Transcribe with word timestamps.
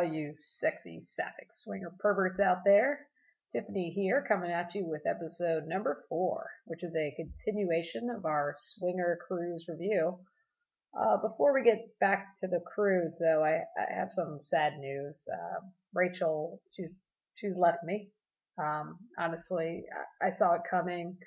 All 0.00 0.06
you 0.06 0.32
sexy 0.34 1.02
sapphic 1.04 1.48
swinger 1.52 1.92
perverts 1.98 2.40
out 2.40 2.64
there. 2.64 3.06
Tiffany 3.52 3.90
here, 3.90 4.24
coming 4.26 4.50
at 4.50 4.74
you 4.74 4.86
with 4.86 5.06
episode 5.06 5.66
number 5.66 6.06
four, 6.08 6.48
which 6.64 6.82
is 6.82 6.96
a 6.96 7.14
continuation 7.16 8.08
of 8.08 8.24
our 8.24 8.54
swinger 8.56 9.18
cruise 9.28 9.66
review. 9.68 10.18
Uh, 10.98 11.18
before 11.18 11.52
we 11.52 11.62
get 11.62 11.98
back 12.00 12.34
to 12.40 12.46
the 12.46 12.62
cruise, 12.74 13.18
though, 13.20 13.44
I, 13.44 13.58
I 13.78 13.92
have 13.94 14.10
some 14.10 14.38
sad 14.40 14.78
news. 14.78 15.28
Uh, 15.30 15.66
Rachel, 15.92 16.62
she's 16.74 17.02
she's 17.34 17.58
left 17.58 17.84
me. 17.84 18.08
Um, 18.56 19.00
honestly, 19.18 19.84
I, 20.22 20.28
I, 20.28 20.30
saw 20.30 20.54
it 20.54 20.62
coming 20.70 21.18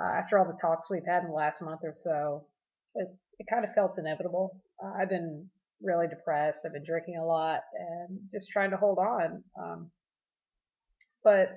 uh, 0.00 0.18
after 0.18 0.38
all 0.38 0.44
the 0.44 0.56
talks 0.60 0.88
we've 0.88 1.04
had 1.04 1.24
in 1.24 1.30
the 1.30 1.34
last 1.34 1.60
month 1.62 1.80
or 1.82 1.94
so. 1.96 2.46
It, 2.94 3.08
it 3.40 3.46
kind 3.50 3.64
of 3.64 3.74
felt 3.74 3.98
inevitable. 3.98 4.62
Uh, 4.80 4.92
I've 5.02 5.08
been 5.08 5.50
really 5.82 6.08
depressed. 6.08 6.60
I've 6.64 6.72
been 6.72 6.84
drinking 6.84 7.16
a 7.16 7.24
lot 7.24 7.60
and 7.74 8.18
just 8.32 8.50
trying 8.50 8.70
to 8.70 8.76
hold 8.76 8.98
on. 8.98 9.42
Um, 9.60 9.90
but 11.22 11.50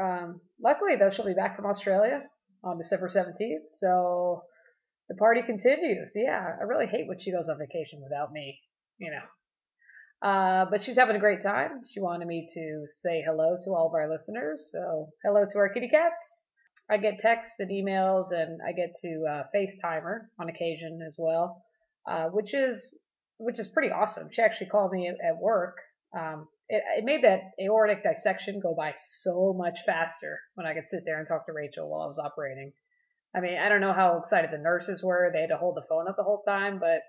um, 0.00 0.40
luckily, 0.62 0.96
though, 0.96 1.10
she'll 1.10 1.24
be 1.24 1.34
back 1.34 1.56
from 1.56 1.66
Australia 1.66 2.22
on 2.62 2.78
December 2.78 3.08
17th. 3.08 3.72
So 3.72 4.42
the 5.08 5.14
party 5.16 5.42
continues. 5.42 6.12
Yeah, 6.14 6.56
I 6.60 6.64
really 6.64 6.86
hate 6.86 7.06
when 7.06 7.18
she 7.18 7.32
goes 7.32 7.48
on 7.48 7.58
vacation 7.58 8.00
without 8.02 8.32
me, 8.32 8.58
you 8.98 9.10
know. 9.10 10.28
Uh, 10.28 10.64
but 10.70 10.82
she's 10.82 10.96
having 10.96 11.16
a 11.16 11.20
great 11.20 11.42
time. 11.42 11.82
She 11.86 12.00
wanted 12.00 12.26
me 12.26 12.48
to 12.54 12.84
say 12.86 13.22
hello 13.26 13.58
to 13.62 13.70
all 13.70 13.88
of 13.88 13.94
our 13.94 14.10
listeners. 14.10 14.70
So 14.72 15.10
hello 15.22 15.44
to 15.50 15.58
our 15.58 15.68
kitty 15.68 15.88
cats. 15.88 16.46
I 16.90 16.96
get 16.98 17.18
texts 17.18 17.56
and 17.60 17.70
emails, 17.70 18.26
and 18.30 18.60
I 18.66 18.72
get 18.72 18.94
to 19.02 19.24
uh, 19.30 19.42
FaceTime 19.54 20.02
her 20.02 20.30
on 20.38 20.48
occasion 20.48 21.00
as 21.06 21.16
well, 21.18 21.62
uh, 22.06 22.26
which 22.28 22.54
is 22.54 22.96
which 23.38 23.58
is 23.58 23.68
pretty 23.68 23.90
awesome. 23.90 24.28
She 24.30 24.42
actually 24.42 24.68
called 24.68 24.92
me 24.92 25.08
at, 25.08 25.38
work. 25.38 25.76
Um, 26.16 26.48
it, 26.68 26.82
it, 26.98 27.04
made 27.04 27.24
that 27.24 27.40
aortic 27.60 28.02
dissection 28.02 28.60
go 28.60 28.74
by 28.74 28.94
so 28.96 29.52
much 29.56 29.80
faster 29.84 30.40
when 30.54 30.66
I 30.66 30.74
could 30.74 30.88
sit 30.88 31.02
there 31.04 31.18
and 31.18 31.26
talk 31.26 31.46
to 31.46 31.52
Rachel 31.52 31.90
while 31.90 32.02
I 32.02 32.06
was 32.06 32.18
operating. 32.18 32.72
I 33.34 33.40
mean, 33.40 33.58
I 33.58 33.68
don't 33.68 33.80
know 33.80 33.92
how 33.92 34.18
excited 34.18 34.50
the 34.52 34.58
nurses 34.58 35.02
were. 35.02 35.30
They 35.32 35.40
had 35.40 35.50
to 35.50 35.56
hold 35.56 35.76
the 35.76 35.86
phone 35.88 36.08
up 36.08 36.16
the 36.16 36.22
whole 36.22 36.40
time, 36.40 36.78
but 36.78 37.02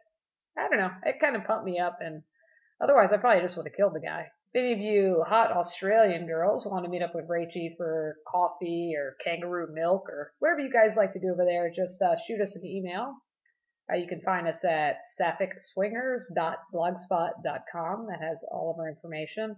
I 0.58 0.68
don't 0.68 0.80
know. 0.80 0.92
It 1.04 1.20
kind 1.22 1.36
of 1.36 1.46
pumped 1.46 1.66
me 1.66 1.80
up, 1.80 2.00
and 2.02 2.24
otherwise, 2.82 3.14
I 3.14 3.18
probably 3.18 3.44
just 3.44 3.56
would 3.58 3.68
have 3.68 3.76
killed 3.76 3.94
the 3.94 4.00
guy. 4.00 4.32
If 4.54 4.60
any 4.60 4.74
of 4.74 4.80
you 4.80 5.24
hot 5.28 5.52
Australian 5.52 6.26
girls 6.26 6.66
want 6.66 6.86
to 6.86 6.90
meet 6.90 7.04
up 7.04 7.14
with 7.14 7.30
Rachie 7.30 7.78
for 7.78 8.16
coffee 8.28 8.94
or 8.98 9.18
kangaroo 9.24 9.72
milk 9.72 10.10
or 10.10 10.34
whatever 10.40 10.62
you 10.62 10.72
guys 10.72 10.96
like 10.96 11.12
to 11.12 11.20
do 11.20 11.32
over 11.32 11.46
there, 11.46 11.70
just 11.70 12.02
uh, 12.02 12.16
shoot 12.26 12.42
us 12.42 12.56
an 12.56 12.66
email 12.66 13.16
uh, 13.92 13.96
you 13.96 14.08
can 14.08 14.22
find 14.22 14.48
us 14.48 14.64
at 14.64 15.00
sapphicswingers.blogspot.com. 15.20 18.08
That 18.08 18.22
has 18.22 18.46
all 18.52 18.72
of 18.72 18.80
our 18.80 18.88
information. 18.90 19.58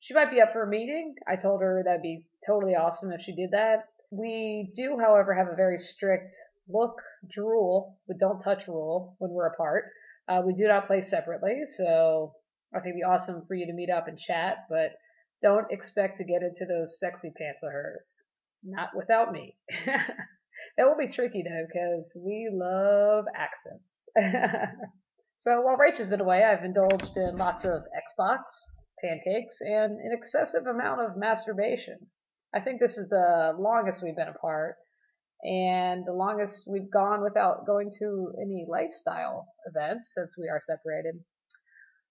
She 0.00 0.14
might 0.14 0.30
be 0.30 0.42
up 0.42 0.52
for 0.52 0.64
a 0.64 0.68
meeting. 0.68 1.14
I 1.26 1.36
told 1.36 1.62
her 1.62 1.82
that'd 1.82 2.02
be 2.02 2.26
totally 2.46 2.74
awesome 2.74 3.10
if 3.12 3.22
she 3.22 3.34
did 3.34 3.52
that. 3.52 3.88
We 4.10 4.70
do, 4.76 4.98
however, 5.00 5.32
have 5.34 5.48
a 5.48 5.56
very 5.56 5.80
strict 5.80 6.36
look, 6.68 7.00
drool, 7.34 7.96
but 8.06 8.18
don't 8.18 8.40
touch 8.40 8.68
rule 8.68 9.16
when 9.18 9.30
we're 9.30 9.46
apart. 9.46 9.86
Uh, 10.28 10.42
we 10.44 10.52
do 10.54 10.68
not 10.68 10.86
play 10.86 11.02
separately, 11.02 11.62
so 11.76 12.34
I 12.74 12.80
think 12.80 12.94
it'd 12.94 13.00
be 13.00 13.04
awesome 13.04 13.44
for 13.46 13.54
you 13.54 13.66
to 13.66 13.72
meet 13.72 13.90
up 13.90 14.08
and 14.08 14.18
chat, 14.18 14.66
but 14.68 14.92
don't 15.42 15.70
expect 15.70 16.18
to 16.18 16.24
get 16.24 16.42
into 16.42 16.66
those 16.66 16.98
sexy 16.98 17.32
pants 17.36 17.62
of 17.62 17.72
hers. 17.72 18.22
Not 18.62 18.90
without 18.96 19.32
me. 19.32 19.56
It 20.76 20.82
will 20.82 20.96
be 20.96 21.12
tricky 21.12 21.42
though, 21.42 21.66
because 21.66 22.12
we 22.16 22.50
love 22.52 23.26
accents. 23.36 24.08
so 25.38 25.60
while 25.60 25.76
Rachel's 25.76 26.08
been 26.08 26.20
away, 26.20 26.42
I've 26.42 26.64
indulged 26.64 27.16
in 27.16 27.36
lots 27.36 27.64
of 27.64 27.82
Xbox, 27.94 28.42
pancakes, 29.00 29.60
and 29.60 29.98
an 30.00 30.10
excessive 30.12 30.66
amount 30.66 31.00
of 31.00 31.16
masturbation. 31.16 31.98
I 32.54 32.60
think 32.60 32.80
this 32.80 32.98
is 32.98 33.08
the 33.08 33.54
longest 33.58 34.02
we've 34.02 34.16
been 34.16 34.28
apart, 34.28 34.76
and 35.42 36.04
the 36.06 36.12
longest 36.12 36.66
we've 36.66 36.90
gone 36.90 37.22
without 37.22 37.66
going 37.66 37.90
to 37.98 38.32
any 38.40 38.66
lifestyle 38.68 39.46
events 39.66 40.12
since 40.14 40.36
we 40.38 40.48
are 40.48 40.60
separated. 40.60 41.22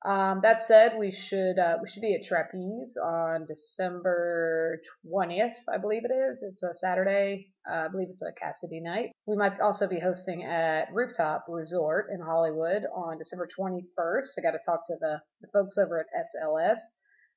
Um, 0.06 0.41
that 0.44 0.62
said, 0.62 0.97
we 1.00 1.12
should 1.14 1.58
uh, 1.58 1.78
we 1.81 1.88
should 1.88 2.02
be 2.02 2.14
at 2.14 2.28
Trapeze 2.28 2.97
on 2.97 3.46
December 3.46 4.81
20th, 5.08 5.56
I 5.74 5.78
believe 5.78 6.02
it 6.03 6.14
is. 6.14 6.44
It's 6.44 6.62
a 6.62 6.75
Saturday. 6.75 7.47
Uh, 7.69 7.86
I 7.86 7.88
believe 7.88 8.09
it's 8.09 8.22
a 8.22 8.34
Cassidy 8.38 8.81
night. 8.81 9.12
We 9.25 9.38
might 9.38 9.62
also 9.62 9.88
be 9.88 10.02
hosting 10.02 10.44
at 10.44 10.92
Rooftop 10.92 11.46
Resort 11.47 12.08
in 12.13 12.19
Hollywood 12.19 12.84
on 12.94 13.18
December 13.18 13.47
21st. 13.58 14.28
I 14.38 14.42
got 14.42 14.52
to 14.52 14.66
talk 14.66 14.86
to 14.88 14.96
the, 15.00 15.22
the, 15.40 15.47
folks 15.53 15.78
over 15.78 16.02
at 16.02 16.08
SLS. 16.12 16.81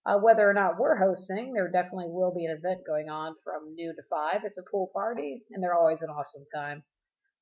Uh, 0.05 0.19
whether 0.19 0.49
or 0.49 0.55
not 0.55 0.79
we're 0.79 0.97
hosting, 0.97 1.53
there 1.53 1.71
definitely 1.71 2.09
will 2.09 2.35
be 2.35 2.47
an 2.47 2.57
event 2.59 2.81
going 2.85 3.09
on 3.09 3.37
from 3.45 3.77
noon 3.77 3.95
to 3.95 4.03
five. 4.11 4.43
It's 4.45 4.59
a 4.59 4.69
pool 4.69 4.91
party, 4.93 5.45
and 5.53 5.63
they're 5.63 5.79
always 5.79 6.03
an 6.03 6.11
awesome 6.11 6.45
time. 6.53 6.83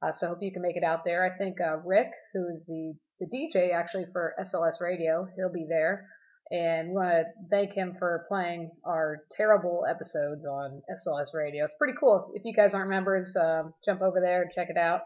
Uh, 0.03 0.13
so 0.13 0.27
I 0.27 0.29
hope 0.31 0.39
you 0.43 0.53
can 0.53 0.61
make 0.61 0.77
it 0.77 0.85
out 0.85 1.05
there. 1.07 1.25
I 1.25 1.39
think 1.39 1.57
uh, 1.63 1.79
Rick, 1.79 2.11
who 2.35 2.47
is 2.55 2.67
the 2.67 2.95
the 3.31 3.37
DJ 3.37 3.75
actually 3.75 4.07
for 4.13 4.35
SLS 4.41 4.81
Radio. 4.81 5.29
He'll 5.37 5.53
be 5.53 5.67
there. 5.69 6.07
And 6.51 6.91
we 6.91 6.95
want 6.95 7.09
to 7.09 7.25
thank 7.51 7.73
him 7.73 7.97
for 7.99 8.27
playing 8.29 8.71
our 8.85 9.23
terrible 9.35 9.85
episodes 9.89 10.45
on 10.45 10.83
SLS 10.93 11.33
Radio. 11.33 11.65
It's 11.65 11.75
pretty 11.79 11.95
cool. 11.99 12.33
If 12.35 12.43
you 12.45 12.53
guys 12.53 12.75
aren't 12.75 12.91
members, 12.91 13.35
um, 13.37 13.73
jump 13.85 14.03
over 14.03 14.21
there 14.21 14.43
and 14.43 14.51
check 14.55 14.69
it 14.69 14.77
out. 14.77 15.01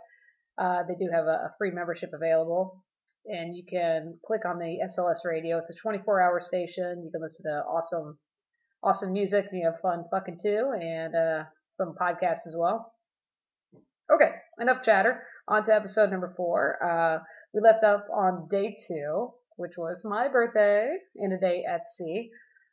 Uh, 0.58 0.82
they 0.88 0.94
do 0.94 1.08
have 1.12 1.26
a, 1.26 1.46
a, 1.46 1.54
free 1.56 1.70
membership 1.70 2.10
available. 2.12 2.82
And 3.26 3.54
you 3.54 3.62
can 3.70 4.18
click 4.26 4.40
on 4.44 4.58
the 4.58 4.78
SLS 4.84 5.24
Radio. 5.24 5.58
It's 5.58 5.70
a 5.70 5.74
24 5.74 6.20
hour 6.20 6.40
station. 6.44 7.02
You 7.04 7.10
can 7.12 7.22
listen 7.22 7.44
to 7.44 7.62
awesome, 7.68 8.18
awesome 8.82 9.12
music 9.12 9.46
and 9.50 9.60
you 9.60 9.66
have 9.66 9.80
fun 9.80 10.04
fucking 10.10 10.40
too. 10.42 10.72
And 10.80 11.14
uh, 11.14 11.44
some 11.70 11.94
podcasts 12.00 12.48
as 12.48 12.54
well. 12.56 12.92
Okay, 14.12 14.32
enough 14.60 14.82
chatter. 14.84 15.22
On 15.46 15.64
to 15.64 15.74
episode 15.74 16.10
number 16.10 16.34
four. 16.36 16.82
Uh, 16.82 17.18
we 17.54 17.60
left 17.60 17.84
up 17.84 18.06
on 18.14 18.48
day 18.50 18.76
two, 18.86 19.30
which 19.56 19.76
was 19.76 20.02
my 20.04 20.28
birthday 20.28 20.96
in 21.16 21.32
a 21.32 21.40
day 21.40 21.64
at 21.68 21.88
sea. 21.96 22.30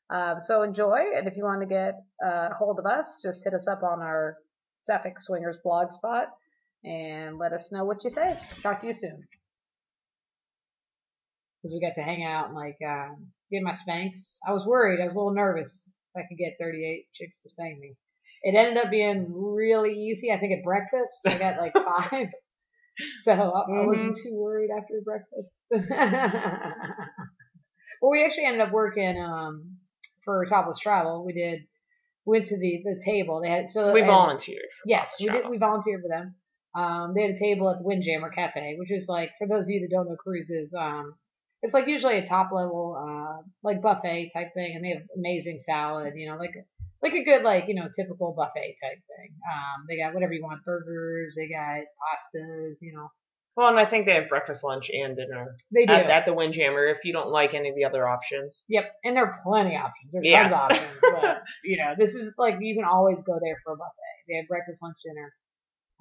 Um, 0.09 0.35
so 0.41 0.61
enjoy, 0.61 0.99
and 1.15 1.27
if 1.27 1.35
you 1.35 1.43
want 1.43 1.61
to 1.61 1.67
get 1.67 1.95
uh, 2.25 2.49
hold 2.57 2.77
of 2.79 2.85
us, 2.85 3.21
just 3.23 3.43
hit 3.43 3.53
us 3.53 3.67
up 3.67 3.81
on 3.83 4.01
our 4.01 4.37
Sapphic 4.81 5.19
Swingers 5.19 5.57
blog 5.63 5.91
spot 5.91 6.27
and 6.83 7.39
let 7.39 7.53
us 7.53 7.71
know 7.71 7.85
what 7.85 8.03
you 8.03 8.11
think. 8.11 8.37
Talk 8.61 8.81
to 8.81 8.87
you 8.87 8.93
soon. 8.93 9.23
Because 11.61 11.73
we 11.73 11.81
got 11.81 11.95
to 11.95 12.03
hang 12.03 12.23
out 12.23 12.47
and 12.47 12.55
like 12.55 12.77
um, 12.85 13.27
get 13.51 13.63
my 13.63 13.73
spanks. 13.73 14.37
I 14.47 14.51
was 14.51 14.65
worried. 14.65 15.01
I 15.01 15.05
was 15.05 15.15
a 15.15 15.17
little 15.17 15.33
nervous 15.33 15.91
if 16.13 16.23
I 16.23 16.27
could 16.27 16.37
get 16.37 16.57
38 16.59 17.07
chicks 17.15 17.39
to 17.41 17.49
spank 17.49 17.79
me. 17.79 17.95
It 18.43 18.55
ended 18.55 18.77
up 18.77 18.91
being 18.91 19.25
really 19.33 19.93
easy. 19.93 20.31
I 20.31 20.37
think 20.37 20.53
at 20.53 20.63
breakfast 20.63 21.21
I 21.25 21.39
got 21.39 21.57
like 21.57 21.73
five. 22.11 22.27
So 23.21 23.31
I, 23.33 23.35
mm-hmm. 23.35 23.79
I 23.79 23.85
wasn't 23.85 24.17
too 24.17 24.33
worried 24.33 24.69
after 24.75 25.01
breakfast. 25.03 25.57
well, 28.01 28.11
we 28.11 28.23
actually 28.23 28.45
ended 28.45 28.61
up 28.61 28.71
working 28.71 29.21
um, 29.21 29.77
for 30.23 30.45
Topless 30.45 30.79
Travel. 30.79 31.25
We 31.25 31.33
did 31.33 31.65
went 32.25 32.45
to 32.47 32.57
the 32.57 32.81
the 32.83 33.01
table. 33.03 33.41
They 33.41 33.49
had 33.49 33.69
so 33.69 33.93
we 33.93 34.01
volunteered. 34.01 34.65
yes, 34.85 35.15
we 35.19 35.27
did. 35.27 35.49
We 35.49 35.57
volunteered 35.57 36.01
for 36.01 36.09
them. 36.09 36.35
Um, 36.75 37.13
they 37.15 37.21
had 37.21 37.31
a 37.31 37.39
table 37.39 37.69
at 37.69 37.77
the 37.77 37.83
Windjammer 37.83 38.29
Cafe, 38.29 38.75
which 38.77 38.91
is 38.91 39.07
like 39.07 39.31
for 39.37 39.47
those 39.47 39.67
of 39.67 39.69
you 39.69 39.81
that 39.81 39.91
don't 39.91 40.09
know 40.09 40.17
cruises, 40.17 40.73
um, 40.73 41.15
it's 41.61 41.73
like 41.73 41.87
usually 41.87 42.17
a 42.17 42.27
top 42.27 42.51
level 42.51 42.97
uh, 42.99 43.41
like 43.63 43.81
buffet 43.81 44.31
type 44.33 44.53
thing, 44.53 44.75
and 44.75 44.83
they 44.83 44.89
have 44.89 45.03
amazing 45.17 45.59
salad. 45.59 46.13
You 46.15 46.29
know, 46.29 46.37
like 46.37 46.53
like 47.01 47.13
a 47.13 47.23
good 47.23 47.43
like 47.43 47.65
you 47.67 47.75
know 47.75 47.87
typical 47.95 48.33
buffet 48.35 48.75
type 48.81 48.99
thing. 49.07 49.35
Um, 49.51 49.85
they 49.87 49.97
got 49.97 50.13
whatever 50.13 50.33
you 50.33 50.43
want, 50.43 50.63
burgers, 50.63 51.35
they 51.37 51.47
got 51.47 51.83
pastas, 51.99 52.77
you 52.81 52.93
know. 52.93 53.09
Well, 53.55 53.69
and 53.69 53.79
I 53.79 53.85
think 53.85 54.05
they 54.05 54.15
have 54.15 54.27
breakfast, 54.27 54.65
lunch, 54.65 54.91
and 54.93 55.15
dinner. 55.15 55.55
They 55.71 55.85
do 55.85 55.93
at, 55.93 56.09
at 56.09 56.25
the 56.25 56.33
Windjammer. 56.33 56.87
If 56.87 57.05
you 57.05 57.13
don't 57.13 57.29
like 57.29 57.53
any 57.53 57.69
of 57.69 57.75
the 57.75 57.85
other 57.85 58.05
options. 58.05 58.63
Yep, 58.67 58.91
and 59.05 59.15
there 59.15 59.25
are 59.25 59.39
plenty 59.45 59.75
of 59.75 59.83
options. 59.83 60.11
There's 60.11 60.25
yes. 60.25 60.51
tons 60.51 60.53
of 60.53 60.71
options. 60.71 60.99
but 61.01 61.41
you 61.63 61.77
know, 61.77 61.93
this 61.97 62.15
is 62.15 62.33
like 62.37 62.55
you 62.59 62.75
can 62.75 62.83
always 62.83 63.23
go 63.23 63.39
there 63.41 63.57
for 63.63 63.73
a 63.73 63.77
buffet. 63.77 64.15
They 64.27 64.35
have 64.37 64.47
breakfast, 64.47 64.81
lunch, 64.81 64.97
dinner. 65.05 65.33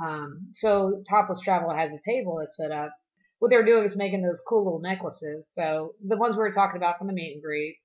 Um, 0.02 0.49
so 0.52 1.02
Topless 1.08 1.41
Travel 1.41 1.75
has 1.75 1.93
a 1.93 2.00
table 2.05 2.38
that's 2.41 2.56
set 2.56 2.73
up. 2.73 2.93
What 3.38 3.50
they're 3.50 3.64
doing 3.64 3.85
is 3.85 3.96
making 3.96 4.23
those 4.23 4.41
cool 4.49 4.64
little 4.64 4.81
necklaces. 4.81 5.49
So 5.52 5.94
the 6.05 6.17
ones 6.17 6.35
we 6.35 6.38
were 6.41 6.52
talking 6.52 6.79
about 6.79 6.99
from 6.99 7.06
the 7.06 7.12
meet 7.12 7.35
and 7.35 7.43
greet. 7.43 7.76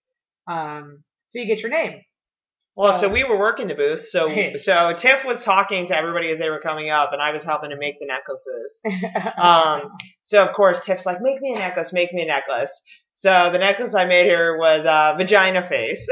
Um, 0.48 1.04
so 1.28 1.40
you 1.40 1.46
get 1.46 1.60
your 1.60 1.70
name. 1.70 2.02
Well, 2.78 2.94
so, 2.94 3.02
so 3.02 3.10
we 3.10 3.24
were 3.24 3.38
working 3.38 3.68
the 3.68 3.74
booth. 3.74 4.08
So 4.08 4.30
so 4.58 4.94
Tiff 4.98 5.26
was 5.26 5.44
talking 5.44 5.88
to 5.88 5.98
everybody 5.98 6.32
as 6.32 6.38
they 6.38 6.50
were 6.50 6.62
coming 6.62 6.90
up, 6.90 7.12
and 7.12 7.22
I 7.22 7.32
was 7.32 7.44
helping 7.44 7.72
to 7.72 7.78
make 7.78 7.96
the 8.00 8.06
necklaces. 8.06 8.80
um, 9.38 9.92
so 10.22 10.44
of 10.46 10.56
course 10.56 10.86
Tiff's 10.86 11.06
like, 11.06 11.22
"Make 11.22 11.42
me 11.42 11.54
a 11.54 11.60
necklace, 11.60 11.92
make 11.92 12.14
me 12.14 12.24
a 12.24 12.26
necklace." 12.26 12.72
So 13.14 13.50
the 13.52 13.58
necklace 13.58 13.96
I 13.96 14.06
made 14.06 14.30
her 14.30 14.58
was 14.58 14.86
a 14.86 15.16
vagina 15.18 15.68
face. 15.68 16.08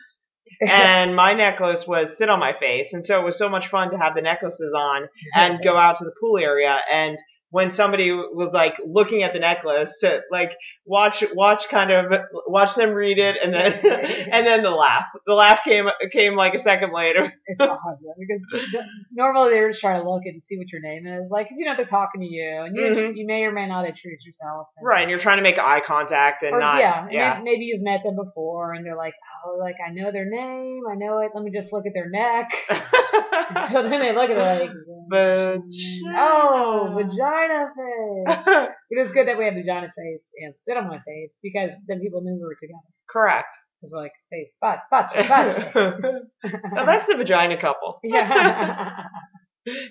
and 0.66 1.14
my 1.14 1.34
necklace 1.34 1.86
was 1.86 2.16
sit 2.16 2.28
on 2.28 2.38
my 2.38 2.54
face, 2.58 2.94
and 2.94 3.04
so 3.04 3.20
it 3.20 3.24
was 3.24 3.36
so 3.36 3.48
much 3.48 3.68
fun 3.68 3.90
to 3.90 3.98
have 3.98 4.14
the 4.14 4.22
necklaces 4.22 4.72
on 4.74 5.08
and 5.34 5.62
go 5.62 5.76
out 5.76 5.96
to 5.98 6.04
the 6.04 6.12
pool 6.20 6.38
area. 6.38 6.78
And 6.90 7.18
when 7.56 7.70
somebody 7.70 8.12
was 8.12 8.50
like 8.52 8.74
looking 8.86 9.22
at 9.22 9.32
the 9.32 9.38
necklace 9.38 9.90
to 10.00 10.20
like 10.30 10.52
watch 10.84 11.24
watch 11.34 11.70
kind 11.70 11.90
of 11.90 12.12
watch 12.46 12.74
them 12.74 12.90
read 12.90 13.18
it 13.18 13.36
and 13.42 13.54
then 13.54 13.72
and 14.30 14.46
then 14.46 14.62
the 14.62 14.68
laugh. 14.70 15.04
The 15.26 15.32
laugh 15.32 15.60
came 15.64 15.86
came 16.12 16.34
like 16.36 16.52
a 16.54 16.62
second 16.62 16.92
later. 16.92 17.32
It's 17.48 17.60
awesome 17.60 17.96
because 18.18 18.84
normally 19.12 19.50
they're 19.54 19.70
just 19.70 19.80
trying 19.80 20.02
to 20.02 20.10
look 20.10 20.22
and 20.26 20.42
see 20.42 20.58
what 20.58 20.70
your 20.70 20.82
name 20.82 21.06
is, 21.06 21.30
like 21.30 21.46
because 21.46 21.58
you 21.58 21.64
know 21.64 21.74
they're 21.76 21.86
talking 21.86 22.20
to 22.20 22.26
you 22.26 22.62
and 22.66 22.76
you 22.76 22.82
Mhm. 22.82 23.16
you 23.16 23.24
may 23.26 23.44
or 23.44 23.52
may 23.52 23.66
not 23.66 23.86
introduce 23.86 24.26
yourself. 24.26 24.66
And, 24.76 24.86
Right, 24.86 25.02
and 25.02 25.10
you're 25.10 25.18
trying 25.26 25.38
to 25.38 25.42
make 25.42 25.58
eye 25.58 25.80
contact 25.80 26.42
and 26.42 26.54
Or, 26.56 26.60
not 26.60 26.78
yeah, 26.80 27.06
yeah. 27.10 27.40
maybe 27.42 27.64
you've 27.64 27.82
met 27.82 28.02
them 28.02 28.16
before 28.16 28.74
and 28.74 28.84
they're 28.84 28.96
like, 29.06 29.14
oh, 29.46 29.56
like 29.58 29.76
I 29.86 29.92
know 29.92 30.12
their 30.12 30.28
name, 30.28 30.82
I 30.90 30.96
know 30.96 31.20
it. 31.20 31.30
Let 31.34 31.42
me 31.42 31.52
just 31.58 31.72
look 31.72 31.86
at 31.86 31.94
their 31.94 32.10
neck. 32.10 32.48
so 33.70 33.82
then 33.88 34.00
they 34.00 34.12
look 34.12 34.28
at 34.30 34.36
it 34.36 34.60
like, 34.62 34.70
oh, 35.12 36.94
vagina 36.94 37.68
face. 37.76 38.36
But 38.88 39.00
it's 39.02 39.10
good 39.12 39.26
that 39.26 39.36
we 39.36 39.44
had 39.44 39.54
vagina 39.54 39.92
face 39.96 40.32
and 40.40 40.56
sit 40.56 40.76
on 40.76 40.86
my 40.86 40.98
face 40.98 41.38
because 41.42 41.74
then 41.88 42.00
people 42.00 42.20
knew 42.22 42.34
we 42.34 42.42
were 42.42 42.56
together. 42.60 42.78
Correct. 43.10 43.54
It's 43.82 43.92
like 43.92 44.12
face, 44.30 44.56
butt, 44.60 44.80
butt, 44.90 45.12
butt. 45.14 45.70
oh, 45.74 46.86
that's 46.86 47.06
the 47.08 47.16
vagina 47.16 47.60
couple. 47.60 47.98
yeah, 48.04 49.02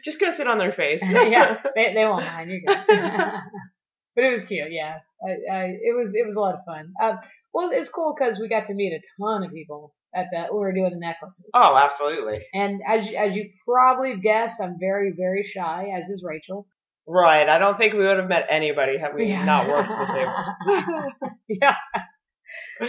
Just 0.03 0.19
go 0.19 0.33
sit 0.33 0.47
on 0.47 0.57
their 0.57 0.73
face. 0.73 1.01
yeah. 1.03 1.57
They 1.75 1.93
they 1.93 2.05
won't 2.05 2.25
mind. 2.25 2.51
You 2.51 2.61
good. 2.65 2.77
but 2.87 4.23
it 4.23 4.31
was 4.31 4.43
cute. 4.43 4.71
Yeah, 4.71 4.97
I, 5.21 5.53
I, 5.53 5.63
it 5.81 5.95
was 5.95 6.13
it 6.15 6.25
was 6.25 6.35
a 6.35 6.39
lot 6.39 6.55
of 6.55 6.61
fun. 6.65 6.93
Um, 7.03 7.19
well, 7.53 7.69
it's 7.71 7.89
cool 7.89 8.15
because 8.17 8.39
we 8.39 8.49
got 8.49 8.67
to 8.67 8.73
meet 8.73 8.93
a 8.93 9.01
ton 9.21 9.43
of 9.43 9.51
people 9.51 9.93
at 10.15 10.27
that. 10.33 10.53
We 10.53 10.59
were 10.59 10.73
doing 10.73 10.91
the 10.91 10.99
necklaces. 10.99 11.45
Oh, 11.53 11.75
absolutely. 11.77 12.39
And 12.53 12.81
as 12.87 13.07
you- 13.09 13.17
as 13.17 13.35
you 13.35 13.49
probably 13.67 14.17
guessed, 14.17 14.59
I'm 14.61 14.77
very 14.79 15.11
very 15.17 15.43
shy, 15.43 15.91
as 15.95 16.09
is 16.09 16.23
Rachel. 16.25 16.67
Right. 17.07 17.47
I 17.47 17.59
don't 17.59 17.77
think 17.77 17.93
we 17.93 17.99
would 18.05 18.17
have 18.17 18.27
met 18.29 18.47
anybody 18.49 18.97
had 18.97 19.13
we 19.13 19.31
not 19.31 19.67
worked 19.69 19.89
the 19.89 20.05
table. 20.07 21.31
yeah. 21.47 21.75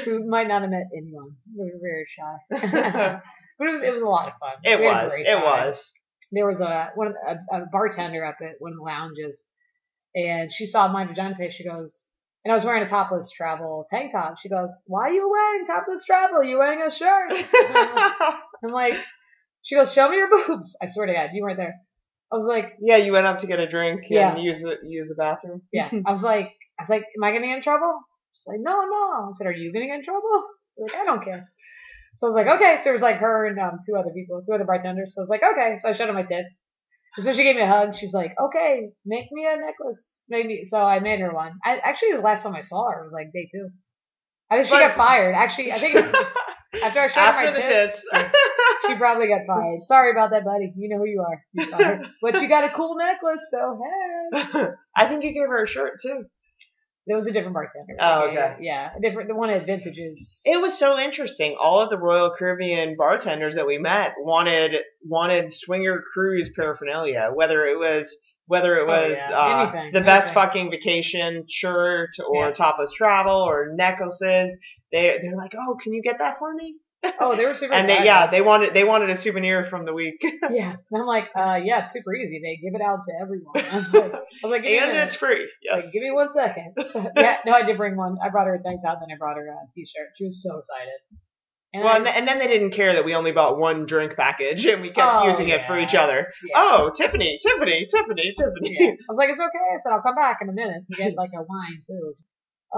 We 0.06 0.18
might 0.26 0.48
not 0.48 0.62
have 0.62 0.70
met 0.70 0.86
anyone. 0.96 1.36
We 1.56 1.64
were 1.72 1.80
very 1.80 2.06
shy. 2.16 3.20
but 3.58 3.68
it 3.68 3.72
was 3.72 3.82
it 3.82 3.92
was 3.92 4.02
a 4.02 4.06
lot 4.06 4.28
of 4.28 4.34
fun. 4.40 4.52
It 4.64 4.80
We 4.80 4.86
was. 4.86 5.12
It 5.16 5.24
time. 5.34 5.42
was. 5.42 5.92
There 6.32 6.46
was 6.46 6.60
a 6.60 6.90
one 6.94 7.08
of 7.08 7.12
the- 7.14 7.56
a, 7.56 7.62
a 7.62 7.66
bartender 7.70 8.24
up 8.24 8.36
at 8.42 8.54
one 8.58 8.72
of 8.72 8.78
the 8.78 8.82
lounges, 8.84 9.44
and 10.14 10.52
she 10.52 10.66
saw 10.66 10.88
my 10.88 11.04
vagina 11.04 11.36
face. 11.36 11.54
She 11.54 11.64
goes, 11.64 12.04
and 12.46 12.52
I 12.52 12.54
was 12.54 12.64
wearing 12.64 12.84
a 12.84 12.88
topless 12.88 13.32
travel 13.32 13.84
tank 13.90 14.12
top. 14.12 14.38
She 14.38 14.48
goes, 14.48 14.70
"Why 14.86 15.08
are 15.08 15.10
you 15.10 15.28
wearing 15.28 15.66
topless 15.66 16.04
travel? 16.04 16.44
You 16.44 16.58
wearing 16.58 16.80
a 16.80 16.90
shirt?" 16.92 17.32
I'm 18.64 18.70
like, 18.72 18.94
she 19.62 19.74
goes, 19.74 19.92
"Show 19.92 20.08
me 20.08 20.16
your 20.16 20.28
boobs." 20.30 20.76
I 20.80 20.86
swear 20.86 21.06
to 21.06 21.12
God, 21.12 21.30
you 21.32 21.42
weren't 21.42 21.56
there. 21.56 21.74
I 22.32 22.36
was 22.36 22.46
like, 22.46 22.74
yeah, 22.80 22.98
you 22.98 23.10
went 23.12 23.26
up 23.26 23.40
to 23.40 23.46
get 23.48 23.58
a 23.58 23.68
drink 23.68 24.02
Yeah. 24.10 24.34
and 24.34 24.42
use 24.44 24.60
the 24.60 24.76
use 24.84 25.08
the 25.08 25.16
bathroom. 25.16 25.62
yeah. 25.72 25.90
I 26.06 26.10
was 26.12 26.22
like, 26.22 26.52
I 26.78 26.82
was 26.82 26.88
like, 26.88 27.02
am 27.16 27.24
I 27.24 27.32
gonna 27.32 27.48
get 27.48 27.56
in 27.56 27.62
trouble? 27.62 27.98
She's 28.34 28.46
like, 28.46 28.60
no, 28.60 28.72
no. 28.72 29.28
I 29.28 29.30
said, 29.34 29.48
are 29.48 29.52
you 29.52 29.72
gonna 29.72 29.86
get 29.86 29.98
in 29.98 30.04
trouble? 30.04 30.44
She's 30.76 30.82
like, 30.92 31.00
I 31.00 31.04
don't 31.04 31.24
care. 31.24 31.50
So 32.16 32.26
I 32.26 32.28
was 32.28 32.36
like, 32.36 32.46
okay. 32.46 32.76
So 32.82 32.90
it 32.90 32.92
was 32.94 33.02
like 33.02 33.16
her 33.16 33.46
and 33.46 33.58
um, 33.58 33.78
two 33.84 33.94
other 33.96 34.10
people, 34.14 34.42
two 34.46 34.54
other 34.54 34.64
bartenders. 34.64 35.14
So 35.14 35.20
I 35.20 35.22
was 35.22 35.28
like, 35.28 35.42
okay. 35.52 35.76
So 35.78 35.88
I 35.88 35.92
showed 35.92 36.08
her 36.08 36.14
my 36.14 36.22
tits. 36.22 36.48
So 37.18 37.32
she 37.32 37.42
gave 37.44 37.56
me 37.56 37.62
a 37.62 37.66
hug. 37.66 37.96
She's 37.96 38.12
like, 38.12 38.34
okay, 38.40 38.90
make 39.04 39.26
me 39.32 39.46
a 39.46 39.56
necklace. 39.56 40.24
Make 40.28 40.46
me. 40.46 40.64
So 40.66 40.78
I 40.78 41.00
made 41.00 41.20
her 41.20 41.32
one. 41.32 41.58
I 41.64 41.78
actually 41.78 42.12
the 42.12 42.20
last 42.20 42.42
time 42.42 42.54
I 42.54 42.60
saw 42.60 42.90
her 42.90 43.02
was 43.02 43.12
like 43.12 43.32
day 43.32 43.48
two. 43.50 43.68
I 44.50 44.56
think 44.56 44.66
she 44.66 44.72
got 44.72 44.96
fired. 44.96 45.34
Actually, 45.34 45.72
I 45.72 45.78
think 45.78 45.94
after 46.82 47.00
I 47.00 47.08
showed 47.08 47.20
her 47.20 47.26
After 47.26 47.46
my 47.46 47.50
the 47.52 47.60
tits, 47.60 48.04
tits. 48.12 48.34
she 48.86 48.94
probably 48.96 49.28
got 49.28 49.46
fired. 49.46 49.82
Sorry 49.82 50.12
about 50.12 50.30
that, 50.30 50.44
buddy. 50.44 50.72
You 50.76 50.88
know 50.90 50.98
who 50.98 51.06
you 51.06 51.22
are. 51.22 51.42
But 52.22 52.40
you 52.40 52.48
got 52.48 52.64
a 52.64 52.70
cool 52.74 52.96
necklace, 52.96 53.48
so 53.50 53.80
hey. 53.82 54.66
I 54.96 55.08
think 55.08 55.24
you 55.24 55.32
gave 55.32 55.48
her 55.48 55.64
a 55.64 55.68
shirt 55.68 56.00
too. 56.02 56.26
There 57.06 57.16
was 57.16 57.26
a 57.28 57.32
different 57.32 57.54
bartender. 57.54 57.94
Oh, 58.00 58.28
okay. 58.30 58.56
Yeah, 58.60 58.90
a 58.96 59.00
different. 59.00 59.28
The 59.28 59.34
one 59.36 59.50
at 59.50 59.64
Vintages. 59.64 60.40
It 60.44 60.60
was 60.60 60.76
so 60.76 60.98
interesting. 60.98 61.56
All 61.62 61.80
of 61.80 61.88
the 61.90 61.98
Royal 61.98 62.32
Caribbean 62.36 62.96
bartenders 62.96 63.54
that 63.54 63.66
we 63.66 63.78
met 63.78 64.14
wanted 64.18 64.72
wanted 65.04 65.52
swinger 65.52 66.02
cruise 66.12 66.50
paraphernalia, 66.56 67.30
whether 67.32 67.64
it 67.66 67.78
was 67.78 68.16
whether 68.48 68.76
it 68.78 68.82
Oh, 68.84 68.86
was 68.86 69.16
yeah. 69.16 69.30
uh, 69.38 69.70
Anything, 69.72 69.92
the 69.92 70.00
best 70.00 70.32
fucking 70.34 70.70
vacation 70.70 71.44
shirt 71.48 72.10
or 72.28 72.46
Yeah. 72.46 72.52
topless 72.52 72.92
travel 72.92 73.36
or 73.42 73.72
necklaces. 73.74 74.56
They 74.92 75.18
they're 75.22 75.36
like, 75.36 75.52
oh, 75.56 75.76
can 75.82 75.92
you 75.92 76.02
get 76.02 76.18
that 76.18 76.38
for 76.38 76.52
me? 76.54 76.74
Oh, 77.20 77.36
they 77.36 77.44
were 77.44 77.54
super. 77.54 77.72
And 77.74 77.88
they 77.88 78.04
yeah 78.04 78.30
they 78.30 78.40
wanted 78.42 78.74
they 78.74 78.84
wanted 78.84 79.10
a 79.10 79.16
souvenir 79.18 79.66
from 79.66 79.84
the 79.84 79.92
week, 79.94 80.20
yeah. 80.50 80.74
And 80.90 81.00
I'm 81.02 81.06
like, 81.06 81.28
uh, 81.36 81.58
yeah, 81.62 81.82
it's 81.82 81.92
super 81.92 82.14
easy. 82.14 82.40
They 82.42 82.56
give 82.56 82.74
it 82.74 82.82
out 82.84 83.00
to 83.08 83.12
everyone. 83.20 83.54
I 83.56 83.76
was 83.76 83.88
like, 83.92 84.12
I 84.14 84.18
was 84.46 84.50
like, 84.52 84.62
give 84.62 84.70
me 84.72 84.78
a 84.78 84.82
and 84.84 84.96
it's 84.98 85.14
free. 85.14 85.48
Yes. 85.62 85.84
Like, 85.84 85.92
give 85.92 86.02
me 86.02 86.10
one 86.12 86.32
second. 86.32 86.74
So, 86.88 87.10
yeah, 87.16 87.38
no, 87.46 87.52
I 87.52 87.62
did 87.62 87.76
bring 87.76 87.96
one. 87.96 88.16
I 88.22 88.28
brought 88.30 88.46
her 88.46 88.54
a 88.54 88.62
tank 88.62 88.80
top, 88.84 88.98
then 89.00 89.14
I 89.14 89.18
brought 89.18 89.36
her 89.36 89.46
a 89.46 89.56
t-shirt. 89.74 90.08
She 90.18 90.24
was 90.26 90.42
so 90.42 90.58
excited. 90.58 91.00
And 91.74 91.84
well, 91.84 91.92
I- 91.92 91.96
and, 91.96 92.04
th- 92.06 92.16
and 92.16 92.28
then 92.28 92.38
they 92.38 92.46
didn't 92.46 92.70
care 92.70 92.94
that 92.94 93.04
we 93.04 93.14
only 93.14 93.32
bought 93.32 93.58
one 93.58 93.86
drink 93.86 94.14
package 94.16 94.64
and 94.66 94.80
we 94.82 94.90
kept 94.90 95.16
Oh, 95.16 95.28
using 95.30 95.48
it 95.48 95.66
for 95.66 95.78
each 95.78 95.94
other. 95.94 96.28
yeah. 96.48 96.54
Oh, 96.56 96.90
Tiffany, 96.94 97.38
Tiffany, 97.42 97.86
Tiffany, 97.90 98.34
Tiffany. 98.38 98.76
Yeah. 98.78 98.90
I 98.92 98.94
was 99.08 99.18
like, 99.18 99.30
it's 99.30 99.40
okay. 99.40 99.66
I 99.74 99.78
said, 99.78 99.90
I'll 99.92 100.02
come 100.02 100.14
back 100.14 100.38
in 100.42 100.48
a 100.48 100.52
minute 100.52 100.84
to 100.90 100.96
get 100.96 101.14
like 101.16 101.30
a 101.34 101.42
wine 101.42 101.82
too. 101.86 102.14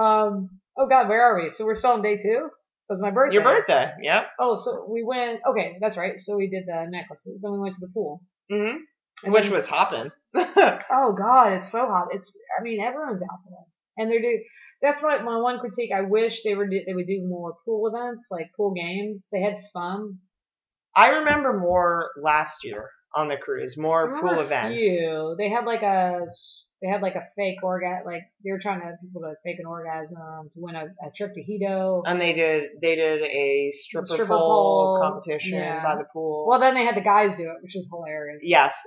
Um. 0.00 0.48
Oh 0.80 0.86
God, 0.86 1.08
where 1.08 1.22
are 1.22 1.42
we? 1.42 1.50
So 1.50 1.64
we're 1.64 1.75
still 1.75 1.90
on 1.92 2.02
day 2.02 2.16
two. 2.19 2.50
Was 2.88 2.99
my 3.00 3.11
birthday. 3.11 3.35
Your 3.35 3.44
birthday, 3.44 3.93
yep. 4.02 4.29
Oh, 4.40 4.56
so 4.56 4.87
we 4.90 5.05
went. 5.05 5.40
Okay, 5.46 5.76
that's 5.81 5.96
right. 5.96 6.19
So 6.20 6.37
we 6.37 6.49
did 6.49 6.64
the 6.67 6.87
necklaces, 6.88 7.43
then 7.43 7.52
we 7.52 7.58
went 7.58 7.75
to 7.75 7.81
the 7.81 7.88
pool. 7.93 8.23
hmm 8.50 8.76
And 9.25 9.32
Which 9.32 9.44
then- 9.44 9.52
was 9.52 9.67
hopping. 9.67 10.11
Oh 10.35 11.14
God, 11.17 11.52
it's 11.55 11.70
so 11.70 11.87
hot. 11.87 12.08
It's. 12.12 12.32
I 12.58 12.62
mean, 12.62 12.81
everyone's 12.81 13.23
out 13.23 13.40
there, 13.49 13.64
and 13.96 14.11
they're 14.11 14.20
do. 14.23 14.38
That's 14.81 15.02
what 15.02 15.25
my 15.25 15.38
one 15.38 15.58
critique. 15.58 15.90
I 15.94 16.02
wish 16.02 16.43
they 16.44 16.55
were 16.55 16.69
do, 16.69 16.81
they 16.87 16.94
would 16.94 17.06
do 17.06 17.26
more 17.26 17.55
pool 17.64 17.88
events, 17.93 18.29
like 18.31 18.46
pool 18.56 18.73
games. 18.75 19.26
They 19.32 19.40
had 19.43 19.61
some. 19.61 20.20
I 20.96 21.08
remember 21.08 21.58
more 21.58 22.11
last 22.23 22.64
year 22.64 22.88
on 23.14 23.28
the 23.28 23.37
cruise, 23.37 23.76
more 23.76 24.20
pool 24.20 24.40
events. 24.40 24.78
few. 24.78 25.34
They 25.38 25.49
had 25.49 25.64
like 25.64 25.82
a. 25.82 26.26
They 26.81 26.87
had 26.87 27.02
like 27.02 27.16
a 27.16 27.26
fake 27.34 27.58
orgasm. 27.64 28.06
Like 28.06 28.22
they 28.44 28.52
were 28.52 28.60
trying 28.60 28.78
to 28.81 28.87
have 28.87 29.00
people 29.00 29.22
to 29.22 29.35
fake 29.44 29.56
an 29.59 29.66
orgasm 29.66 30.49
to 30.52 30.61
win 30.61 30.76
a, 30.76 30.85
a 30.85 31.11
trip 31.16 31.35
to 31.35 31.42
Hedo. 31.42 32.02
And 32.06 32.21
they 32.21 32.32
did 32.32 32.71
they 32.80 32.94
did 32.94 33.23
a 33.23 33.73
stripper, 33.73 34.06
Stripper 34.06 34.26
pole, 34.28 34.38
pole, 34.38 35.00
competition 35.02 35.59
yeah. 35.59 35.82
by 35.82 35.97
the 35.97 36.04
pool. 36.12 36.47
Well, 36.49 36.61
then 36.61 36.75
they 36.75 36.85
had 36.85 36.94
the 36.94 37.00
guys 37.00 37.37
do 37.37 37.44
it, 37.50 37.56
which 37.62 37.73
was 37.75 37.88
hilarious. 37.90 38.40
yes. 38.42 38.75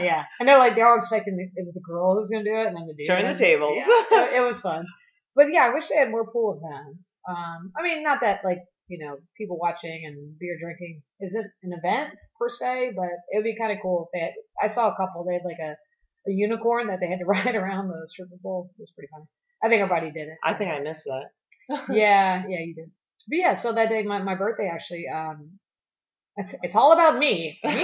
Yeah, 0.00 0.22
I 0.40 0.44
know. 0.44 0.58
Like 0.58 0.76
they're 0.76 0.88
all 0.88 0.96
expecting 0.96 1.36
the, 1.36 1.42
it 1.42 1.64
was 1.64 1.74
the 1.74 1.80
girl 1.80 2.14
who 2.14 2.20
was 2.20 2.30
gonna 2.30 2.44
do 2.44 2.54
it, 2.54 2.66
and 2.68 2.76
then 2.76 2.86
the 2.86 2.94
dude. 2.94 3.06
Turn 3.06 3.32
the 3.32 3.38
tables. 3.38 3.82
Yeah, 3.84 4.36
it 4.38 4.46
was 4.46 4.60
fun. 4.60 4.86
But 5.34 5.46
yeah, 5.52 5.62
I 5.62 5.74
wish 5.74 5.88
they 5.88 5.96
had 5.96 6.10
more 6.10 6.30
pool 6.30 6.60
events. 6.62 7.18
Um, 7.28 7.72
I 7.76 7.82
mean, 7.82 8.02
not 8.02 8.20
that 8.20 8.40
like 8.44 8.58
you 8.88 9.04
know 9.04 9.16
people 9.36 9.58
watching 9.58 10.02
and 10.06 10.38
beer 10.38 10.56
drinking 10.60 11.02
isn't 11.20 11.46
an 11.62 11.72
event 11.72 12.18
per 12.38 12.48
se, 12.48 12.92
but 12.96 13.10
it 13.30 13.36
would 13.36 13.44
be 13.44 13.56
kind 13.56 13.72
of 13.72 13.78
cool 13.82 14.08
if 14.08 14.10
they. 14.12 14.24
Had, 14.26 14.34
I 14.62 14.68
saw 14.68 14.88
a 14.88 14.96
couple. 14.96 15.24
They 15.24 15.34
had 15.34 15.44
like 15.44 15.60
a, 15.60 15.76
a 16.28 16.32
unicorn 16.32 16.88
that 16.88 16.98
they 17.00 17.08
had 17.08 17.20
to 17.20 17.24
ride 17.26 17.54
around 17.54 17.88
the 17.88 18.06
stripper 18.08 18.36
pole. 18.42 18.70
It 18.78 18.82
was 18.82 18.92
pretty 18.92 19.08
funny. 19.12 19.26
I 19.62 19.68
think 19.68 19.82
everybody 19.82 20.10
did 20.10 20.28
it. 20.28 20.38
I 20.44 20.54
think 20.54 20.70
I 20.70 20.80
missed 20.80 21.04
that. 21.04 21.30
yeah, 21.92 22.42
yeah, 22.48 22.58
you 22.60 22.74
did. 22.74 22.90
But 23.28 23.38
yeah, 23.38 23.54
so 23.54 23.72
that 23.72 23.88
day, 23.88 24.02
my, 24.02 24.20
my 24.20 24.34
birthday 24.34 24.68
actually, 24.72 25.04
um, 25.12 25.58
it's, 26.36 26.54
it's 26.62 26.74
all 26.74 26.92
about 26.92 27.18
me. 27.18 27.58
It's 27.62 27.76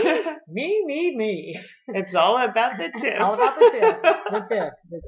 me, 0.49 0.83
me, 0.85 0.85
me, 0.85 1.17
me. 1.17 1.61
it's 1.89 2.15
all 2.15 2.43
about 2.43 2.79
the 2.79 2.91
tip. 2.99 3.21
All 3.21 3.35
about 3.35 3.59
the 3.59 3.71
tip. 3.71 4.03
The 4.03 4.47
tip. 4.49 4.73
The 4.91 5.01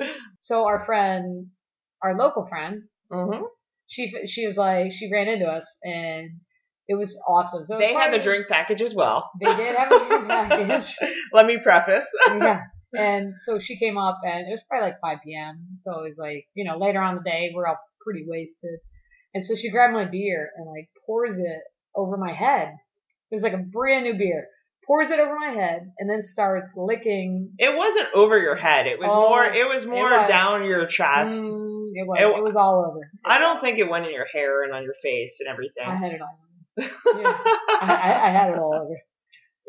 tip. 0.00 0.16
So 0.40 0.66
our 0.66 0.84
friend, 0.84 1.48
our 2.02 2.16
local 2.16 2.46
friend, 2.48 2.82
hmm 3.10 3.44
she 3.88 4.12
she 4.26 4.46
was 4.46 4.56
like 4.56 4.92
she 4.92 5.10
ran 5.12 5.28
into 5.28 5.46
us 5.46 5.66
and 5.82 6.30
it 6.88 6.94
was 6.94 7.20
awesome. 7.28 7.64
So 7.66 7.78
They 7.78 7.92
had 7.92 8.12
the 8.12 8.18
drink 8.18 8.46
package 8.48 8.80
as 8.80 8.94
well. 8.94 9.30
They 9.40 9.54
did 9.56 9.76
have 9.76 9.92
a 9.92 10.06
drink 10.08 10.26
package. 10.28 10.96
Let 11.34 11.46
me 11.46 11.58
preface. 11.62 12.06
yeah. 12.28 12.60
And 12.94 13.34
so 13.44 13.58
she 13.60 13.78
came 13.78 13.98
up 13.98 14.18
and 14.24 14.46
it 14.46 14.50
was 14.50 14.60
probably 14.70 14.88
like 14.88 15.00
5 15.02 15.18
p.m. 15.22 15.66
So 15.80 16.00
it 16.00 16.08
was 16.08 16.16
like, 16.18 16.46
you 16.54 16.64
know, 16.64 16.78
later 16.78 17.00
on 17.02 17.16
the 17.16 17.22
day, 17.22 17.50
we're 17.54 17.66
all 17.66 17.76
pretty 18.02 18.24
wasted. 18.26 18.78
And 19.34 19.44
so 19.44 19.54
she 19.54 19.70
grabbed 19.70 19.92
my 19.92 20.06
beer 20.06 20.48
and 20.56 20.66
like 20.66 20.88
pours 21.06 21.36
it 21.36 21.60
over 21.94 22.16
my 22.16 22.32
head. 22.32 22.68
It 23.30 23.34
was 23.34 23.42
like 23.44 23.52
a 23.52 23.58
brand 23.58 24.04
new 24.04 24.16
beer. 24.16 24.46
Pours 24.86 25.10
it 25.10 25.20
over 25.20 25.34
my 25.38 25.50
head 25.52 25.92
and 25.98 26.08
then 26.08 26.24
starts 26.24 26.72
licking. 26.74 27.52
It 27.58 27.76
wasn't 27.76 28.08
over 28.14 28.38
your 28.38 28.56
head. 28.56 28.86
It 28.86 28.98
was 28.98 29.10
Oh, 29.12 29.28
more. 29.28 29.44
It 29.44 29.68
was 29.68 29.84
more 29.84 30.08
was. 30.10 30.26
down 30.26 30.64
your 30.64 30.86
chest. 30.86 31.32
Mm, 31.32 31.77
it 31.98 32.06
was. 32.06 32.18
It- 32.20 32.38
It, 32.38 32.42
was 32.42 32.56
all 32.56 32.84
over. 32.88 33.00
I 33.24 33.38
don't 33.38 33.60
think 33.60 33.78
it 33.78 33.88
went 33.88 34.06
in 34.06 34.12
your 34.12 34.26
hair 34.32 34.62
and 34.64 34.72
on 34.72 34.82
your 34.84 34.94
face 35.02 35.38
and 35.40 35.48
everything. 35.48 35.84
I 35.86 35.96
had 35.96 36.12
it 36.12 36.20
all 36.20 36.38
over. 36.78 37.20
Yeah. 37.20 37.38
I, 37.80 37.92
I, 37.92 38.28
I 38.28 38.30
had 38.30 38.50
it 38.52 38.58
all 38.58 38.74
over. 38.74 38.96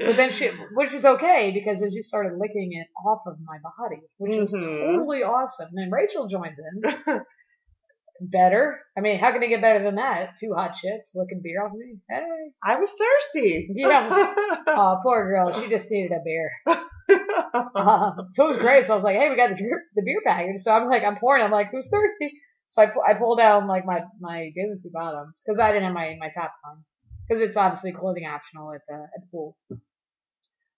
But 0.01 0.15
then 0.15 0.31
she, 0.31 0.49
which 0.75 0.93
is 0.93 1.03
okay 1.03 1.51
because 1.53 1.81
then 1.81 1.91
she 1.91 2.01
started 2.03 2.37
licking 2.37 2.71
it 2.73 2.87
off 3.05 3.21
of 3.27 3.35
my 3.43 3.57
body, 3.57 4.01
which 4.17 4.37
was 4.37 4.53
Mhm. 4.53 4.95
totally 4.95 5.23
awesome. 5.23 5.67
And 5.73 5.77
then 5.77 5.91
Rachel 5.91 6.27
joins 6.29 6.55
in. 6.57 7.21
better. 8.21 8.79
I 8.97 9.01
mean, 9.01 9.19
how 9.19 9.31
can 9.31 9.41
it 9.43 9.49
get 9.49 9.61
better 9.61 9.83
than 9.83 9.95
that? 9.95 10.31
Two 10.39 10.53
hot 10.53 10.75
chicks 10.75 11.11
licking 11.15 11.41
beer 11.43 11.65
off 11.65 11.71
me. 11.73 11.97
Hey. 12.09 12.23
I 12.63 12.75
was 12.79 12.91
thirsty. 12.91 13.67
Yeah. 13.75 14.33
Oh, 14.67 14.99
poor 15.03 15.27
girl. 15.27 15.59
She 15.61 15.69
just 15.69 15.89
needed 15.89 16.11
a 16.11 16.19
beer. 16.23 16.51
uh, 17.09 18.11
so 18.31 18.45
it 18.45 18.47
was 18.47 18.57
great. 18.57 18.85
So 18.85 18.93
I 18.93 18.95
was 18.95 19.03
like, 19.03 19.15
hey, 19.15 19.29
we 19.29 19.35
got 19.35 19.49
the 19.49 19.55
beer, 19.55 19.83
the 19.95 20.03
beer 20.03 20.21
package. 20.25 20.61
So 20.61 20.71
I'm 20.71 20.87
like, 20.87 21.03
I'm 21.03 21.17
pouring. 21.17 21.43
I'm 21.43 21.51
like, 21.51 21.71
who's 21.71 21.89
thirsty? 21.89 22.33
So 22.69 22.83
I, 22.83 23.11
I 23.11 23.13
pull 23.15 23.35
down 23.35 23.67
like 23.67 23.85
my 23.85 24.01
my 24.19 24.51
suit 24.77 24.93
bottoms 24.93 25.41
because 25.43 25.59
I 25.59 25.69
didn't 25.71 25.85
have 25.85 25.93
my 25.93 26.15
my 26.19 26.29
top 26.29 26.53
on 26.65 26.83
because 27.27 27.41
it's 27.41 27.57
obviously 27.57 27.91
clothing 27.91 28.25
optional 28.25 28.73
at 28.73 28.81
the 28.87 28.93
at 28.93 29.21
the 29.21 29.27
pool. 29.31 29.57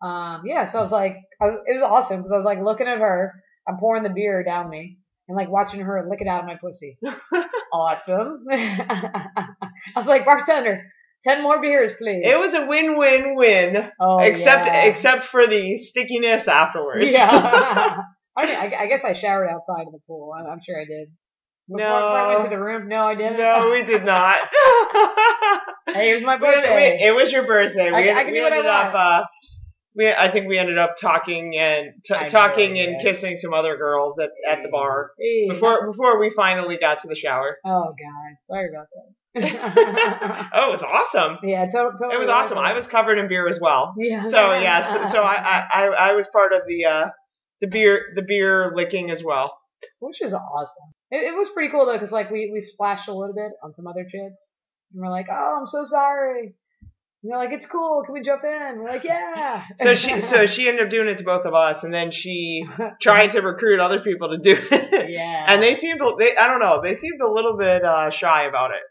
Um, 0.02 0.44
yeah, 0.46 0.66
so 0.66 0.80
I 0.80 0.82
was 0.82 0.92
like, 0.92 1.18
I 1.42 1.46
was, 1.46 1.56
it 1.56 1.80
was 1.80 1.84
awesome 1.84 2.18
because 2.18 2.32
I 2.32 2.38
was 2.38 2.46
like 2.46 2.60
looking 2.60 2.88
at 2.88 2.98
her. 2.98 3.34
I'm 3.68 3.78
pouring 3.78 4.04
the 4.04 4.10
beer 4.10 4.44
down 4.44 4.70
me 4.70 4.98
and 5.28 5.38
like 5.38 5.50
watching 5.50 5.82
her 5.82 6.04
lick 6.10 6.22
it 6.22 6.28
out 6.28 6.42
of 6.42 6.48
my 6.48 6.56
pussy. 6.56 6.98
awesome. 7.74 8.46
I 8.52 9.48
was 9.96 10.08
like, 10.08 10.26
bartender, 10.26 10.84
ten 11.24 11.42
more 11.44 11.62
beers, 11.62 11.94
please. 11.98 12.24
It 12.26 12.38
was 12.38 12.54
a 12.54 12.66
win-win-win. 12.66 13.90
Oh, 14.00 14.20
except 14.20 14.66
yeah. 14.66 14.84
except 14.84 15.26
for 15.26 15.48
the 15.48 15.78
stickiness 15.78 16.48
afterwards. 16.48 17.12
Yeah. 17.12 17.30
I, 18.38 18.46
mean, 18.46 18.56
I, 18.56 18.74
I 18.84 18.88
guess 18.88 19.04
I 19.04 19.14
showered 19.14 19.50
outside 19.50 19.88
of 19.88 19.92
the 19.92 20.00
pool. 20.08 20.32
I'm, 20.38 20.46
I'm 20.50 20.60
sure 20.66 20.80
I 20.80 20.86
did. 20.86 21.10
Before, 21.68 21.80
No. 21.80 21.96
before 21.96 22.18
I 22.18 22.28
went 22.28 22.40
to 22.44 22.50
the 22.50 22.60
room. 22.60 22.88
No, 22.88 23.06
I 23.06 23.16
didn't. 23.16 23.38
no, 23.38 23.70
we 23.72 23.84
did 23.84 24.04
not. 24.06 24.38
Hey, 25.88 26.12
it 26.12 26.16
was 26.16 26.24
my 26.24 26.38
birthday. 26.38 26.76
we- 27.00 27.08
it 27.08 27.16
was 27.16 27.32
your 27.32 27.46
birthday. 27.46 27.90
I- 27.90 28.02
We, 28.02 28.12
I 28.12 28.24
can 28.24 28.32
we 28.34 28.40
do 28.40 28.44
what 28.44 28.54
I 28.54 28.58
ended 28.58 28.72
up. 28.72 28.94
Uh, 28.96 29.22
we, 29.96 30.10
I 30.10 30.32
think 30.32 30.48
we 30.48 30.58
ended 30.58 30.78
up 30.78 30.96
talking 31.00 31.58
and 31.60 31.90
t- 32.06 32.28
talking 32.30 32.80
and 32.80 33.02
kissing 33.02 33.36
some 33.36 33.54
other 33.54 33.76
girls 33.76 34.18
at, 34.20 34.30
at 34.50 34.64
the 34.64 34.70
bar 34.70 35.12
Hey, 35.20 35.50
before 35.50 35.92
before 35.92 36.18
we 36.20 36.32
finally 36.34 36.78
got 36.78 37.00
to 37.00 37.08
the 37.10 37.16
shower. 37.16 37.58
Oh 37.66 37.88
God, 37.90 38.36
sorry 38.48 38.70
about 38.70 38.86
that. 38.94 39.14
Oh, 40.54 40.68
it 40.68 40.72
was 40.72 40.84
awesome. 40.84 41.38
yeah, 41.44 41.66
to- 41.66 41.72
totally. 41.98 42.16
It 42.16 42.20
was 42.20 42.30
awesome. 42.30 42.58
I 42.58 42.74
was 42.74 42.88
covered 42.88 43.18
in 43.18 43.28
beer 43.30 43.48
as 43.48 43.60
well. 43.62 43.94
Yeah. 43.98 44.26
So 44.26 44.52
yeah, 44.54 44.84
so, 45.06 45.12
so 45.14 45.22
I, 45.24 45.64
I 45.74 45.84
I 45.86 46.14
was 46.14 46.28
part 46.34 46.52
of 46.54 46.62
the 46.68 46.86
uh 46.86 47.06
the 47.62 47.68
beer 47.68 48.02
the 48.16 48.24
beer 48.28 48.74
licking 48.76 49.10
as 49.12 49.24
well. 49.24 49.54
which 50.00 50.18
was 50.22 50.34
awesome. 50.34 50.94
It, 51.12 51.34
it 51.34 51.38
was 51.38 51.50
pretty 51.50 51.72
cool 51.72 51.86
though, 51.86 51.94
because 51.94 52.12
like 52.12 52.30
we 52.30 52.50
we 52.54 52.62
splashed 52.62 53.08
a 53.08 53.14
little 53.14 53.34
bit 53.36 53.52
on 53.64 53.74
some 53.74 53.88
other 53.88 54.04
chicks, 54.04 54.62
and 54.94 55.02
we're 55.02 55.10
like, 55.12 55.28
oh, 55.32 55.58
I'm 55.62 55.68
so 55.68 55.86
sorry. 55.86 56.56
And 57.24 57.32
they're 57.32 57.38
like, 57.38 57.52
it's 57.54 57.68
cool. 57.68 58.02
Can 58.04 58.14
we 58.16 58.22
jump 58.24 58.42
in? 58.44 58.80
We're 58.80 58.90
like, 58.90 59.04
yeah. 59.04 59.64
So 59.80 59.94
she 59.96 60.20
so 60.22 60.46
she 60.54 60.68
ended 60.68 60.86
up 60.86 60.92
doing 60.92 61.08
it 61.08 61.20
to 61.20 61.24
both 61.24 61.46
of 61.46 61.54
us, 61.54 61.84
and 61.84 61.94
then 61.94 62.12
she 62.12 62.64
tried 63.02 63.32
to 63.34 63.42
recruit 63.42 63.80
other 63.80 64.02
people 64.02 64.30
to 64.30 64.38
do 64.40 64.56
it. 64.72 65.10
yeah. 65.10 65.46
And 65.48 65.62
they 65.64 65.76
seemed 65.76 66.02
they 66.20 66.36
I 66.36 66.48
don't 66.48 66.60
know 66.60 66.82
they 66.84 66.96
seemed 66.96 67.22
a 67.22 67.32
little 67.32 67.56
bit 67.58 67.84
uh, 67.86 68.10
shy 68.10 68.46
about 68.48 68.72
it. 68.72 68.82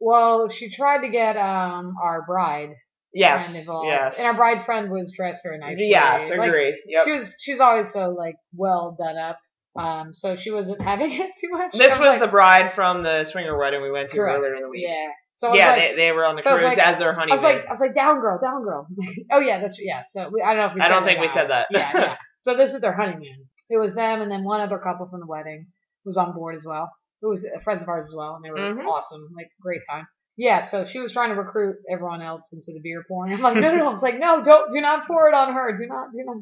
Well, 0.00 0.48
she 0.48 0.70
tried 0.70 1.02
to 1.02 1.08
get 1.08 1.36
um 1.36 1.94
our 2.02 2.22
bride 2.26 2.70
Yes, 3.14 3.50
yes, 3.64 4.16
and 4.18 4.26
our 4.26 4.34
bride 4.34 4.66
friend 4.66 4.90
was 4.90 5.12
dressed 5.16 5.40
very 5.42 5.58
nicely. 5.58 5.88
yes, 5.88 6.28
Like, 6.30 6.48
agree. 6.48 6.80
Yep. 6.86 7.04
She 7.04 7.12
was 7.12 7.34
she's 7.40 7.58
always 7.58 7.90
so 7.90 8.10
like 8.10 8.36
well 8.54 8.96
done 8.98 9.16
up. 9.16 9.38
Um, 9.76 10.12
so 10.12 10.36
she 10.36 10.50
wasn't 10.50 10.82
having 10.82 11.12
it 11.20 11.30
too 11.40 11.48
much. 11.50 11.72
This 11.72 11.90
I 11.90 11.98
was 11.98 12.06
like, 12.06 12.20
the 12.20 12.26
bride 12.26 12.74
from 12.74 13.02
the 13.02 13.24
swinger 13.24 13.56
wedding 13.58 13.80
we 13.82 13.90
went 13.90 14.10
to 14.10 14.16
correct. 14.16 14.38
earlier 14.38 14.54
in 14.54 14.62
the 14.62 14.68
week. 14.68 14.84
Yeah. 14.86 15.08
So 15.34 15.48
I 15.48 15.50
was 15.52 15.58
yeah, 15.58 15.68
like, 15.70 15.78
they, 15.78 15.96
they 15.96 16.12
were 16.12 16.26
on 16.26 16.36
the 16.36 16.42
so 16.42 16.50
cruise 16.50 16.64
like- 16.64 16.78
as 16.78 16.98
their 16.98 17.18
I 17.18 17.26
was 17.32 17.42
like, 17.42 17.64
I 17.66 17.70
was 17.70 17.80
like, 17.80 17.94
down 17.94 18.20
girl, 18.20 18.40
down 18.40 18.62
girl. 18.62 18.86
Oh 19.32 19.38
yeah, 19.40 19.60
that's 19.60 19.78
yeah. 19.80 20.02
So 20.08 20.28
we, 20.32 20.42
I 20.42 20.54
don't 20.54 20.58
know 20.58 20.66
if 20.66 20.74
we. 20.74 20.80
I 20.80 20.84
said 20.88 20.90
don't 20.94 21.04
think 21.04 21.20
we 21.20 21.26
now. 21.28 21.34
said 21.34 21.50
that. 21.50 21.66
yeah, 21.70 21.92
yeah. 21.94 22.16
So 22.38 22.56
this 22.56 22.74
is 22.74 22.80
their 22.80 22.92
honeymoon. 22.94 23.46
It 23.70 23.78
was 23.78 23.94
them 23.94 24.20
and 24.20 24.30
then 24.30 24.44
one 24.44 24.60
other 24.60 24.78
couple 24.78 25.08
from 25.08 25.20
the 25.20 25.26
wedding 25.26 25.68
was 26.04 26.16
on 26.16 26.34
board 26.34 26.56
as 26.56 26.64
well. 26.66 26.90
It 27.22 27.26
was 27.26 27.44
uh, 27.44 27.58
friends 27.60 27.82
of 27.82 27.88
ours 27.88 28.06
as 28.06 28.14
well, 28.16 28.36
and 28.36 28.44
they 28.44 28.50
were 28.50 28.58
Mhm. 28.74 28.86
awesome, 28.86 29.28
like 29.36 29.48
great 29.60 29.80
time. 29.88 30.06
Yeah, 30.36 30.60
so 30.60 30.84
she 30.86 31.00
was 31.00 31.12
trying 31.12 31.30
to 31.30 31.34
recruit 31.34 31.76
everyone 31.90 32.22
else 32.22 32.52
into 32.52 32.72
the 32.72 32.80
beer 32.80 33.04
pouring. 33.08 33.32
I'm 33.32 33.40
like, 33.40 33.54
no, 33.56 33.72
no, 33.72 33.76
no. 33.76 33.90
It's 33.92 34.02
like, 34.02 34.20
no, 34.20 34.40
don't, 34.42 34.70
do 34.72 34.80
not 34.80 35.06
pour 35.08 35.28
it 35.28 35.34
on 35.34 35.52
her. 35.52 35.76
Do 35.76 35.86
not, 35.86 36.12
do 36.12 36.22
not. 36.24 36.36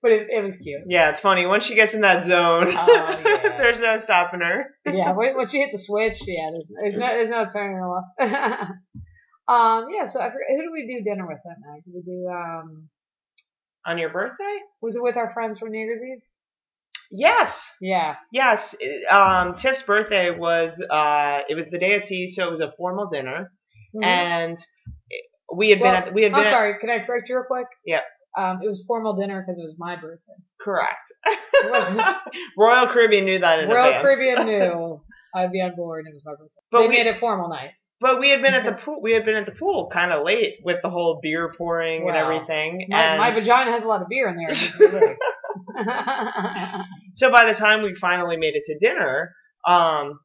But 0.00 0.12
it, 0.12 0.28
it 0.30 0.42
was 0.42 0.56
cute. 0.56 0.80
yeah, 0.86 1.10
it's 1.10 1.20
funny 1.20 1.44
once 1.44 1.64
she 1.64 1.74
gets 1.74 1.92
in 1.92 2.00
that 2.00 2.24
zone. 2.24 2.68
Oh, 2.74 2.86
yeah. 3.24 3.58
there's 3.58 3.80
no 3.80 3.98
stopping 3.98 4.40
her. 4.40 4.64
yeah, 4.86 5.12
once 5.12 5.50
she 5.52 5.58
hit 5.58 5.70
the 5.72 5.78
switch, 5.78 6.22
yeah, 6.26 6.50
there's 6.52 6.68
there's 6.80 6.96
no 6.96 7.06
there's 7.06 7.28
no 7.28 7.44
turning 7.52 7.76
her 7.76 7.86
off. 7.90 8.04
um, 9.48 9.88
yeah. 9.92 10.06
So 10.06 10.20
I 10.20 10.30
forget, 10.30 10.46
who 10.48 10.62
did 10.62 10.70
we 10.72 10.86
do 10.86 11.04
dinner 11.04 11.26
with 11.26 11.38
that 11.44 11.56
night? 11.68 11.82
Did 11.84 11.94
we 11.94 12.02
do 12.02 12.28
um? 12.28 12.88
On 13.86 13.98
your 13.98 14.08
birthday? 14.08 14.56
Was 14.80 14.96
it 14.96 15.02
with 15.02 15.18
our 15.18 15.34
friends 15.34 15.58
from 15.58 15.70
New 15.70 15.78
Year's 15.78 16.00
Eve? 16.02 16.22
Yes. 17.16 17.70
Yeah. 17.80 18.16
Yes, 18.32 18.74
it- 18.80 19.06
um, 19.10 19.54
Tiff's 19.54 19.82
birthday 19.82 20.30
was 20.36 20.72
uh, 20.90 21.40
it 21.48 21.54
was 21.54 21.66
the 21.70 21.78
day 21.78 21.94
at 21.94 22.06
sea, 22.06 22.28
so 22.28 22.46
it 22.46 22.50
was 22.50 22.60
a 22.60 22.72
formal 22.76 23.08
dinner, 23.08 23.52
Mhm. 23.94 24.04
and 24.04 24.58
it- 25.10 25.24
we 25.54 25.70
had 25.70 25.80
Well, 25.80 25.92
been 25.94 26.02
at 26.08 26.14
we 26.14 26.22
had 26.24 26.32
been 26.32 26.40
I'm 26.40 26.46
at- 26.46 26.50
sorry. 26.50 26.78
Can 26.80 26.90
I 26.90 27.04
correct 27.04 27.28
you 27.28 27.36
real 27.36 27.44
quick? 27.46 27.66
Yeah. 27.86 28.00
Um, 28.36 28.60
it 28.64 28.68
was 28.68 28.84
formal 28.88 29.14
dinner 29.14 29.42
because 29.42 29.58
it 29.58 29.62
was 29.62 29.76
my 29.78 29.94
birthday. 29.96 30.32
correct. 30.60 31.12
It 31.26 31.70
wasn't. 31.70 32.00
Royal 32.58 32.88
Caribbean 32.88 33.26
knew 33.26 33.38
that 33.38 33.58
in 33.60 33.68
Royal 33.68 33.84
advance. 33.96 34.02
Caribbean 34.02 34.46
knew 34.50 35.00
I'd 35.36 35.52
be 35.52 35.60
on 35.60 35.76
board 35.76 36.06
and 36.06 36.12
it 36.12 36.14
was 36.14 36.24
my 36.24 36.32
birthday. 36.32 36.50
But 36.72 36.80
they 36.80 36.88
we- 36.88 36.96
made 36.96 37.06
it 37.06 37.20
formal 37.20 37.48
night. 37.48 37.70
But 38.00 38.18
we 38.20 38.30
had 38.30 38.42
been 38.42 38.54
at 38.54 38.64
the 38.64 38.72
pool. 38.72 39.00
We 39.00 39.12
had 39.12 39.24
been 39.24 39.36
at 39.36 39.46
the 39.46 39.52
pool 39.52 39.88
kind 39.90 40.12
of 40.12 40.24
late 40.26 40.54
with 40.64 40.78
the 40.82 40.90
whole 40.90 41.20
beer 41.22 41.52
pouring 41.56 42.06
and 42.08 42.16
everything. 42.16 42.86
My, 42.90 43.02
and 43.02 43.18
my 43.20 43.30
vagina 43.30 43.70
has 43.70 43.84
a 43.84 43.86
lot 43.88 44.02
of 44.02 44.08
beer 44.08 44.28
in 44.28 44.36
there. 44.36 44.50
It 45.74 45.86
needs 45.86 45.88
to 45.88 46.42
be 46.42 46.60
licked. 46.60 46.88
so 47.14 47.30
by 47.30 47.44
the 47.46 47.54
time 47.54 47.82
we 47.82 47.94
finally 47.94 48.36
made 48.36 48.54
it 48.54 48.62
to 48.66 48.78
dinner, 48.78 49.32
um, 49.66 50.18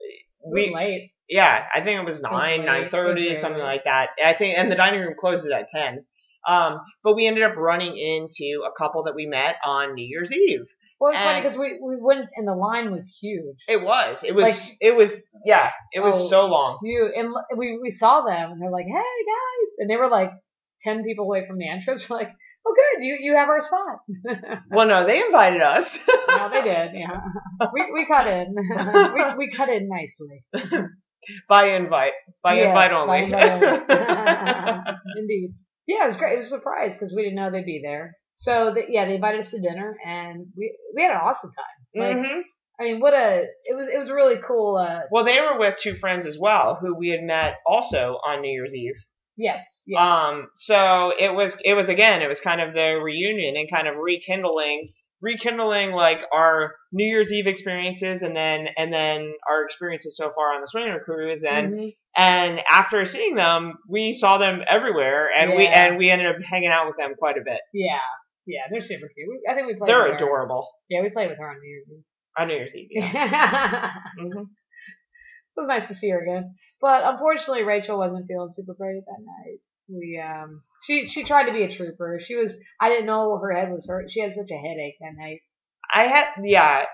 it 0.00 0.22
was 0.42 0.66
we 0.66 0.74
late. 0.74 1.10
yeah, 1.28 1.64
I 1.74 1.82
think 1.82 2.00
it 2.00 2.04
was 2.04 2.20
nine, 2.20 2.64
nine 2.64 2.64
thirty, 2.64 2.66
nine 2.66 2.76
It 2.80 2.82
was 2.84 2.90
thirty, 2.92 3.28
very 3.28 3.40
something 3.40 3.60
late. 3.62 3.66
like 3.66 3.84
that. 3.84 4.06
I 4.24 4.34
think, 4.34 4.58
and 4.58 4.70
the 4.70 4.76
dining 4.76 5.00
room 5.00 5.14
closes 5.18 5.50
at 5.50 5.68
ten. 5.68 6.04
Um, 6.48 6.80
but 7.02 7.16
we 7.16 7.26
ended 7.26 7.42
up 7.42 7.56
running 7.56 7.96
into 7.96 8.62
a 8.64 8.70
couple 8.80 9.02
that 9.04 9.14
we 9.16 9.26
met 9.26 9.56
on 9.64 9.94
New 9.94 10.06
Year's 10.06 10.32
Eve. 10.32 10.60
Well, 11.00 11.10
it's 11.12 11.20
funny 11.20 11.42
because 11.42 11.58
we, 11.58 11.78
we 11.84 11.96
went 12.00 12.26
and 12.36 12.48
the 12.48 12.54
line 12.54 12.90
was 12.90 13.18
huge. 13.20 13.56
It 13.68 13.82
was, 13.82 14.22
it 14.24 14.32
was, 14.34 14.44
Like- 14.44 14.76
it 14.80 14.96
was, 14.96 15.12
yeah, 15.44 15.70
it 15.92 16.00
was 16.00 16.14
Oh. 16.16 16.28
so 16.30 16.46
long. 16.46 16.78
You 16.84 17.12
and 17.14 17.34
we 17.58 17.78
we 17.82 17.90
saw 17.90 18.22
them 18.24 18.52
and 18.52 18.62
they're 18.62 18.70
like, 18.70 18.86
"Hey 18.86 18.92
guys," 18.94 19.70
and 19.78 19.90
they 19.90 19.96
were 19.96 20.08
like 20.08 20.30
ten 20.80 21.02
people 21.04 21.24
away 21.26 21.46
from 21.46 21.58
the 21.58 21.68
entrance. 21.68 22.06
We're 22.08 22.16
like, 22.18 22.30
"Oh, 22.66 22.74
good, 22.74 23.04
you 23.04 23.16
you 23.20 23.36
have 23.36 23.48
our 23.48 23.60
spot." 23.60 23.98
Well, 24.70 24.86
no, 24.88 25.06
they 25.06 25.24
invited 25.24 25.62
us. 25.62 25.96
no, 26.28 26.48
they 26.50 26.62
did. 26.62 26.90
Yeah, 26.94 27.20
we 27.72 27.80
we 27.92 28.06
cut 28.06 28.26
in. 28.26 28.54
we 29.14 29.22
we 29.38 29.52
cut 29.56 29.68
in 29.68 29.88
nicely. 29.88 30.44
by 31.48 31.68
invite, 31.76 32.12
by 32.42 32.54
Yes, 32.56 32.66
invite 32.68 32.90
by 32.90 32.96
only. 32.96 33.22
invite 33.24 33.52
only. 33.52 35.20
Indeed. 35.20 35.54
Yeah, 35.86 36.04
it 36.04 36.08
was 36.08 36.16
great. 36.16 36.34
It 36.34 36.38
was 36.38 36.46
a 36.46 36.50
surprise 36.50 36.96
because 36.96 37.12
we 37.14 37.22
didn't 37.22 37.36
know 37.36 37.50
they'd 37.50 37.64
be 37.64 37.80
there. 37.82 38.16
So 38.34 38.72
the, 38.74 38.82
yeah, 38.88 39.06
they 39.06 39.14
invited 39.14 39.40
us 39.40 39.50
to 39.52 39.60
dinner 39.60 39.96
and 40.04 40.46
we 40.56 40.76
we 40.94 41.02
had 41.02 41.12
an 41.12 41.20
awesome 41.22 41.50
time. 41.52 42.02
Like 42.02 42.16
Mhm. 42.26 42.42
I 42.78 42.82
mean, 42.84 43.00
what 43.00 43.14
a 43.14 43.46
it 43.64 43.74
was 43.74 43.88
it 43.88 43.98
was 43.98 44.10
really 44.10 44.36
cool. 44.46 44.76
Uh, 44.76 45.02
Well, 45.10 45.24
they 45.24 45.40
were 45.40 45.58
with 45.58 45.76
two 45.78 45.94
friends 45.96 46.26
as 46.26 46.36
well 46.38 46.76
who 46.80 46.94
we 46.96 47.08
had 47.08 47.22
met 47.22 47.56
also 47.66 48.18
on 48.26 48.40
New 48.42 48.50
Year's 48.50 48.74
Eve. 48.74 48.96
Yes, 49.36 49.82
yes. 49.86 50.08
Um, 50.08 50.48
so 50.56 51.12
it 51.18 51.34
was, 51.34 51.56
it 51.64 51.74
was 51.74 51.88
again, 51.88 52.22
it 52.22 52.28
was 52.28 52.40
kind 52.40 52.60
of 52.60 52.74
the 52.74 53.00
reunion 53.02 53.56
and 53.56 53.70
kind 53.70 53.88
of 53.88 53.96
rekindling, 53.96 54.88
rekindling 55.20 55.92
like 55.92 56.18
our 56.34 56.74
New 56.92 57.06
Year's 57.06 57.30
Eve 57.32 57.46
experiences 57.46 58.22
and 58.22 58.36
then, 58.36 58.66
and 58.76 58.92
then 58.92 59.32
our 59.48 59.64
experiences 59.64 60.16
so 60.16 60.30
far 60.34 60.54
on 60.54 60.60
the 60.60 60.68
swinger 60.68 61.00
cruise. 61.04 61.42
And, 61.42 61.72
Mhm. 61.74 61.94
and 62.16 62.60
after 62.70 63.04
seeing 63.04 63.34
them, 63.34 63.74
we 63.88 64.12
saw 64.14 64.38
them 64.38 64.62
everywhere 64.68 65.30
and 65.36 65.56
we, 65.56 65.66
and 65.66 65.96
we 65.98 66.10
ended 66.10 66.26
up 66.28 66.36
hanging 66.48 66.70
out 66.70 66.86
with 66.86 66.96
them 66.96 67.14
quite 67.18 67.36
a 67.36 67.42
bit. 67.44 67.60
yeah, 67.72 67.98
yeah, 68.46 68.60
they're 68.70 68.80
super 68.80 69.08
cute. 69.08 69.28
We, 69.28 69.40
I 69.50 69.54
think 69.54 69.66
we 69.66 69.74
played. 69.76 69.88
They're 69.88 70.04
with 70.04 70.12
her. 70.12 70.16
adorable 70.18 70.68
Yeah, 70.88 71.02
we 71.02 71.10
played 71.10 71.30
with 71.30 71.38
her 71.38 71.48
on 71.50 71.56
New 71.60 71.68
Year's 71.68 71.86
Eve. 71.90 72.04
on 72.38 72.46
New 72.48 72.54
Year's 72.54 72.74
Eve. 72.74 72.88
Yeah. 72.90 73.92
so 74.16 74.22
hmm 74.22 74.42
it 75.56 75.60
was 75.60 75.68
nice 75.68 75.88
to 75.88 75.94
see 75.94 76.10
her 76.10 76.20
again. 76.20 76.54
But 76.80 77.04
unfortunately, 77.04 77.64
Rachel 77.64 77.98
wasn't 77.98 78.26
feeling 78.26 78.52
super 78.52 78.74
great 78.74 79.04
that 79.06 79.24
night. 79.24 79.58
We 79.88 80.20
um, 80.20 80.62
she 80.84 81.06
she 81.06 81.24
tried 81.24 81.46
to 81.46 81.52
be 81.52 81.62
a 81.62 81.72
trooper. 81.72 82.20
She 82.20 82.34
was. 82.34 82.54
I 82.80 82.88
didn't 82.88 83.06
know 83.06 83.38
her 83.38 83.52
head 83.52 83.72
was 83.72 83.86
hurt. 83.86 84.10
She 84.10 84.20
had 84.20 84.32
such 84.32 84.50
a 84.50 84.56
headache 84.56 84.96
that 85.00 85.14
night. 85.16 85.40
I 85.92 86.06
had, 86.08 86.26
yeah, 86.42 86.84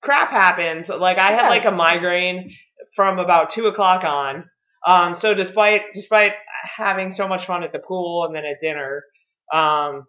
crap 0.00 0.30
happens. 0.30 0.88
Like 0.88 1.18
I 1.18 1.32
had 1.32 1.48
like 1.48 1.64
a 1.64 1.70
migraine 1.70 2.54
from 2.94 3.18
about 3.18 3.50
two 3.50 3.66
o'clock 3.66 4.04
on. 4.04 4.44
Um, 4.86 5.14
so 5.14 5.34
despite, 5.34 5.82
despite 5.94 6.34
having 6.76 7.10
so 7.10 7.28
much 7.28 7.46
fun 7.46 7.62
at 7.62 7.72
the 7.72 7.78
pool 7.78 8.24
and 8.24 8.34
then 8.34 8.44
at 8.44 8.60
dinner, 8.60 9.04
um, 9.52 10.04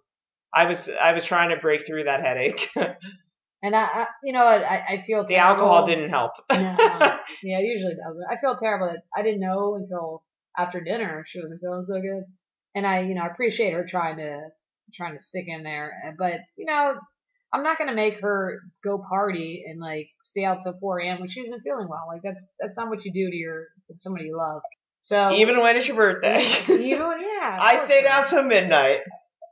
I 0.54 0.66
was, 0.66 0.90
I 0.90 1.14
was 1.14 1.26
trying 1.26 1.50
to 1.50 1.58
break 1.58 1.86
through 1.86 2.06
that 2.06 2.22
headache. 2.22 2.70
And 3.64 3.76
I, 3.76 3.80
I 3.84 4.06
you 4.24 4.34
know, 4.34 4.44
what, 4.44 4.62
I, 4.64 4.78
I 4.90 5.04
feel 5.08 5.24
terrible. 5.24 5.28
the 5.28 5.38
alcohol 5.38 5.88
didn't 5.88 6.10
help. 6.10 6.32
No, 6.52 6.58
yeah, 7.44 7.60
it 7.60 7.64
usually 7.66 7.94
does. 7.96 8.18
I 8.30 8.36
feel 8.40 8.56
terrible 8.58 8.88
that 8.88 9.04
I 9.16 9.24
didn't 9.24 9.40
know 9.40 9.76
until 9.76 10.24
after 10.58 10.82
dinner 10.82 11.26
she 11.28 11.40
wasn't 11.40 11.62
feeling 11.62 11.84
so 11.84 12.02
good. 12.02 12.24
And 12.76 12.86
I, 12.86 13.02
you 13.02 13.16
know, 13.16 13.22
I 13.22 13.28
appreciate 13.28 13.74
her 13.74 13.86
trying 13.90 14.18
to 14.18 14.42
trying 14.94 15.18
to 15.18 15.24
stick 15.24 15.46
in 15.48 15.64
there. 15.64 15.94
Uh, 16.06 16.12
But 16.20 16.42
you 16.58 16.66
know, 16.66 16.96
I'm 17.54 17.64
not 17.64 17.78
gonna 17.78 17.96
make 17.96 18.20
her 18.22 18.60
go 18.84 19.02
party 19.10 19.64
and 19.68 19.80
like 19.80 20.10
stay 20.24 20.44
out 20.44 20.60
till 20.64 20.78
4 20.80 21.00
a.m. 21.00 21.20
when 21.22 21.30
she 21.30 21.40
isn't 21.42 21.62
feeling 21.62 21.88
well. 21.90 22.04
Like 22.08 22.22
that's 22.24 22.54
that's 22.60 22.76
not 22.76 22.90
what 22.90 23.06
you 23.06 23.14
do 23.14 23.30
to 23.32 23.36
your 23.38 23.68
to 23.88 23.94
somebody 23.98 24.26
you 24.26 24.38
love. 24.38 24.62
So 25.00 25.32
Even 25.36 25.60
when 25.62 25.78
it's 25.78 25.88
your 25.88 25.96
birthday. 25.98 26.42
even 26.68 27.08
when- 27.08 27.22
yeah, 27.22 27.58
I 27.62 27.86
stayed 27.86 28.04
not. 28.04 28.12
out 28.24 28.28
till 28.30 28.44
midnight. 28.44 29.00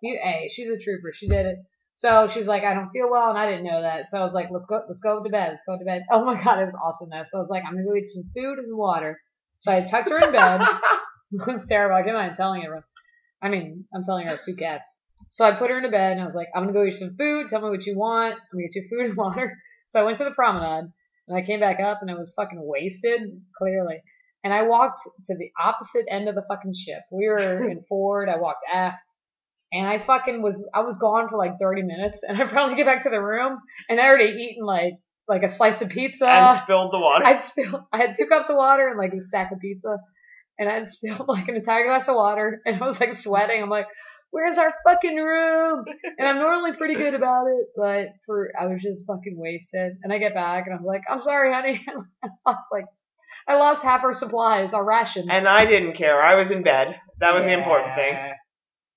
You, 0.02 0.20
hey, 0.22 0.50
she's 0.52 0.68
a 0.70 0.78
trooper. 0.78 1.14
She 1.16 1.28
did 1.28 1.46
it. 1.46 1.58
So 2.02 2.28
she's 2.28 2.48
like, 2.48 2.64
I 2.64 2.74
don't 2.74 2.90
feel 2.90 3.12
well, 3.12 3.30
and 3.30 3.38
I 3.38 3.46
didn't 3.48 3.64
know 3.64 3.84
that. 3.84 4.08
So 4.08 4.18
I 4.18 4.24
was 4.24 4.34
like, 4.34 4.48
let's 4.50 4.66
go, 4.66 4.82
let's 4.88 5.02
go 5.02 5.22
to 5.22 5.30
bed, 5.30 5.50
let's 5.50 5.62
go 5.68 5.78
to 5.78 5.86
bed. 5.86 6.02
Oh 6.12 6.26
my 6.26 6.34
god, 6.34 6.58
it 6.58 6.66
was 6.66 6.74
awesome 6.74 7.10
though. 7.12 7.22
So 7.28 7.38
I 7.38 7.40
was 7.40 7.52
like, 7.52 7.62
I'm 7.64 7.74
gonna 7.74 7.86
go 7.86 7.94
eat 7.94 8.10
some 8.10 8.24
food 8.36 8.58
and 8.58 8.66
some 8.66 8.76
water. 8.76 9.22
So 9.60 9.72
I 9.72 9.82
tucked 9.82 10.10
her 10.10 10.18
in 10.18 10.32
bed. 10.32 10.62
it's 11.32 11.68
terrible. 11.68 11.96
I 11.96 12.02
can't 12.02 12.16
mind 12.16 12.34
telling 12.36 12.64
everyone. 12.64 12.86
I 13.44 13.50
mean, 13.50 13.86
I'm 13.94 14.04
telling 14.04 14.26
her 14.26 14.40
two 14.44 14.56
cats. 14.56 14.92
So 15.30 15.46
I 15.46 15.52
put 15.52 15.70
her 15.70 15.78
into 15.78 15.92
bed 15.92 16.14
and 16.14 16.22
I 16.22 16.26
was 16.26 16.34
like, 16.34 16.48
I'm 16.56 16.64
gonna 16.64 16.74
go 16.74 16.86
eat 16.86 16.96
some 16.96 17.16
food. 17.20 17.50
Tell 17.50 17.62
me 17.62 17.70
what 17.70 17.86
you 17.86 17.96
want. 17.96 18.34
I'm 18.34 18.40
gonna 18.52 18.64
get 18.64 18.76
you 18.76 18.88
food 18.90 19.06
and 19.06 19.16
water. 19.24 19.56
So 19.90 20.00
I 20.00 20.04
went 20.04 20.18
to 20.18 20.24
the 20.24 20.32
promenade 20.32 20.92
and 21.28 21.38
I 21.38 21.46
came 21.46 21.60
back 21.60 21.80
up 21.80 22.00
and 22.02 22.10
I 22.10 22.16
was 22.16 22.34
fucking 22.36 22.60
wasted, 22.60 23.22
clearly. 23.56 24.02
And 24.44 24.52
I 24.52 24.64
walked 24.64 25.02
to 25.26 25.38
the 25.38 25.52
opposite 25.64 26.06
end 26.10 26.28
of 26.28 26.34
the 26.34 26.46
fucking 26.50 26.74
ship. 26.74 27.02
We 27.12 27.28
were 27.28 27.70
in 27.70 27.84
forward. 27.88 28.28
I 28.28 28.38
walked 28.38 28.64
aft. 28.74 29.11
And 29.72 29.88
I 29.88 30.04
fucking 30.06 30.42
was, 30.42 30.66
I 30.74 30.82
was 30.82 30.98
gone 30.98 31.30
for 31.30 31.38
like 31.38 31.60
30 31.60 31.84
minutes 31.84 32.24
and 32.24 32.38
I 32.42 32.48
finally 32.48 32.76
get 32.76 32.86
back 32.86 33.04
to 33.04 33.10
the 33.10 33.22
room 33.22 33.60
and 33.90 34.00
I 34.00 34.06
already 34.06 34.32
eaten 34.32 34.66
like, 34.66 34.94
like 35.28 35.44
a 35.44 35.50
slice 35.50 35.82
of 35.82 35.90
pizza. 35.90 36.28
And 36.28 36.62
spilled 36.64 36.92
the 36.92 37.00
water. 37.00 37.26
I'd 37.26 37.42
spilled, 37.42 37.84
I 37.94 37.98
had 37.98 38.16
two 38.16 38.26
cups 38.26 38.50
of 38.50 38.58
water 38.58 38.90
and 38.90 38.98
like 38.98 39.14
a 39.14 39.22
stack 39.22 39.52
of 39.52 39.60
pizza 39.60 39.98
and 40.60 40.70
I'd 40.70 40.90
spilled 40.90 41.26
like 41.28 41.48
an 41.48 41.56
entire 41.56 41.86
glass 41.86 42.08
of 42.08 42.16
water 42.16 42.62
and 42.66 42.82
I 42.82 42.86
was 42.86 43.00
like 43.00 43.16
sweating. 43.16 43.62
I'm 43.62 43.70
like, 43.70 43.88
where's 44.32 44.58
our 44.58 44.74
fucking 44.86 45.16
room? 45.18 45.86
And 46.18 46.28
I'm 46.28 46.38
normally 46.38 46.76
pretty 46.78 46.96
good 46.96 47.14
about 47.14 47.48
it, 47.48 47.68
but 47.76 48.08
for, 48.26 48.52
I 48.60 48.68
was 48.68 48.82
just 48.82 49.06
fucking 49.06 49.36
wasted. 49.38 49.98
And 50.04 50.12
I 50.12 50.18
get 50.18 50.34
back 50.34 50.66
and 50.68 50.76
I'm 50.76 50.86
like, 50.86 51.04
I'm 51.10 51.20
sorry, 51.20 51.54
honey. 51.54 51.86
I 52.24 52.28
lost 52.46 52.66
like, 52.72 52.86
I 53.48 53.56
lost 53.56 53.84
half 53.84 54.04
our 54.04 54.14
supplies, 54.14 54.74
our 54.74 54.84
rations. 54.84 55.28
And 55.30 55.48
I 55.48 55.66
didn't 55.66 55.94
care. 55.94 56.22
I 56.22 56.36
was 56.36 56.52
in 56.52 56.64
bed. 56.64 56.96
That 57.20 57.34
was 57.34 57.44
yeah. 57.44 57.56
the 57.56 57.60
important 57.60 57.96
thing. 57.96 58.34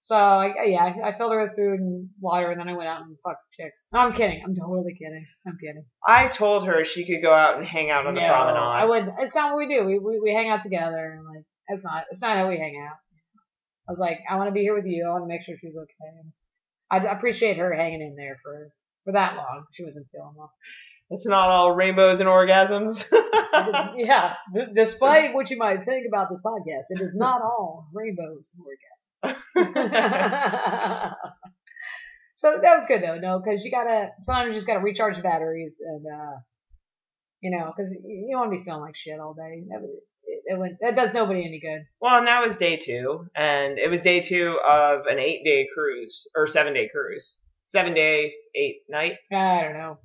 So 0.04 0.14
I, 0.14 0.52
yeah, 0.66 0.92
I 1.02 1.16
filled 1.16 1.32
her 1.32 1.42
with 1.42 1.56
food 1.56 1.80
and 1.80 2.11
water, 2.20 2.50
and 2.50 2.61
then 2.61 2.68
I 2.68 2.75
went 2.75 2.90
out 2.90 3.06
and 3.06 3.16
fucked 3.25 3.40
chicks. 3.58 3.88
No, 3.90 4.00
I'm 4.00 4.12
kidding. 4.12 4.42
I'm 4.44 4.54
totally 4.54 4.92
kidding. 4.92 5.26
I'm 5.46 5.56
kidding. 5.56 5.82
I 6.06 6.28
told 6.28 6.66
her 6.66 6.84
she 6.84 7.06
could 7.06 7.23
go 7.23 7.32
out 7.32 7.56
and 7.56 7.66
hang 7.66 7.90
out 7.90 8.06
on 8.06 8.14
the 8.14 8.20
no, 8.20 8.28
promenade. 8.28 8.58
I 8.61 8.84
would. 8.84 9.08
It's 9.20 9.34
not 9.34 9.54
what 9.54 9.66
we 9.66 9.75
do. 9.75 9.87
We, 9.87 9.99
we 9.99 10.20
we 10.23 10.34
hang 10.34 10.50
out 10.50 10.62
together, 10.62 11.16
and 11.16 11.25
like 11.25 11.44
it's 11.68 11.84
not. 11.84 12.04
It's 12.11 12.20
not 12.20 12.37
how 12.37 12.46
we 12.49 12.58
hang 12.58 12.76
out. 12.87 12.99
I 13.88 13.92
was 13.92 13.99
like, 13.99 14.18
I 14.28 14.37
want 14.37 14.49
to 14.49 14.52
be 14.52 14.61
here 14.61 14.75
with 14.75 14.84
you. 14.84 15.06
I 15.08 15.11
want 15.11 15.25
to 15.25 15.28
make 15.28 15.40
sure 15.40 15.56
she's 15.58 15.75
okay. 15.75 16.28
I 16.90 17.11
appreciate 17.11 17.56
her 17.56 17.73
hanging 17.73 18.02
in 18.02 18.14
there 18.14 18.37
for 18.42 18.68
for 19.04 19.14
that 19.14 19.37
long. 19.37 19.64
She 19.73 19.84
wasn't 19.84 20.06
feeling 20.12 20.34
well. 20.37 20.52
It's 21.08 21.26
not 21.26 21.49
all 21.49 21.73
rainbows 21.73 22.20
and 22.20 22.28
orgasms. 22.28 23.06
yeah, 23.96 24.34
despite 24.75 25.32
what 25.32 25.49
you 25.49 25.56
might 25.56 25.87
think 25.87 26.06
about 26.06 26.28
this 26.28 26.42
podcast, 26.44 26.90
it 26.90 27.00
is 27.00 27.14
not 27.14 27.40
all 27.40 27.88
rainbows 27.94 28.50
and 28.54 28.66
orgasms. 28.66 28.93
so 32.35 32.59
that 32.62 32.75
was 32.75 32.85
good 32.87 33.02
though, 33.02 33.19
no, 33.19 33.40
because 33.40 33.64
you 33.64 33.71
gotta 33.71 34.09
sometimes 34.23 34.49
you 34.49 34.54
just 34.54 34.66
gotta 34.66 34.81
recharge 34.81 35.16
the 35.16 35.23
batteries 35.23 35.81
and 35.85 36.04
uh, 36.07 36.37
you 37.40 37.50
know, 37.50 37.73
because 37.76 37.93
you 37.93 38.28
don't 38.31 38.40
want 38.40 38.52
to 38.52 38.59
be 38.59 38.64
feeling 38.64 38.81
like 38.81 38.97
shit 38.97 39.21
all 39.21 39.35
day. 39.35 39.64
It, 40.26 40.43
it 40.47 40.59
went, 40.59 40.78
that 40.81 40.97
does 40.97 41.12
nobody 41.12 41.45
any 41.45 41.61
good. 41.61 41.85
Well, 42.00 42.16
and 42.16 42.26
that 42.26 42.47
was 42.47 42.57
day 42.57 42.78
two, 42.78 43.26
and 43.37 43.78
it 43.78 43.90
was 43.90 44.00
day 44.00 44.21
two 44.21 44.59
of 44.66 45.07
an 45.07 45.19
eight 45.19 45.45
day 45.45 45.69
cruise 45.75 46.26
or 46.35 46.49
seven 46.49 46.73
day 46.73 46.88
cruise 46.88 47.37
seven 47.75 47.93
day, 47.93 48.33
eight 48.54 48.76
night. 48.88 49.14
I 49.33 49.62
don't 49.62 49.75
know. 49.78 49.99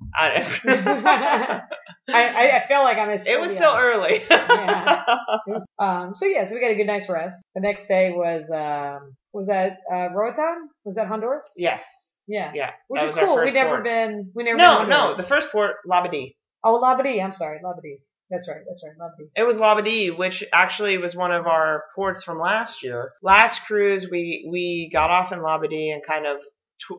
I, 0.65 1.61
I, 2.09 2.57
I 2.57 2.67
feel 2.67 2.83
like 2.83 2.97
I'm. 2.97 3.11
It 3.11 3.39
was 3.39 3.51
still 3.51 3.75
early. 3.75 4.23
yeah. 4.29 5.03
Was, 5.47 5.65
um. 5.77 6.13
So 6.13 6.25
yeah. 6.25 6.45
So 6.45 6.55
we 6.55 6.61
got 6.61 6.71
a 6.71 6.75
good 6.75 6.87
night's 6.87 7.07
rest. 7.07 7.41
The 7.55 7.61
next 7.61 7.87
day 7.87 8.11
was 8.11 8.49
um. 8.51 9.15
Was 9.31 9.47
that 9.47 9.77
uh, 9.93 10.09
Roatan? 10.13 10.69
Was 10.83 10.95
that 10.95 11.07
Honduras? 11.07 11.53
Yes. 11.55 11.85
Yeah. 12.27 12.51
Yeah. 12.53 12.71
Which 12.87 13.03
is 13.03 13.15
cool. 13.15 13.39
We 13.41 13.51
never 13.51 13.75
port. 13.75 13.83
been. 13.83 14.31
We 14.35 14.43
never. 14.43 14.57
No, 14.57 14.85
no. 14.85 15.15
The 15.15 15.23
first 15.23 15.51
port, 15.51 15.75
Labadee. 15.87 16.35
Oh, 16.63 16.81
Labadee. 16.81 17.23
I'm 17.23 17.31
sorry, 17.31 17.59
Labadee. 17.63 17.99
That's 18.31 18.47
right. 18.47 18.61
That's 18.67 18.83
right. 18.83 18.93
Labadee. 18.99 19.29
It 19.35 19.43
was 19.43 19.57
Labadee, 19.57 20.17
which 20.17 20.43
actually 20.51 20.97
was 20.97 21.15
one 21.15 21.31
of 21.31 21.45
our 21.47 21.83
ports 21.95 22.23
from 22.23 22.39
last 22.39 22.83
year. 22.83 23.11
Last 23.23 23.61
cruise, 23.65 24.07
we 24.11 24.47
we 24.51 24.89
got 24.91 25.11
off 25.11 25.31
in 25.31 25.39
Labadee 25.39 25.93
and 25.93 26.01
kind 26.07 26.25
of 26.25 26.37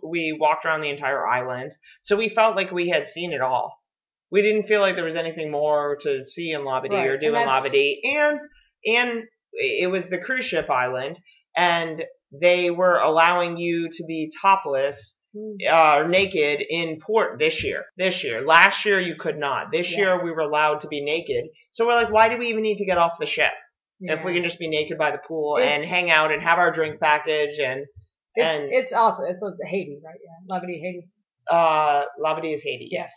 we 0.02 0.36
walked 0.38 0.64
around 0.64 0.82
the 0.82 0.90
entire 0.90 1.26
island, 1.26 1.72
so 2.02 2.16
we 2.16 2.28
felt 2.28 2.56
like 2.56 2.70
we 2.70 2.88
had 2.88 3.08
seen 3.08 3.32
it 3.32 3.40
all. 3.40 3.76
We 4.30 4.42
didn't 4.42 4.68
feel 4.68 4.80
like 4.80 4.94
there 4.94 5.04
was 5.04 5.16
anything 5.16 5.50
more 5.50 5.98
to 6.02 6.24
see 6.24 6.52
in 6.52 6.60
Labadee 6.60 6.90
right. 6.90 7.08
or 7.08 7.18
do 7.18 7.34
in 7.34 7.34
Labadee, 7.34 7.96
and 8.04 8.40
and 8.84 9.22
it 9.52 9.90
was 9.90 10.08
the 10.08 10.18
cruise 10.18 10.44
ship 10.44 10.70
island, 10.70 11.18
and 11.56 12.02
they 12.32 12.70
were 12.70 12.98
allowing 12.98 13.56
you 13.56 13.88
to 13.90 14.04
be 14.04 14.30
topless 14.40 15.16
hmm. 15.36 15.56
uh, 15.70 16.06
naked 16.06 16.60
in 16.68 17.00
port 17.04 17.38
this 17.38 17.64
year. 17.64 17.84
This 17.96 18.22
year. 18.22 18.46
Last 18.46 18.84
year 18.84 19.00
you 19.00 19.16
could 19.18 19.38
not. 19.38 19.66
This 19.72 19.90
yeah. 19.90 19.98
year 19.98 20.24
we 20.24 20.30
were 20.30 20.40
allowed 20.40 20.80
to 20.80 20.88
be 20.88 21.02
naked. 21.02 21.50
So 21.72 21.86
we're 21.86 21.94
like, 21.94 22.12
why 22.12 22.28
do 22.28 22.38
we 22.38 22.48
even 22.48 22.62
need 22.62 22.78
to 22.78 22.86
get 22.86 22.98
off 22.98 23.18
the 23.18 23.26
ship? 23.26 23.52
Yeah. 24.00 24.18
If 24.18 24.24
we 24.24 24.34
can 24.34 24.44
just 24.44 24.58
be 24.58 24.68
naked 24.68 24.96
by 24.96 25.10
the 25.10 25.18
pool 25.26 25.56
it's, 25.56 25.80
and 25.80 25.88
hang 25.88 26.10
out 26.10 26.32
and 26.32 26.42
have 26.42 26.58
our 26.58 26.72
drink 26.72 27.00
package 27.00 27.58
and 27.58 27.84
it's 28.34 28.54
and, 28.54 28.72
it's 28.72 28.92
also 28.92 29.24
it's, 29.24 29.40
it's 29.42 29.60
Haiti, 29.66 30.00
right? 30.04 30.18
Yeah, 30.24 30.54
Labadee, 30.54 30.80
Haiti. 30.80 31.08
Uh, 31.50 32.04
Labadee 32.22 32.54
is 32.54 32.62
Haiti. 32.62 32.88
Yes. 32.90 33.12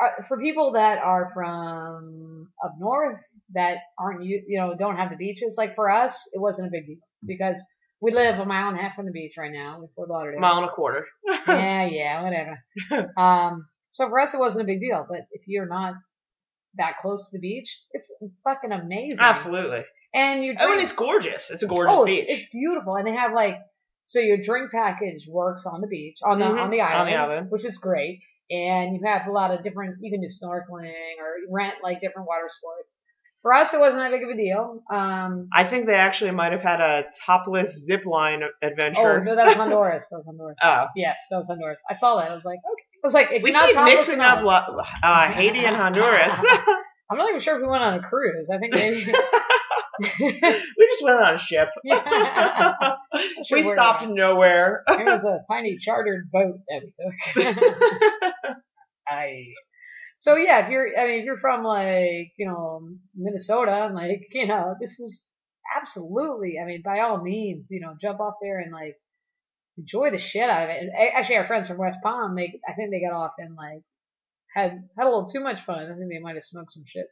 Uh, 0.00 0.22
for 0.28 0.38
people 0.38 0.72
that 0.72 0.98
are 0.98 1.30
from 1.34 2.48
up 2.64 2.74
north 2.78 3.20
that 3.54 3.78
aren't 3.98 4.22
you 4.22 4.42
you 4.46 4.60
know 4.60 4.74
don't 4.78 4.96
have 4.96 5.10
the 5.10 5.16
beaches, 5.16 5.56
like 5.58 5.74
for 5.74 5.90
us, 5.90 6.20
it 6.32 6.40
wasn't 6.40 6.68
a 6.68 6.70
big 6.70 6.86
deal 6.86 6.96
because 7.26 7.60
we 8.00 8.12
live 8.12 8.38
a 8.38 8.44
mile 8.44 8.68
and 8.68 8.78
a 8.78 8.82
half 8.82 8.94
from 8.94 9.06
the 9.06 9.12
beach 9.12 9.34
right 9.36 9.50
now 9.52 9.80
with 9.80 9.90
Fort 9.96 10.08
Lauderdale. 10.08 10.40
Mile 10.40 10.58
and 10.58 10.66
a 10.66 10.72
quarter. 10.72 11.06
yeah, 11.48 11.84
yeah, 11.86 12.22
whatever. 12.22 13.12
um, 13.16 13.66
so 13.90 14.08
for 14.08 14.20
us, 14.20 14.34
it 14.34 14.38
wasn't 14.38 14.62
a 14.62 14.66
big 14.66 14.80
deal. 14.80 15.04
But 15.08 15.22
if 15.32 15.42
you're 15.46 15.66
not 15.66 15.94
that 16.76 16.98
close 17.00 17.24
to 17.28 17.30
the 17.32 17.40
beach, 17.40 17.68
it's 17.92 18.12
fucking 18.44 18.72
amazing. 18.72 19.18
Absolutely. 19.18 19.84
And 20.14 20.44
you. 20.44 20.54
Drink, 20.54 20.70
oh, 20.70 20.72
and 20.74 20.82
it's 20.82 20.92
gorgeous. 20.92 21.50
It's 21.50 21.62
a 21.62 21.66
gorgeous 21.66 21.94
oh, 21.96 22.04
beach. 22.04 22.24
It's, 22.28 22.42
it's 22.42 22.50
beautiful, 22.52 22.94
and 22.94 23.06
they 23.06 23.14
have 23.14 23.32
like 23.32 23.56
so 24.08 24.20
your 24.20 24.38
drink 24.38 24.70
package 24.72 25.26
works 25.28 25.66
on 25.66 25.82
the 25.82 25.86
beach, 25.86 26.16
on 26.24 26.38
the 26.38 26.46
mm-hmm. 26.46 26.58
on 26.58 26.70
the 26.70 26.80
island, 26.80 27.00
on 27.00 27.06
the 27.06 27.14
island, 27.14 27.50
which 27.50 27.66
is 27.66 27.76
great. 27.76 28.20
And 28.50 28.96
you 28.96 29.02
have 29.04 29.26
a 29.28 29.30
lot 29.30 29.50
of 29.50 29.62
different. 29.62 29.96
You 30.00 30.10
can 30.10 30.22
do 30.22 30.28
snorkeling 30.28 31.20
or 31.20 31.52
rent 31.52 31.76
like 31.82 32.00
different 32.00 32.26
water 32.26 32.48
sports. 32.48 32.94
For 33.42 33.52
us, 33.52 33.72
it 33.72 33.78
wasn't 33.78 34.02
that 34.02 34.10
big 34.10 34.22
of 34.24 34.30
a 34.30 34.36
deal. 34.36 34.82
Um, 34.90 35.48
I 35.54 35.64
think 35.64 35.86
they 35.86 35.94
actually 35.94 36.30
might 36.30 36.52
have 36.52 36.62
had 36.62 36.80
a 36.80 37.04
topless 37.24 37.76
zip 37.84 38.06
line 38.06 38.42
adventure. 38.62 39.20
Oh 39.20 39.22
no, 39.22 39.36
that 39.36 39.46
was 39.46 39.54
Honduras. 39.54 40.06
That 40.10 40.16
was 40.16 40.26
Honduras. 40.26 40.56
Oh, 40.62 40.86
yes, 40.96 41.18
that 41.30 41.36
was 41.36 41.46
Honduras. 41.46 41.80
I 41.88 41.92
saw 41.92 42.16
that. 42.16 42.30
I 42.30 42.34
was 42.34 42.46
like, 42.46 42.58
okay. 42.58 42.84
I 43.04 43.06
was 43.06 43.14
like, 43.14 43.28
if 43.30 43.42
we 43.42 43.50
you're 43.50 43.60
not 43.60 43.68
keep 43.68 43.96
mixing 43.96 44.20
up 44.20 44.42
uh, 45.02 45.30
Haiti 45.30 45.64
and 45.66 45.76
Honduras. 45.76 46.34
I'm 47.10 47.18
not 47.18 47.28
even 47.28 47.40
sure 47.40 47.56
if 47.56 47.62
we 47.62 47.68
went 47.68 47.82
on 47.82 47.94
a 47.94 48.02
cruise. 48.02 48.50
I 48.50 48.58
think 48.58 48.74
maybe. 48.74 49.12
we 50.20 50.86
just 50.90 51.02
went 51.02 51.20
on 51.20 51.34
a 51.34 51.38
ship. 51.38 51.68
Yeah. 51.84 52.96
we 53.52 53.62
stopped 53.64 54.06
nowhere. 54.08 54.82
it 54.88 55.04
was 55.04 55.24
a 55.24 55.40
tiny 55.50 55.78
chartered 55.78 56.30
boat 56.30 56.60
that 56.68 56.82
we 56.82 57.54
took. 57.54 58.34
I. 59.08 59.44
So 60.18 60.36
yeah, 60.36 60.64
if 60.64 60.70
you're, 60.70 60.88
I 60.98 61.06
mean, 61.06 61.20
if 61.20 61.24
you're 61.24 61.38
from 61.38 61.62
like, 61.62 62.32
you 62.36 62.46
know, 62.46 62.88
Minnesota, 63.14 63.90
like, 63.94 64.28
you 64.32 64.46
know, 64.46 64.74
this 64.80 64.98
is 64.98 65.20
absolutely, 65.80 66.58
I 66.60 66.66
mean, 66.66 66.82
by 66.84 67.00
all 67.00 67.22
means, 67.22 67.68
you 67.70 67.80
know, 67.80 67.94
jump 68.00 68.20
off 68.20 68.34
there 68.42 68.58
and 68.58 68.72
like 68.72 68.96
enjoy 69.78 70.10
the 70.10 70.18
shit 70.18 70.48
out 70.50 70.64
of 70.64 70.70
it. 70.70 70.82
And 70.82 70.90
actually, 71.16 71.36
our 71.36 71.46
friends 71.46 71.68
from 71.68 71.78
West 71.78 71.98
Palm, 72.02 72.34
they, 72.34 72.60
I 72.68 72.72
think 72.74 72.90
they 72.90 73.00
got 73.00 73.16
off 73.16 73.32
and 73.38 73.54
like 73.54 73.82
had 74.54 74.88
had 74.96 75.04
a 75.04 75.10
little 75.10 75.30
too 75.30 75.40
much 75.40 75.64
fun. 75.64 75.78
I 75.78 75.94
think 75.96 76.10
they 76.10 76.18
might 76.20 76.34
have 76.34 76.44
smoked 76.44 76.72
some 76.72 76.84
shit. 76.86 77.06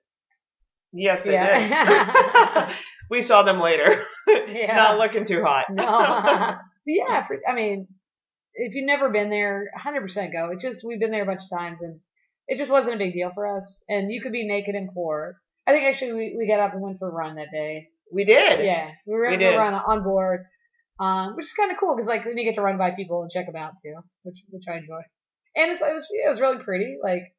Yes, 0.92 1.22
they 1.22 1.32
yeah. 1.32 2.66
did. 2.66 2.76
we 3.10 3.22
saw 3.22 3.42
them 3.42 3.60
later. 3.60 4.04
yeah. 4.28 4.76
Not 4.76 4.98
looking 4.98 5.24
too 5.24 5.42
hot. 5.42 5.66
no. 5.70 5.84
yeah, 6.86 7.26
I 7.48 7.54
mean, 7.54 7.88
if 8.54 8.74
you've 8.74 8.86
never 8.86 9.10
been 9.10 9.30
there, 9.30 9.70
100% 9.78 10.32
go. 10.32 10.50
It 10.52 10.60
just 10.60 10.84
we've 10.84 11.00
been 11.00 11.10
there 11.10 11.22
a 11.22 11.26
bunch 11.26 11.42
of 11.42 11.58
times, 11.58 11.82
and 11.82 12.00
it 12.48 12.58
just 12.58 12.70
wasn't 12.70 12.94
a 12.94 12.98
big 12.98 13.12
deal 13.12 13.30
for 13.34 13.56
us. 13.58 13.82
And 13.88 14.10
you 14.10 14.22
could 14.22 14.32
be 14.32 14.46
naked 14.46 14.74
and 14.74 14.88
poor. 14.92 15.40
I 15.66 15.72
think 15.72 15.84
actually 15.84 16.12
we, 16.12 16.36
we 16.38 16.46
got 16.46 16.60
up 16.60 16.72
and 16.72 16.82
went 16.82 16.98
for 16.98 17.08
a 17.08 17.12
run 17.12 17.36
that 17.36 17.50
day. 17.52 17.88
We 18.12 18.24
did. 18.24 18.64
Yeah, 18.64 18.90
we 19.06 19.14
were 19.14 19.30
we 19.30 19.36
did. 19.36 19.56
run 19.56 19.74
on 19.74 20.04
board, 20.04 20.44
um, 21.00 21.34
which 21.36 21.46
is 21.46 21.52
kind 21.52 21.72
of 21.72 21.78
cool 21.78 21.96
because 21.96 22.08
like 22.08 22.24
then 22.24 22.38
you 22.38 22.44
get 22.44 22.54
to 22.54 22.62
run 22.62 22.78
by 22.78 22.92
people 22.92 23.22
and 23.22 23.30
check 23.30 23.46
them 23.46 23.56
out 23.56 23.72
too, 23.82 23.94
which 24.22 24.36
which 24.50 24.62
I 24.68 24.76
enjoy. 24.76 25.00
And 25.56 25.72
it 25.72 25.80
was 25.80 26.06
it 26.08 26.28
was 26.28 26.40
really 26.40 26.62
pretty. 26.62 26.98
Like 27.02 27.34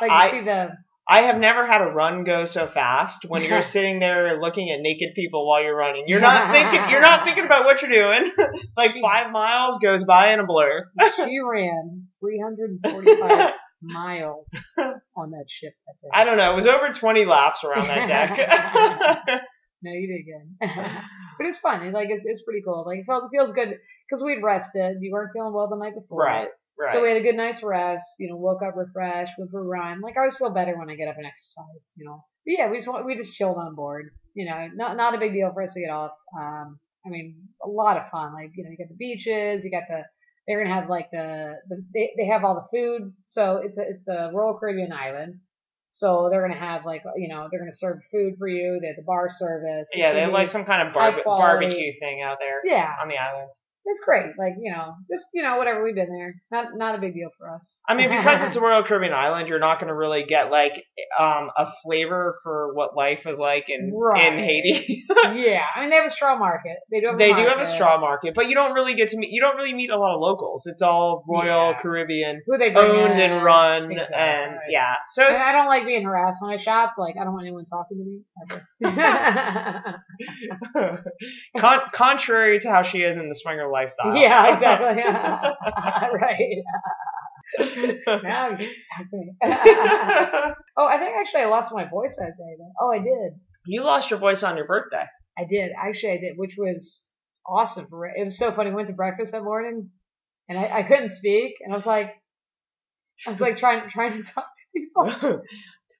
like 0.00 0.10
I, 0.10 0.30
see 0.30 0.40
the 0.40 0.70
I 1.08 1.22
have 1.22 1.38
never 1.38 1.66
had 1.66 1.82
a 1.82 1.86
run 1.86 2.24
go 2.24 2.44
so 2.44 2.68
fast 2.68 3.24
when 3.26 3.42
you're 3.42 3.62
sitting 3.74 3.98
there 3.98 4.40
looking 4.40 4.70
at 4.70 4.80
naked 4.80 5.14
people 5.14 5.48
while 5.48 5.62
you're 5.62 5.76
running. 5.76 6.04
You're 6.06 6.20
not 6.20 6.52
thinking 6.54 6.90
you're 6.90 7.00
not 7.00 7.24
thinking 7.24 7.44
about 7.44 7.64
what 7.64 7.82
you're 7.82 7.90
doing. 7.90 8.30
like 8.76 8.94
five 9.00 9.32
miles 9.32 9.78
goes 9.82 10.04
by 10.04 10.32
in 10.32 10.40
a 10.40 10.46
blur. 10.46 10.90
she 11.16 11.38
ran 11.40 12.06
345 12.20 13.54
miles 13.82 14.48
on 15.16 15.30
that 15.32 15.46
ship. 15.48 15.74
That 15.86 16.10
I 16.14 16.24
don't 16.24 16.36
know. 16.36 16.52
It 16.52 16.56
was 16.56 16.66
over 16.66 16.90
20 16.92 17.24
laps 17.24 17.64
around 17.64 17.88
that 17.88 18.06
deck. 18.36 19.42
no, 19.82 19.92
you 19.92 20.06
did 20.06 20.24
good. 20.24 20.78
but 21.38 21.46
it's 21.46 21.58
fun. 21.58 21.92
Like 21.92 22.08
it's 22.10 22.24
it's 22.24 22.42
pretty 22.42 22.62
cool. 22.64 22.84
Like 22.86 23.00
it, 23.00 23.06
felt, 23.06 23.24
it 23.24 23.36
feels 23.36 23.52
good 23.52 23.76
because 24.08 24.22
we'd 24.22 24.42
rested. 24.42 24.98
You 25.00 25.10
weren't 25.12 25.30
feeling 25.32 25.52
well 25.52 25.68
the 25.68 25.76
night 25.76 25.94
before. 25.94 26.22
Right. 26.22 26.48
Right. 26.82 26.92
So 26.92 27.02
we 27.02 27.08
had 27.08 27.16
a 27.16 27.22
good 27.22 27.36
night's 27.36 27.62
rest. 27.62 28.06
You 28.18 28.28
know, 28.28 28.36
woke 28.36 28.62
up 28.62 28.74
refreshed, 28.74 29.34
for 29.36 29.60
a 29.60 29.62
run. 29.62 30.00
Like 30.00 30.16
I 30.16 30.20
always 30.20 30.36
feel 30.36 30.50
better 30.50 30.76
when 30.76 30.90
I 30.90 30.96
get 30.96 31.06
up 31.06 31.16
and 31.16 31.26
exercise. 31.26 31.92
You 31.96 32.06
know. 32.06 32.24
But 32.44 32.54
yeah, 32.58 32.70
we 32.70 32.78
just 32.78 32.88
we 33.04 33.16
just 33.16 33.34
chilled 33.34 33.56
on 33.56 33.76
board. 33.76 34.10
You 34.34 34.50
know, 34.50 34.68
not 34.74 34.96
not 34.96 35.14
a 35.14 35.18
big 35.18 35.32
deal 35.32 35.52
for 35.54 35.62
us 35.62 35.74
to 35.74 35.80
get 35.80 35.90
off. 35.90 36.10
Um, 36.36 36.80
I 37.06 37.10
mean, 37.10 37.36
a 37.64 37.68
lot 37.68 37.98
of 37.98 38.10
fun. 38.10 38.34
Like 38.34 38.50
you 38.56 38.64
know, 38.64 38.70
you 38.70 38.78
got 38.78 38.88
the 38.88 38.96
beaches, 38.96 39.64
you 39.64 39.70
got 39.70 39.84
the 39.88 40.02
they're 40.48 40.60
gonna 40.62 40.74
have 40.74 40.90
like 40.90 41.10
the, 41.12 41.54
the 41.68 41.84
they 41.94 42.10
they 42.16 42.26
have 42.26 42.42
all 42.42 42.54
the 42.54 42.76
food. 42.76 43.12
So 43.26 43.62
it's 43.64 43.78
a, 43.78 43.82
it's 43.82 44.02
the 44.04 44.30
Royal 44.34 44.58
Caribbean 44.58 44.92
island. 44.92 45.38
So 45.90 46.28
they're 46.30 46.42
gonna 46.42 46.58
have 46.58 46.84
like 46.84 47.04
you 47.16 47.28
know 47.28 47.46
they're 47.48 47.60
gonna 47.60 47.74
serve 47.74 48.00
food 48.10 48.34
for 48.38 48.48
you. 48.48 48.80
They 48.80 48.88
have 48.88 48.96
the 48.96 49.04
bar 49.06 49.28
service. 49.30 49.86
yeah, 49.94 50.12
they 50.14 50.22
have 50.22 50.32
like 50.32 50.48
some 50.48 50.64
kind 50.64 50.88
of 50.88 50.94
bar- 50.94 51.22
barbecue 51.24 51.92
thing 52.00 52.22
out 52.22 52.38
there. 52.40 52.60
Yeah. 52.64 52.90
On 53.00 53.06
the 53.08 53.18
island 53.18 53.52
it's 53.84 54.00
great. 54.00 54.32
Like, 54.38 54.54
you 54.60 54.72
know, 54.72 54.94
just, 55.10 55.26
you 55.34 55.42
know, 55.42 55.56
whatever, 55.56 55.82
we've 55.82 55.94
been 55.94 56.12
there. 56.12 56.34
Not, 56.50 56.76
not 56.76 56.94
a 56.94 56.98
big 56.98 57.14
deal 57.14 57.30
for 57.36 57.52
us. 57.52 57.80
I 57.88 57.94
mean, 57.94 58.08
because 58.08 58.46
it's 58.46 58.56
a 58.56 58.60
Royal 58.60 58.84
Caribbean 58.84 59.12
island, 59.12 59.48
you're 59.48 59.58
not 59.58 59.80
going 59.80 59.88
to 59.88 59.94
really 59.94 60.24
get, 60.24 60.50
like, 60.50 60.84
um, 61.18 61.50
a 61.56 61.72
flavor 61.82 62.38
for 62.42 62.72
what 62.74 62.96
life 62.96 63.26
is 63.26 63.38
like 63.38 63.64
in, 63.68 63.92
right. 63.92 64.32
in 64.32 64.38
Haiti. 64.38 65.04
yeah. 65.08 65.64
I 65.74 65.80
mean, 65.80 65.90
they 65.90 65.96
have 65.96 66.06
a 66.06 66.10
straw 66.10 66.38
market. 66.38 66.76
They 66.90 67.00
do 67.00 67.08
have 67.08 67.18
They 67.18 67.32
do 67.32 67.46
have 67.48 67.58
a 67.58 67.66
straw 67.66 67.98
market, 67.98 68.34
but 68.34 68.48
you 68.48 68.54
don't 68.54 68.72
really 68.72 68.94
get 68.94 69.10
to 69.10 69.16
meet, 69.16 69.30
you 69.30 69.40
don't 69.40 69.56
really 69.56 69.74
meet 69.74 69.90
a 69.90 69.98
lot 69.98 70.14
of 70.14 70.20
locals. 70.20 70.66
It's 70.66 70.82
all 70.82 71.24
Royal 71.28 71.70
yeah. 71.70 71.80
Caribbean 71.80 72.42
Who 72.46 72.58
they 72.58 72.74
owned 72.74 73.18
in. 73.18 73.32
and 73.32 73.44
run. 73.44 73.90
Exactly. 73.90 74.16
And, 74.16 74.52
yeah. 74.70 74.94
So 75.10 75.24
I 75.24 75.52
don't 75.52 75.66
like 75.66 75.86
being 75.86 76.04
harassed 76.04 76.40
when 76.40 76.52
I 76.52 76.56
shop. 76.56 76.94
Like, 76.98 77.16
I 77.20 77.24
don't 77.24 77.32
want 77.32 77.46
anyone 77.46 77.64
talking 77.64 77.98
to 77.98 78.04
me. 78.04 78.20
Con- 81.58 81.80
contrary 81.92 82.60
to 82.60 82.70
how 82.70 82.82
she 82.82 82.98
is 82.98 83.16
in 83.16 83.28
the 83.28 83.34
swinger 83.34 83.70
lifestyle. 83.72 84.14
Yeah 84.16 84.52
exactly. 84.54 85.02
right. 86.20 86.62
now 88.22 88.50
you 88.50 88.72
stuck 88.74 89.06
me. 89.12 89.32
oh, 89.42 90.86
I 90.86 90.98
think 90.98 91.14
actually 91.18 91.42
I 91.42 91.46
lost 91.46 91.72
my 91.72 91.88
voice 91.88 92.16
that 92.18 92.32
day. 92.38 92.64
Oh, 92.80 92.90
I 92.92 92.98
did. 92.98 93.38
You 93.66 93.84
lost 93.84 94.10
your 94.10 94.18
voice 94.18 94.42
on 94.42 94.56
your 94.56 94.66
birthday. 94.66 95.04
I 95.38 95.44
did. 95.50 95.72
Actually, 95.76 96.12
I 96.12 96.18
did, 96.18 96.36
which 96.36 96.54
was 96.56 97.10
awesome. 97.46 97.86
For 97.88 98.06
it 98.06 98.24
was 98.24 98.38
so 98.38 98.52
funny. 98.52 98.70
We 98.70 98.76
went 98.76 98.88
to 98.88 98.94
breakfast 98.94 99.32
that 99.32 99.44
morning, 99.44 99.90
and 100.48 100.58
I, 100.58 100.78
I 100.78 100.82
couldn't 100.82 101.10
speak, 101.10 101.54
and 101.60 101.72
I 101.72 101.76
was 101.76 101.86
like, 101.86 102.14
I 103.26 103.30
was 103.30 103.40
like 103.40 103.56
trying 103.56 103.88
trying 103.88 104.12
to 104.12 104.32
talk 104.32 104.46
to 104.46 104.80
people. 104.80 105.42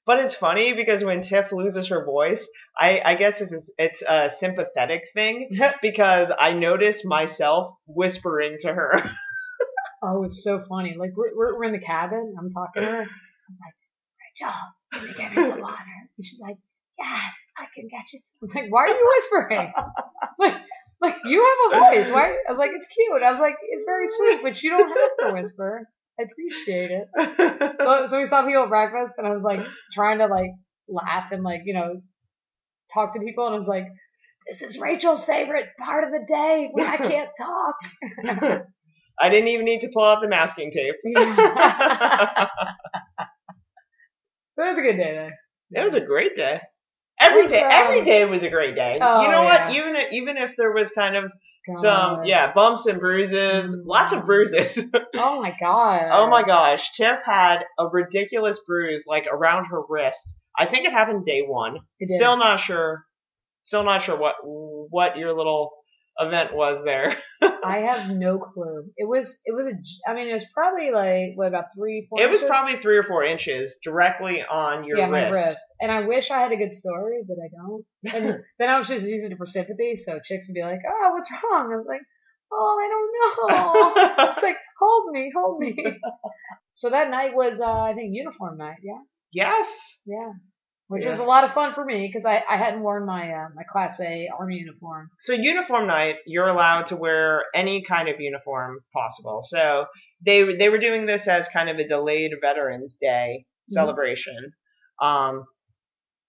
But 0.04 0.18
it's 0.18 0.34
funny 0.34 0.72
because 0.72 1.04
when 1.04 1.22
Tiff 1.22 1.52
loses 1.52 1.88
her 1.88 2.04
voice, 2.04 2.46
I, 2.78 3.00
I 3.04 3.14
guess 3.14 3.40
it's 3.40 3.70
it's 3.78 4.02
a 4.02 4.30
sympathetic 4.36 5.02
thing 5.14 5.48
because 5.82 6.30
I 6.36 6.54
notice 6.54 7.04
myself 7.04 7.76
whispering 7.86 8.56
to 8.60 8.74
her. 8.74 9.10
oh, 10.02 10.24
it's 10.24 10.42
so 10.42 10.60
funny. 10.68 10.96
Like 10.98 11.12
we're, 11.16 11.36
we're 11.36 11.64
in 11.64 11.72
the 11.72 11.78
cabin. 11.78 12.34
I'm 12.38 12.50
talking 12.50 12.82
to 12.82 12.88
her. 12.88 13.02
I 13.02 13.48
was 13.48 13.58
like, 13.60 13.74
Rachel, 14.42 14.54
can 14.92 15.08
you 15.08 15.14
get 15.14 15.36
me 15.36 15.42
some 15.50 15.60
water? 15.60 15.78
And 16.16 16.26
she's 16.26 16.40
like, 16.40 16.56
Yes, 16.98 17.32
I 17.56 17.66
can 17.74 17.88
get 17.88 18.12
you. 18.12 18.18
Some. 18.20 18.28
I 18.34 18.38
was 18.40 18.54
like, 18.54 18.72
Why 18.72 18.80
are 18.82 18.88
you 18.88 19.12
whispering? 19.16 19.72
like, 20.40 20.54
like 21.00 21.16
you 21.26 21.42
have 21.72 21.80
a 21.80 21.84
voice. 21.94 22.10
Why? 22.10 22.36
I 22.46 22.50
was 22.50 22.58
like, 22.58 22.70
It's 22.74 22.88
cute. 22.88 23.22
I 23.22 23.30
was 23.30 23.40
like, 23.40 23.54
It's 23.70 23.84
very 23.84 24.08
sweet, 24.08 24.40
but 24.42 24.60
you 24.64 24.70
don't 24.70 24.88
have 24.88 25.28
to 25.28 25.34
whisper. 25.34 25.88
I 26.18 26.24
appreciate 26.24 26.90
it. 26.90 27.08
so, 27.80 28.06
so 28.06 28.20
we 28.20 28.26
saw 28.26 28.44
people 28.46 28.64
at 28.64 28.68
breakfast, 28.68 29.16
and 29.18 29.26
I 29.26 29.30
was 29.30 29.42
like 29.42 29.60
trying 29.92 30.18
to 30.18 30.26
like 30.26 30.50
laugh 30.88 31.32
and 31.32 31.42
like 31.42 31.62
you 31.64 31.74
know 31.74 32.02
talk 32.92 33.14
to 33.14 33.20
people, 33.20 33.46
and 33.46 33.54
I 33.54 33.58
was 33.58 33.68
like, 33.68 33.86
"This 34.46 34.62
is 34.62 34.78
Rachel's 34.78 35.22
favorite 35.24 35.68
part 35.84 36.04
of 36.04 36.10
the 36.10 36.24
day 36.28 36.68
when 36.72 36.86
I 36.86 36.96
can't 36.98 37.30
talk." 37.38 37.74
I 39.20 39.28
didn't 39.28 39.48
even 39.48 39.64
need 39.64 39.82
to 39.82 39.90
pull 39.92 40.04
out 40.04 40.20
the 40.20 40.28
masking 40.28 40.70
tape. 40.70 40.96
but 41.04 41.14
it 44.56 44.68
was 44.68 44.78
a 44.78 44.82
good 44.82 44.96
day, 44.96 45.30
though. 45.70 45.80
It 45.80 45.84
was 45.84 45.94
a 45.94 46.00
great 46.00 46.34
day. 46.34 46.60
Every 47.20 47.46
day, 47.46 47.62
every 47.62 48.00
um, 48.00 48.04
day 48.04 48.24
was 48.24 48.42
a 48.42 48.50
great 48.50 48.74
day. 48.74 48.98
Oh, 49.00 49.22
you 49.22 49.28
know 49.28 49.42
yeah. 49.42 49.66
what? 49.66 49.76
Even 49.76 49.96
even 50.12 50.36
if 50.36 50.56
there 50.56 50.72
was 50.72 50.90
kind 50.90 51.14
of 51.14 51.30
God. 51.66 51.80
Some, 51.80 52.24
yeah, 52.24 52.52
bumps 52.52 52.86
and 52.86 52.98
bruises. 52.98 53.74
Mm. 53.74 53.82
Lots 53.84 54.12
of 54.12 54.26
bruises. 54.26 54.78
oh 55.14 55.40
my 55.40 55.54
god. 55.60 56.10
Oh 56.12 56.28
my 56.28 56.42
gosh. 56.42 56.92
Tiff 56.92 57.20
had 57.24 57.64
a 57.78 57.86
ridiculous 57.86 58.58
bruise, 58.66 59.04
like 59.06 59.26
around 59.30 59.66
her 59.66 59.82
wrist. 59.88 60.32
I 60.58 60.66
think 60.66 60.86
it 60.86 60.92
happened 60.92 61.24
day 61.24 61.42
one. 61.46 61.78
Still 62.02 62.36
not 62.36 62.60
sure. 62.60 63.04
Still 63.64 63.84
not 63.84 64.02
sure 64.02 64.18
what 64.18 64.34
what 64.42 65.16
your 65.16 65.36
little 65.36 65.70
event 66.18 66.54
was 66.54 66.82
there. 66.84 67.16
I 67.64 67.78
have 67.78 68.10
no 68.10 68.38
clue. 68.38 68.90
It 68.96 69.08
was 69.08 69.36
it 69.44 69.54
was 69.54 69.66
a 69.66 70.10
I 70.10 70.14
mean 70.14 70.28
it 70.28 70.34
was 70.34 70.44
probably 70.54 70.90
like 70.90 71.36
what 71.36 71.48
about 71.48 71.66
three 71.76 72.06
four. 72.08 72.20
It 72.20 72.26
inches? 72.26 72.42
was 72.42 72.48
probably 72.48 72.76
three 72.80 72.96
or 72.96 73.04
four 73.04 73.24
inches 73.24 73.76
directly 73.82 74.42
on 74.42 74.84
your 74.84 74.98
yeah, 74.98 75.08
wrist. 75.08 75.32
my 75.32 75.46
wrist. 75.46 75.62
And 75.80 75.90
I 75.90 76.06
wish 76.06 76.30
I 76.30 76.40
had 76.40 76.52
a 76.52 76.56
good 76.56 76.72
story, 76.72 77.22
but 77.26 77.36
I 77.42 77.48
don't. 77.54 77.84
And 78.14 78.40
then 78.58 78.68
I 78.68 78.78
was 78.78 78.88
just 78.88 79.04
using 79.06 79.32
it 79.32 79.38
for 79.38 79.46
sympathy, 79.46 79.96
so 79.96 80.20
chicks 80.24 80.48
would 80.48 80.54
be 80.54 80.62
like, 80.62 80.80
"Oh, 80.88 81.10
what's 81.12 81.30
wrong?" 81.30 81.72
I 81.72 81.76
was 81.76 81.86
like, 81.88 82.02
"Oh, 82.52 82.78
I 82.80 82.88
don't 82.88 84.18
know." 84.18 84.24
it's 84.32 84.42
like, 84.42 84.58
"Hold 84.80 85.12
me, 85.12 85.32
hold 85.34 85.60
me." 85.60 85.76
so 86.74 86.90
that 86.90 87.10
night 87.10 87.34
was 87.34 87.60
uh, 87.60 87.80
I 87.82 87.94
think 87.94 88.10
uniform 88.12 88.58
night. 88.58 88.78
Yeah. 88.82 89.00
Yes. 89.32 89.68
Yeah 90.06 90.32
which 90.92 91.04
yeah. 91.04 91.08
was 91.08 91.20
a 91.20 91.24
lot 91.24 91.44
of 91.44 91.54
fun 91.54 91.72
for 91.72 91.82
me 91.82 92.06
because 92.06 92.26
I, 92.26 92.42
I 92.46 92.58
hadn't 92.58 92.82
worn 92.82 93.06
my 93.06 93.32
uh, 93.32 93.48
my 93.54 93.62
Class 93.62 93.98
A 93.98 94.28
Army 94.38 94.56
uniform. 94.56 95.10
So 95.22 95.32
uniform 95.32 95.86
night, 95.86 96.16
you're 96.26 96.48
allowed 96.48 96.88
to 96.88 96.96
wear 96.96 97.44
any 97.54 97.82
kind 97.82 98.10
of 98.10 98.20
uniform 98.20 98.80
possible. 98.92 99.40
So 99.42 99.86
they 100.24 100.54
they 100.54 100.68
were 100.68 100.78
doing 100.78 101.06
this 101.06 101.26
as 101.26 101.48
kind 101.48 101.70
of 101.70 101.78
a 101.78 101.88
delayed 101.88 102.32
Veterans 102.42 102.98
Day 103.00 103.46
mm-hmm. 103.46 103.72
celebration. 103.72 104.52
Mm-hmm. 105.00 105.06
Um, 105.06 105.44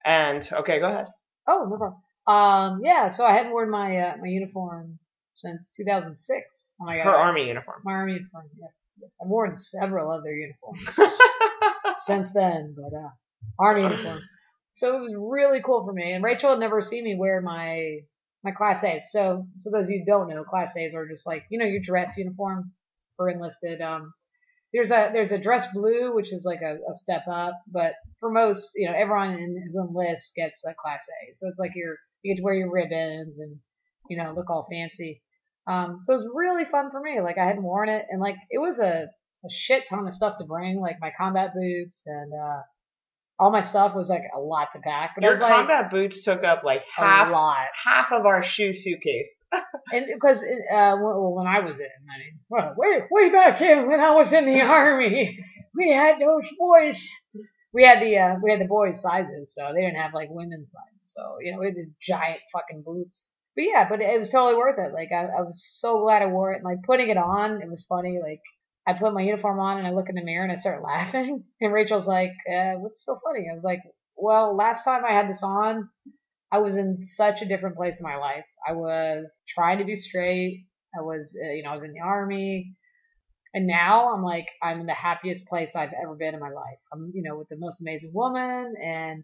and 0.06 0.50
okay, 0.52 0.80
go 0.80 0.88
ahead. 0.88 1.08
Oh, 1.46 1.68
no 1.70 1.78
problem. 1.78 2.02
Um, 2.26 2.82
yeah, 2.86 3.10
so 3.10 3.26
I 3.26 3.34
hadn't 3.34 3.52
worn 3.52 3.70
my 3.70 3.98
uh, 3.98 4.14
my 4.16 4.28
uniform 4.28 4.98
since 5.36 5.70
2006 5.76 6.74
when 6.78 6.90
I 6.90 6.98
got 6.98 7.06
her 7.08 7.16
army 7.16 7.48
uniform. 7.48 7.82
My 7.84 7.92
army 7.92 8.14
uniform, 8.14 8.46
yes, 8.58 8.94
yes. 9.02 9.14
I've 9.22 9.28
worn 9.28 9.58
several 9.58 10.10
other 10.10 10.34
uniforms 10.34 10.88
since 12.06 12.32
then, 12.32 12.76
but 12.78 12.98
uh, 12.98 13.10
army 13.60 13.82
uniform. 13.82 14.22
So 14.74 14.98
it 14.98 15.02
was 15.02 15.16
really 15.18 15.62
cool 15.64 15.86
for 15.86 15.94
me. 15.94 16.14
And 16.14 16.24
Rachel 16.24 16.52
had 16.52 16.60
never 16.60 16.82
seen 16.82 17.04
me 17.04 17.16
wear 17.18 17.42
my 17.42 18.00
my 18.44 18.52
class 18.52 18.84
A's. 18.84 19.06
So 19.12 19.48
so 19.60 19.70
those 19.72 19.86
of 19.86 19.92
you 19.92 20.00
who 20.00 20.12
don't 20.12 20.30
know, 20.30 20.44
class 20.44 20.76
A's 20.76 20.96
are 20.96 21.08
just 21.08 21.26
like, 21.26 21.46
you 21.50 21.60
know, 21.60 21.66
your 21.66 21.82
dress 21.82 22.18
uniform 22.18 22.72
for 23.16 23.30
enlisted. 23.30 23.82
Um 23.82 24.14
there's 24.74 24.90
a 24.90 25.12
there's 25.14 25.32
a 25.32 25.38
dress 25.38 25.66
blue, 25.74 26.16
which 26.16 26.34
is 26.34 26.44
like 26.44 26.62
a, 26.62 26.78
a 26.92 26.96
step 26.96 27.24
up, 27.28 27.54
but 27.72 27.94
for 28.20 28.32
most, 28.32 28.72
you 28.76 28.90
know, 28.90 28.96
everyone 28.96 29.32
in, 29.32 29.72
who 29.72 29.88
enlists 29.88 30.32
gets 30.36 30.66
a 30.66 30.74
class 30.74 31.06
A. 31.08 31.36
So 31.36 31.48
it's 31.48 31.60
like 31.60 31.72
your 31.76 31.98
you 32.24 32.34
get 32.34 32.40
to 32.40 32.44
wear 32.44 32.56
your 32.56 32.72
ribbons 32.72 33.38
and 33.38 33.58
you 34.10 34.18
know 34.18 34.34
look 34.36 34.50
all 34.50 34.68
fancy. 34.72 35.22
Um, 35.68 36.02
so 36.04 36.14
it 36.14 36.18
was 36.18 36.32
really 36.34 36.66
fun 36.66 36.90
for 36.92 37.00
me. 37.00 37.22
Like 37.22 37.38
I 37.38 37.46
hadn't 37.46 37.64
worn 37.64 37.90
it, 37.90 38.06
and 38.10 38.20
like 38.20 38.38
it 38.50 38.58
was 38.58 38.80
a, 38.80 39.08
a 39.46 39.50
shit 39.52 39.84
ton 39.88 40.08
of 40.08 40.14
stuff 40.16 40.40
to 40.40 40.46
bring, 40.46 40.82
like 40.82 40.98
my 41.00 41.12
combat 41.16 41.52
boots 41.54 42.02
and 42.08 42.34
uh, 42.34 42.62
all 43.44 43.52
my 43.52 43.62
stuff 43.62 43.94
was 43.94 44.08
like 44.10 44.24
a 44.34 44.40
lot 44.40 44.72
to 44.72 44.80
pack. 44.80 45.12
But 45.16 45.26
Your 45.26 45.36
combat 45.36 45.92
boots 45.92 46.24
took 46.24 46.46
up 46.46 46.64
like 46.64 46.82
half 46.96 47.28
half 47.76 48.14
of 48.14 48.26
our 48.26 48.42
shoe 48.42 48.72
suitcase. 48.72 49.42
and 49.92 50.06
because 50.14 50.42
uh, 50.42 50.96
well, 51.02 51.34
when 51.36 51.46
I 51.46 51.60
was 51.60 51.78
in, 51.78 51.86
I 51.86 52.20
mean, 52.20 52.40
well, 52.48 52.74
way 52.78 53.02
way 53.12 53.30
back 53.30 53.60
in 53.60 53.90
when 53.90 54.00
I 54.00 54.12
was 54.12 54.32
in 54.32 54.46
the 54.46 54.62
army, 54.62 55.38
we 55.76 55.92
had 55.92 56.20
those 56.22 56.48
boys. 56.58 57.10
We 57.74 57.84
had 57.84 58.02
the 58.02 58.18
uh, 58.18 58.36
we 58.42 58.50
had 58.50 58.62
the 58.62 58.66
boys' 58.66 59.02
sizes, 59.02 59.54
so 59.54 59.72
they 59.76 59.82
didn't 59.82 60.02
have 60.02 60.14
like 60.14 60.30
women's 60.32 60.72
sizes. 60.72 61.02
So 61.04 61.38
you 61.42 61.52
know, 61.52 61.60
we 61.60 61.66
had 61.66 61.76
these 61.76 61.92
giant 62.02 62.40
fucking 62.54 62.84
boots. 62.86 63.28
But 63.58 63.64
yeah, 63.64 63.90
but 63.90 64.00
it 64.00 64.18
was 64.18 64.30
totally 64.30 64.56
worth 64.56 64.80
it. 64.80 64.94
Like 64.94 65.10
I, 65.12 65.26
I 65.26 65.42
was 65.42 65.62
so 65.82 66.02
glad 66.02 66.22
I 66.22 66.28
wore 66.28 66.54
it. 66.54 66.58
And, 66.58 66.64
like 66.64 66.84
putting 66.84 67.10
it 67.10 67.18
on, 67.18 67.62
it 67.62 67.70
was 67.70 67.86
funny. 67.90 68.20
Like 68.24 68.42
I 68.88 68.94
put 68.94 69.14
my 69.14 69.22
uniform 69.22 69.60
on 69.60 69.78
and 69.78 69.88
I 69.88 69.92
look 69.92 70.10
in 70.10 70.16
the 70.16 70.24
mirror 70.24 70.44
and 70.44 70.52
I 70.52 70.56
start 70.56 70.84
laughing. 70.84 71.44
And 71.62 71.74
Rachel's 71.74 72.08
like, 72.08 72.32
uh, 72.50 72.74
what's 72.74 73.06
so 73.06 73.20
funny? 73.24 73.48
I 73.50 73.54
was 73.54 73.64
like, 73.64 73.80
well, 74.16 74.56
last 74.56 74.84
time 74.84 75.04
I 75.06 75.14
had 75.14 75.30
this 75.30 75.44
on, 75.44 75.90
I 76.52 76.60
was 76.60 76.76
in 76.76 77.00
such 77.00 77.42
a 77.42 77.48
different 77.48 77.76
place 77.76 78.00
in 78.00 78.04
my 78.04 78.18
life. 78.18 78.46
I 78.68 78.74
was 78.74 79.26
trying 79.48 79.80
to 79.80 79.86
be 79.86 79.96
straight. 79.96 80.68
I 80.98 81.02
was, 81.02 81.38
uh, 81.42 81.54
you 81.54 81.64
know, 81.64 81.72
I 81.72 81.76
was 81.76 81.84
in 81.84 81.94
the 81.94 82.02
army. 82.02 82.76
And 83.56 83.68
now 83.68 84.14
I'm 84.14 84.24
like, 84.24 84.48
I'm 84.62 84.82
in 84.82 84.86
the 84.86 84.94
happiest 84.94 85.46
place 85.46 85.76
I've 85.76 85.94
ever 86.02 86.16
been 86.16 86.34
in 86.34 86.40
my 86.40 86.50
life. 86.50 86.80
I'm, 86.92 87.12
you 87.14 87.24
know, 87.24 87.38
with 87.38 87.50
the 87.50 87.58
most 87.58 87.82
amazing 87.82 88.12
woman 88.14 88.74
and 88.84 89.24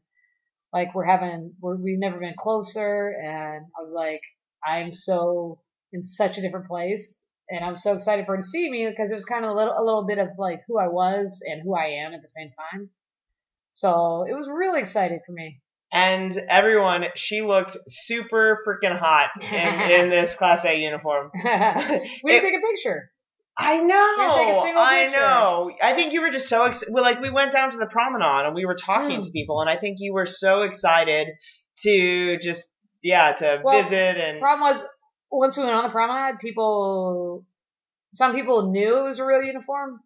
like 0.72 0.93
we're 0.93 1.06
having, 1.06 1.54
we're, 1.62 1.78
we've 1.78 2.00
never 2.00 2.19
been 2.19 2.36
closer. 2.38 3.15
And 3.24 3.65
I 3.78 3.84
was 3.84 3.93
like, 3.93 4.22
I'm 4.65 4.93
so 4.93 5.62
in 5.93 6.04
such 6.04 6.38
a 6.38 6.41
different 6.41 6.67
place 6.67 7.19
and 7.50 7.66
I 7.66 7.72
was 7.72 7.82
so 7.82 7.94
excited 7.94 8.26
for 8.26 8.36
her 8.36 8.42
to 8.42 8.48
see 8.48 8.70
me 8.70 8.88
because 8.88 9.10
it 9.12 9.16
was 9.16 9.26
kind 9.26 9.44
of 9.44 9.52
a 9.52 9.54
little, 9.54 9.74
a 9.78 9.84
little 9.84 10.06
bit 10.06 10.20
of 10.20 10.30
like 10.38 10.62
who 10.68 10.78
I 10.78 10.88
was 10.88 11.42
and 11.46 11.62
who 11.64 11.76
I 11.76 12.04
am 12.06 12.14
at 12.14 12.22
the 12.22 12.28
same 12.28 12.50
time. 12.50 12.90
So 13.72 14.26
it 14.30 14.34
was 14.34 14.48
really 14.48 14.82
exciting 14.82 15.20
for 15.26 15.32
me. 15.32 15.62
And 15.92 16.40
everyone, 16.50 17.06
she 17.16 17.42
looked 17.42 17.76
super 17.88 18.60
freaking 18.68 18.98
hot 18.98 19.30
in, 19.42 19.92
in 20.00 20.10
this 20.10 20.36
Class 20.36 20.64
A 20.64 20.80
uniform. 20.80 21.32
we 21.34 21.42
it, 21.42 21.96
did 22.24 22.42
take 22.42 22.54
a 22.54 22.68
picture. 22.74 23.12
I 23.58 23.80
know. 23.80 23.96
I 23.98 25.10
know. 25.12 25.72
I 25.84 25.94
think 25.94 26.14
you 26.14 26.22
were 26.22 26.32
just 26.32 26.48
so 26.48 26.66
excited. 26.66 26.94
Well, 26.94 27.04
like 27.04 27.20
we 27.20 27.30
went 27.30 27.52
down 27.52 27.72
to 27.72 27.78
the 27.78 27.88
promenade 27.88 28.46
and 28.46 28.56
we 28.56 28.66
were 28.66 28.76
talking 28.76 29.20
mm. 29.20 29.24
to 29.24 29.32
people, 29.32 29.60
and 29.60 29.70
I 29.70 29.76
think 29.76 29.98
you 30.00 30.14
were 30.14 30.28
so 30.28 30.62
excited 30.62 31.28
to 31.82 32.38
just 32.40 32.66
yeah 33.04 33.34
to 33.34 33.60
well, 33.62 33.84
visit. 33.84 34.18
And 34.18 34.40
problem 34.40 34.70
was 34.70 34.82
once 35.32 35.58
we 35.58 35.63
went 35.63 35.76
on 35.76 35.84
the 35.84 35.89
promenade, 35.89 36.39
people, 36.39 37.46
some 38.13 38.34
people 38.34 38.72
knew 38.72 38.98
it 38.98 39.04
was 39.04 39.20
a 39.20 39.26
real 39.26 39.42
uniform, 39.42 40.00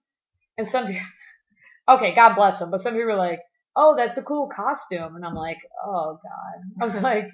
and 0.58 0.68
some 0.68 0.88
people, 0.88 1.02
okay, 1.90 2.14
God 2.16 2.36
bless 2.36 2.60
them, 2.60 2.72
but 2.72 2.82
some 2.82 2.94
people 2.94 3.08
were 3.08 3.16
like, 3.16 3.40
"Oh, 3.76 3.96
that's 3.98 4.18
a 4.18 4.24
cool 4.24 4.50
costume," 4.54 5.16
and 5.16 5.26
I'm 5.26 5.36
like, 5.36 5.58
"Oh 5.86 6.20
God," 6.22 6.82
I 6.82 6.86
was 6.86 7.00
like. 7.02 7.26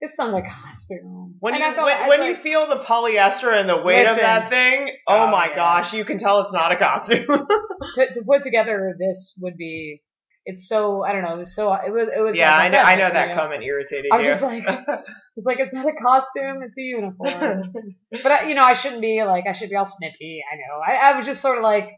It's 0.00 0.18
not 0.18 0.34
a 0.34 0.42
costume. 0.42 1.36
When 1.40 1.54
you 1.54 1.60
felt, 1.60 1.86
when, 1.86 2.08
when 2.08 2.20
like, 2.20 2.36
you 2.36 2.42
feel 2.42 2.68
the 2.68 2.84
polyester 2.84 3.58
and 3.58 3.66
the 3.66 3.80
weight 3.80 4.00
listen, 4.00 4.16
of 4.16 4.20
that 4.20 4.50
thing, 4.50 4.94
oh, 5.08 5.28
oh 5.28 5.30
my 5.30 5.48
yeah. 5.48 5.56
gosh, 5.56 5.94
you 5.94 6.04
can 6.04 6.18
tell 6.18 6.42
it's 6.42 6.52
not 6.52 6.72
a 6.72 6.76
costume. 6.76 7.24
to, 7.94 8.12
to 8.12 8.22
put 8.22 8.42
together 8.42 8.94
this 8.98 9.34
would 9.40 9.56
be 9.56 10.02
it's 10.46 10.68
so 10.68 11.02
I 11.02 11.12
don't 11.12 11.22
know. 11.22 11.34
It 11.34 11.38
was 11.38 11.54
so 11.54 11.72
it 11.72 11.90
was 11.90 12.08
it 12.14 12.20
was. 12.20 12.36
Yeah, 12.36 12.56
like 12.56 12.66
I 12.66 12.68
know. 12.68 12.78
I 12.78 12.94
know 12.96 13.12
that 13.12 13.28
you 13.28 13.34
comment 13.34 13.62
irritated 13.62 14.10
I'm 14.12 14.24
just 14.24 14.42
like 14.42 14.64
it's 15.36 15.46
like 15.46 15.58
it's 15.58 15.72
not 15.72 15.86
a 15.86 15.92
costume, 15.92 16.62
it's 16.62 16.76
a 16.76 16.82
uniform. 16.82 17.72
but 18.10 18.32
I, 18.32 18.48
you 18.48 18.54
know, 18.54 18.62
I 18.62 18.74
shouldn't 18.74 19.00
be 19.00 19.22
like 19.24 19.44
I 19.48 19.52
should 19.52 19.70
be 19.70 19.76
all 19.76 19.86
snippy. 19.86 20.42
I 20.50 20.56
know. 20.56 20.80
I, 20.80 21.10
I 21.10 21.16
was 21.16 21.26
just 21.26 21.40
sort 21.40 21.56
of 21.56 21.62
like, 21.62 21.88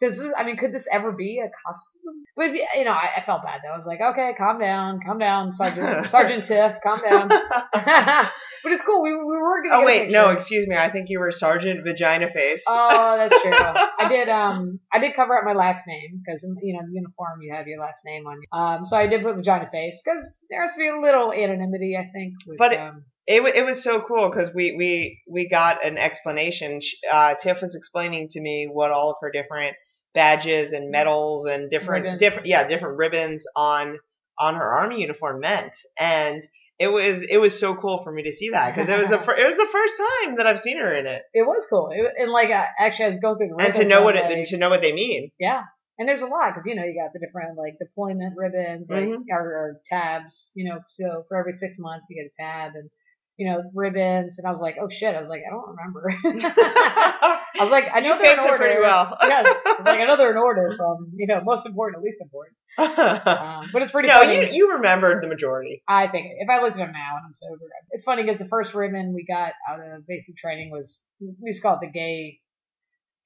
does 0.00 0.18
this? 0.18 0.32
I 0.36 0.44
mean, 0.44 0.56
could 0.56 0.72
this 0.72 0.86
ever 0.90 1.12
be 1.12 1.40
a 1.44 1.50
costume? 1.66 2.24
But 2.36 2.52
you 2.52 2.84
know, 2.84 2.92
I, 2.92 3.20
I 3.20 3.24
felt 3.24 3.42
bad 3.42 3.60
though. 3.64 3.72
I 3.72 3.76
was 3.76 3.86
like, 3.86 4.00
okay, 4.00 4.32
calm 4.36 4.58
down, 4.58 5.00
calm 5.04 5.18
down, 5.18 5.52
Sergeant 5.52 6.08
Sergeant 6.10 6.44
Tiff, 6.44 6.76
calm 6.82 7.00
down. 7.02 7.30
But 8.66 8.72
it's 8.72 8.82
cool. 8.82 9.00
We, 9.00 9.12
we 9.12 9.22
were 9.22 9.62
gonna. 9.62 9.80
Oh 9.80 9.86
wait, 9.86 10.10
no, 10.10 10.30
excuse 10.30 10.66
me. 10.66 10.74
I 10.74 10.90
think 10.90 11.08
you 11.08 11.20
were 11.20 11.30
Sergeant 11.30 11.84
Vagina 11.84 12.26
Face. 12.34 12.64
Oh, 12.66 13.16
that's 13.16 13.40
true. 13.40 13.52
I 13.54 14.08
did. 14.08 14.28
Um, 14.28 14.80
I 14.92 14.98
did 14.98 15.14
cover 15.14 15.38
up 15.38 15.44
my 15.44 15.52
last 15.52 15.86
name 15.86 16.20
because 16.24 16.44
you 16.62 16.74
know, 16.74 16.80
in 16.80 16.92
uniform 16.92 17.42
you 17.42 17.54
have 17.54 17.68
your 17.68 17.78
last 17.78 18.02
name 18.04 18.26
on 18.26 18.38
you. 18.40 18.58
Um, 18.58 18.84
so 18.84 18.96
I 18.96 19.06
did 19.06 19.22
put 19.22 19.36
Vagina 19.36 19.68
Face 19.70 20.02
because 20.04 20.40
there 20.50 20.62
has 20.62 20.72
to 20.72 20.78
be 20.80 20.88
a 20.88 21.00
little 21.00 21.32
anonymity, 21.32 21.96
I 21.96 22.10
think. 22.12 22.34
With, 22.44 22.58
but. 22.58 22.76
Um, 22.76 23.04
it, 23.28 23.42
it 23.56 23.64
was 23.64 23.82
so 23.82 24.00
cool 24.00 24.30
because 24.30 24.54
we, 24.54 24.76
we, 24.78 25.20
we 25.28 25.48
got 25.48 25.84
an 25.84 25.98
explanation. 25.98 26.78
Uh, 27.10 27.34
Tiff 27.34 27.60
was 27.60 27.74
explaining 27.74 28.28
to 28.28 28.40
me 28.40 28.68
what 28.70 28.92
all 28.92 29.10
of 29.10 29.16
her 29.20 29.32
different 29.32 29.76
badges 30.16 30.72
and 30.72 30.90
medals 30.90 31.44
and 31.44 31.70
different, 31.70 32.04
ribbons. 32.04 32.20
different, 32.20 32.46
yeah, 32.46 32.66
different 32.66 32.98
ribbons 32.98 33.44
on, 33.54 33.98
on 34.36 34.54
her 34.54 34.72
army 34.72 35.02
uniform 35.02 35.38
meant. 35.40 35.72
And 35.96 36.42
it 36.78 36.88
was 36.88 37.22
it 37.22 37.38
was 37.38 37.58
so 37.58 37.74
cool 37.74 38.02
for 38.04 38.12
me 38.12 38.22
to 38.24 38.32
see 38.32 38.50
that 38.50 38.74
because 38.74 38.88
it 38.88 38.98
was 38.98 39.08
the 39.08 39.18
fir- 39.24 39.36
it 39.36 39.46
was 39.46 39.56
the 39.56 39.68
first 39.72 39.94
time 39.96 40.36
that 40.36 40.46
I've 40.46 40.60
seen 40.60 40.78
her 40.78 40.94
in 40.94 41.06
it. 41.06 41.22
It 41.32 41.46
was 41.46 41.66
cool, 41.70 41.90
it, 41.92 42.12
and 42.18 42.30
like 42.30 42.50
uh, 42.50 42.64
actually, 42.78 43.06
I 43.06 43.08
was 43.08 43.18
going 43.18 43.38
through 43.38 43.56
the 43.56 43.64
and 43.64 43.74
to 43.74 43.84
know 43.84 44.02
what 44.02 44.16
it, 44.16 44.48
to 44.48 44.56
know 44.58 44.68
what 44.68 44.82
they 44.82 44.92
mean. 44.92 45.30
Yeah, 45.38 45.62
and 45.98 46.08
there's 46.08 46.22
a 46.22 46.26
lot 46.26 46.50
because 46.50 46.66
you 46.66 46.74
know 46.74 46.84
you 46.84 47.00
got 47.00 47.12
the 47.14 47.24
different 47.24 47.56
like 47.56 47.78
deployment 47.78 48.34
ribbons, 48.36 48.90
like 48.90 49.04
mm-hmm. 49.04 49.22
or, 49.30 49.40
or 49.40 49.80
tabs. 49.86 50.50
You 50.54 50.68
know, 50.68 50.80
so 50.88 51.24
for 51.28 51.38
every 51.38 51.52
six 51.52 51.76
months 51.78 52.08
you 52.10 52.22
get 52.22 52.30
a 52.30 52.42
tab, 52.42 52.72
and 52.74 52.90
you 53.36 53.50
know, 53.50 53.62
ribbons, 53.74 54.38
and 54.38 54.46
I 54.46 54.50
was 54.50 54.60
like, 54.60 54.76
oh 54.80 54.88
shit, 54.90 55.14
I 55.14 55.20
was 55.20 55.28
like, 55.28 55.42
I 55.46 55.50
don't 55.50 55.76
remember. 55.76 56.10
I 56.56 57.38
was 57.60 57.70
like, 57.70 57.84
I 57.92 58.00
know 58.00 58.14
you 58.14 58.22
they're 58.22 58.32
in 58.32 58.40
order. 58.40 58.56
Pretty 58.56 58.80
well. 58.80 59.16
yeah, 59.28 59.42
like 59.84 60.00
I 60.00 60.04
know 60.06 60.16
they're 60.16 60.30
in 60.30 60.38
order 60.38 60.74
from 60.76 61.12
you 61.16 61.26
know 61.26 61.40
most 61.44 61.66
important 61.66 62.00
to 62.00 62.04
least 62.04 62.20
important. 62.20 62.56
Um, 62.78 63.70
but 63.72 63.82
it's 63.82 63.90
pretty. 63.90 64.08
No, 64.08 64.16
funny. 64.16 64.50
you 64.50 64.52
you 64.52 64.72
remembered 64.74 65.22
the 65.22 65.28
majority. 65.28 65.82
I 65.88 66.08
think 66.08 66.26
if 66.38 66.48
I 66.48 66.60
looked 66.60 66.76
at 66.76 66.78
them 66.78 66.92
now 66.92 67.16
and 67.16 67.26
I'm 67.26 67.32
sober, 67.32 67.64
it's 67.90 68.04
funny 68.04 68.22
because 68.22 68.38
the 68.38 68.48
first 68.48 68.74
ribbon 68.74 69.14
we 69.14 69.24
got 69.24 69.52
out 69.68 69.80
of 69.80 70.06
basic 70.06 70.36
training 70.36 70.70
was 70.70 71.02
we 71.20 71.34
used 71.42 71.58
to 71.58 71.62
call 71.62 71.78
it 71.80 71.80
the 71.80 71.90
gay 71.90 72.38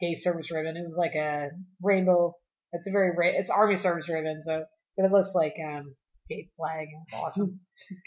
gay 0.00 0.14
service 0.14 0.50
ribbon. 0.50 0.76
It 0.76 0.86
was 0.86 0.96
like 0.96 1.14
a 1.14 1.50
rainbow. 1.82 2.34
It's 2.72 2.86
a 2.86 2.92
very 2.92 3.12
it's 3.36 3.50
army 3.50 3.76
service 3.76 4.08
ribbon, 4.08 4.40
so 4.42 4.64
but 4.96 5.06
it 5.06 5.12
looks 5.12 5.34
like 5.34 5.54
um 5.64 5.94
gay 6.28 6.48
flag 6.56 6.88
and 6.92 7.02
it's 7.02 7.12
awesome. 7.12 7.60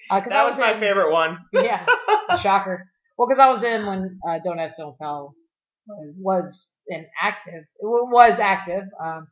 Uh, 0.10 0.22
that 0.30 0.44
was, 0.44 0.54
was 0.54 0.60
my 0.60 0.74
in, 0.74 0.80
favorite 0.80 1.12
one. 1.12 1.38
yeah, 1.54 1.86
shocker. 2.42 2.86
Well, 3.18 3.28
because 3.28 3.40
I 3.40 3.50
was 3.50 3.64
in 3.64 3.86
when 3.86 4.20
uh, 4.28 4.40
Don't 4.44 4.60
Ask, 4.60 4.78
Don't 4.78 4.96
Tell 4.96 5.36
was 5.88 6.76
in 6.88 7.06
active. 7.22 7.64
It 7.80 7.86
was 7.86 8.40
active. 8.40 8.84
Um, 9.04 9.28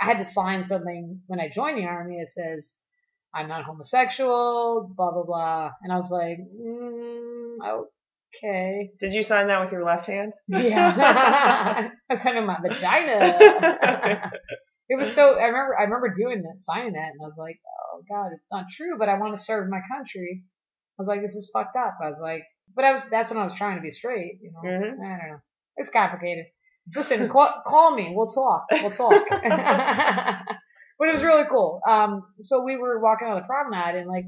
I 0.00 0.04
had 0.04 0.18
to 0.18 0.24
sign 0.24 0.64
something 0.64 1.20
when 1.26 1.40
I 1.40 1.48
joined 1.48 1.78
the 1.78 1.84
army. 1.84 2.16
It 2.16 2.30
says 2.30 2.80
I'm 3.34 3.48
not 3.48 3.64
homosexual, 3.64 4.92
blah 4.96 5.12
blah 5.12 5.24
blah, 5.24 5.70
and 5.82 5.92
I 5.92 5.96
was 5.96 6.10
like, 6.10 6.38
mm, 6.38 7.84
okay. 8.36 8.90
Did 9.00 9.14
you 9.14 9.22
sign 9.22 9.48
that 9.48 9.60
with 9.60 9.72
your 9.72 9.84
left 9.84 10.06
hand? 10.06 10.32
Yeah, 10.48 11.90
I 12.10 12.14
signed 12.14 12.36
with 12.36 12.46
my 12.46 12.58
vagina. 12.62 14.32
it 14.90 14.98
was 14.98 15.12
so. 15.14 15.38
I 15.38 15.46
remember. 15.46 15.78
I 15.78 15.84
remember 15.84 16.12
doing 16.12 16.42
that, 16.42 16.60
signing 16.60 16.94
that, 16.94 17.12
and 17.12 17.20
I 17.22 17.24
was 17.24 17.38
like, 17.38 17.60
oh 17.94 18.02
god, 18.10 18.32
it's 18.36 18.50
not 18.50 18.66
true, 18.76 18.98
but 18.98 19.08
I 19.08 19.18
want 19.18 19.36
to 19.36 19.42
serve 19.42 19.70
my 19.70 19.80
country. 19.90 20.42
I 20.98 21.02
was 21.02 21.06
like, 21.06 21.22
this 21.22 21.36
is 21.36 21.48
fucked 21.54 21.76
up. 21.76 21.96
I 22.02 22.10
was 22.10 22.18
like, 22.20 22.42
but 22.74 22.84
I 22.84 22.92
was, 22.92 23.02
that's 23.10 23.30
when 23.30 23.38
I 23.38 23.44
was 23.44 23.54
trying 23.54 23.76
to 23.76 23.82
be 23.82 23.92
straight, 23.92 24.38
you 24.42 24.50
know. 24.52 24.68
Mm-hmm. 24.68 25.02
I 25.02 25.08
don't 25.08 25.30
know. 25.30 25.38
It's 25.76 25.90
complicated. 25.90 26.46
Listen, 26.94 27.28
call, 27.28 27.62
call 27.64 27.94
me. 27.94 28.12
We'll 28.14 28.30
talk. 28.30 28.66
We'll 28.70 28.90
talk. 28.90 29.22
but 29.30 31.08
it 31.08 31.14
was 31.14 31.22
really 31.22 31.44
cool. 31.48 31.80
Um, 31.86 32.22
so 32.42 32.64
we 32.64 32.76
were 32.76 33.00
walking 33.00 33.28
on 33.28 33.36
the 33.36 33.46
promenade 33.46 34.00
and 34.00 34.08
like, 34.08 34.24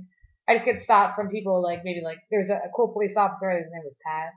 I 0.48 0.54
just 0.54 0.64
get 0.64 0.80
stopped 0.80 1.16
from 1.16 1.28
people 1.28 1.62
like 1.62 1.80
maybe 1.84 2.02
like 2.04 2.18
there's 2.30 2.50
a, 2.50 2.54
a 2.54 2.70
cool 2.74 2.88
police 2.92 3.16
officer. 3.16 3.50
His 3.50 3.66
name 3.70 3.82
was 3.84 3.96
Pat. 4.06 4.30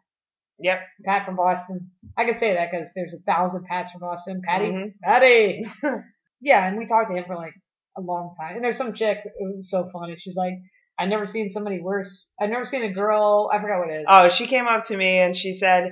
Yep. 0.60 0.80
Pat 1.06 1.26
from 1.26 1.36
Boston. 1.36 1.92
I 2.18 2.26
can 2.26 2.36
say 2.36 2.54
that 2.54 2.72
because 2.72 2.92
there's 2.96 3.14
a 3.14 3.20
thousand 3.20 3.66
Pats 3.66 3.92
from 3.92 4.02
Boston. 4.02 4.42
Patty. 4.46 4.66
Mm-hmm. 4.66 4.90
Patty. 5.04 5.66
yeah, 6.42 6.68
and 6.68 6.78
we 6.78 6.86
talked 6.86 7.10
to 7.10 7.18
him 7.18 7.26
for 7.26 7.36
like 7.36 7.54
a 7.98 8.02
long 8.02 8.34
time. 8.40 8.56
And 8.56 8.64
there's 8.64 8.78
some 8.78 8.94
chick, 8.94 9.20
was 9.40 9.70
so 9.70 9.90
funny. 9.92 10.16
She's 10.18 10.36
like, 10.36 10.54
I've 10.98 11.10
never 11.10 11.26
seen 11.26 11.50
somebody 11.50 11.82
worse. 11.82 12.32
I've 12.40 12.50
never 12.50 12.66
seen 12.66 12.84
a 12.84 12.94
girl, 12.94 13.50
I 13.54 13.62
forgot 13.62 13.80
what 13.80 13.90
it 13.90 14.02
is. 14.02 14.06
Oh, 14.08 14.30
she 14.30 14.48
came 14.48 14.68
up 14.68 14.86
to 14.86 14.98
me 14.98 15.18
and 15.20 15.36
she 15.36 15.54
said, 15.54 15.92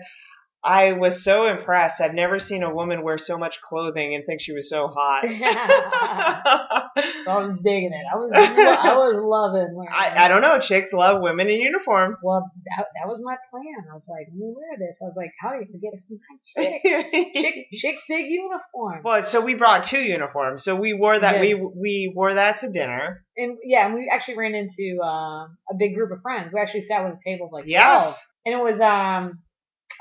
I 0.66 0.94
was 0.94 1.26
so 1.26 1.48
impressed. 1.48 2.00
I've 2.00 2.14
never 2.14 2.40
seen 2.40 2.64
a 2.64 2.74
woman 2.74 3.04
wear 3.04 3.18
so 3.18 3.38
much 3.38 3.62
clothing 3.62 4.16
and 4.16 4.26
think 4.26 4.40
she 4.40 4.54
was 4.54 4.70
so 4.70 4.88
hot. 4.88 5.24
so 7.26 7.32
I 7.32 7.46
was 7.46 7.58
digging 7.62 7.92
it. 7.92 8.06
I 8.10 8.16
was 8.16 8.32
I 8.34 8.96
was 8.96 9.16
loving. 9.18 9.86
I 9.94 10.26
I 10.26 10.28
don't 10.30 10.42
know. 10.42 10.60
Chicks 10.62 10.94
love 10.94 11.22
women 11.22 11.50
in 11.50 11.60
uniform. 11.60 12.16
Well, 12.24 12.50
that 12.78 12.88
that 12.96 13.10
was 13.10 13.20
my 13.22 13.36
plan. 13.52 13.92
I 13.92 13.94
was 13.94 14.08
like, 14.08 14.28
we 14.34 14.54
wear 14.56 14.78
this. 14.80 15.00
I 15.02 15.06
was 15.06 15.18
like, 15.18 15.34
how 15.42 15.50
are 15.50 15.60
you 15.60 15.66
gonna 15.66 15.80
get 15.80 15.94
us 15.94 16.08
some 16.08 16.20
chicks? 16.56 17.12
Chick, 17.12 17.68
chicks 17.74 18.04
dig 18.08 18.26
uniforms. 18.30 19.04
Well, 19.04 19.24
so 19.26 19.44
we 19.44 19.56
brought 19.56 19.84
two 19.84 20.00
uniforms. 20.00 20.64
So 20.64 20.78
we 20.78 20.94
wore 20.94 21.20
that. 21.20 21.42
We 21.42 21.56
we 21.56 22.14
wore 22.16 22.36
that 22.36 22.60
to 22.60 22.70
dinner. 22.70 23.26
And 23.36 23.58
yeah, 23.66 23.86
and 23.86 23.94
we 23.96 24.10
actually 24.14 24.38
ran 24.38 24.56
into 24.56 25.02
um, 25.04 25.58
a 25.70 25.76
big 25.78 25.94
group 25.94 26.12
of 26.12 26.22
friends. 26.22 26.54
We 26.54 26.62
actually 26.62 26.84
sat 26.84 27.04
with 27.04 27.16
a 27.16 27.24
table 27.24 27.48
of 27.48 27.52
like 27.52 27.66
yes. 27.68 27.84
12. 27.84 28.18
And 28.46 28.56
it 28.56 28.64
was 28.64 28.80
um 28.80 29.40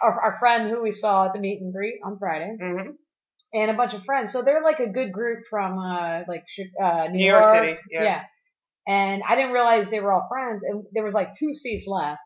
our, 0.02 0.20
our 0.20 0.36
friend 0.38 0.70
who 0.70 0.82
we 0.82 0.92
saw 0.92 1.26
at 1.26 1.32
the 1.32 1.38
meet 1.38 1.60
and 1.60 1.72
greet 1.72 2.00
on 2.04 2.18
Friday. 2.18 2.56
Mm-hmm. 2.60 2.90
And 3.54 3.70
a 3.70 3.74
bunch 3.74 3.92
of 3.92 4.02
friends. 4.04 4.32
So 4.32 4.40
they're 4.40 4.62
like 4.62 4.80
a 4.80 4.88
good 4.88 5.12
group 5.12 5.40
from, 5.50 5.78
uh, 5.78 6.22
like, 6.26 6.44
uh, 6.82 7.08
New, 7.10 7.18
New 7.18 7.26
York, 7.26 7.44
York, 7.44 7.56
City. 7.56 7.78
Yeah. 7.90 8.02
yeah. 8.02 8.22
And 8.88 9.22
I 9.28 9.36
didn't 9.36 9.52
realize 9.52 9.90
they 9.90 10.00
were 10.00 10.10
all 10.10 10.26
friends. 10.30 10.62
And 10.66 10.84
there 10.92 11.04
was 11.04 11.12
like 11.12 11.36
two 11.38 11.54
seats 11.54 11.86
left. 11.86 12.20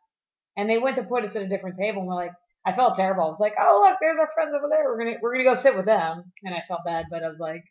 And 0.57 0.71
they 0.71 0.79
went 0.79 0.97
to 0.97 1.03
put 1.03 1.25
us 1.25 1.35
at 1.35 1.43
a 1.43 1.49
different 1.49 1.79
table. 1.79 2.01
And 2.01 2.09
we're 2.09 2.15
like, 2.15 2.33
I 2.67 2.75
felt 2.75 2.97
terrible. 2.97 3.25
I 3.25 3.29
was 3.29 3.41
like, 3.41 3.55
oh 3.61 3.87
look, 3.87 3.99
there's 4.01 4.19
our 4.19 4.29
friends 4.35 4.53
over 4.57 4.69
there. 4.69 4.85
We're 4.85 4.99
gonna 4.99 5.17
we're 5.23 5.33
gonna 5.33 5.45
go 5.45 5.55
sit 5.55 5.77
with 5.77 5.87
them. 5.87 6.33
And 6.43 6.55
I 6.55 6.63
felt 6.67 6.81
bad, 6.85 7.07
but 7.11 7.23
I 7.23 7.29
was 7.29 7.39
like, 7.39 7.63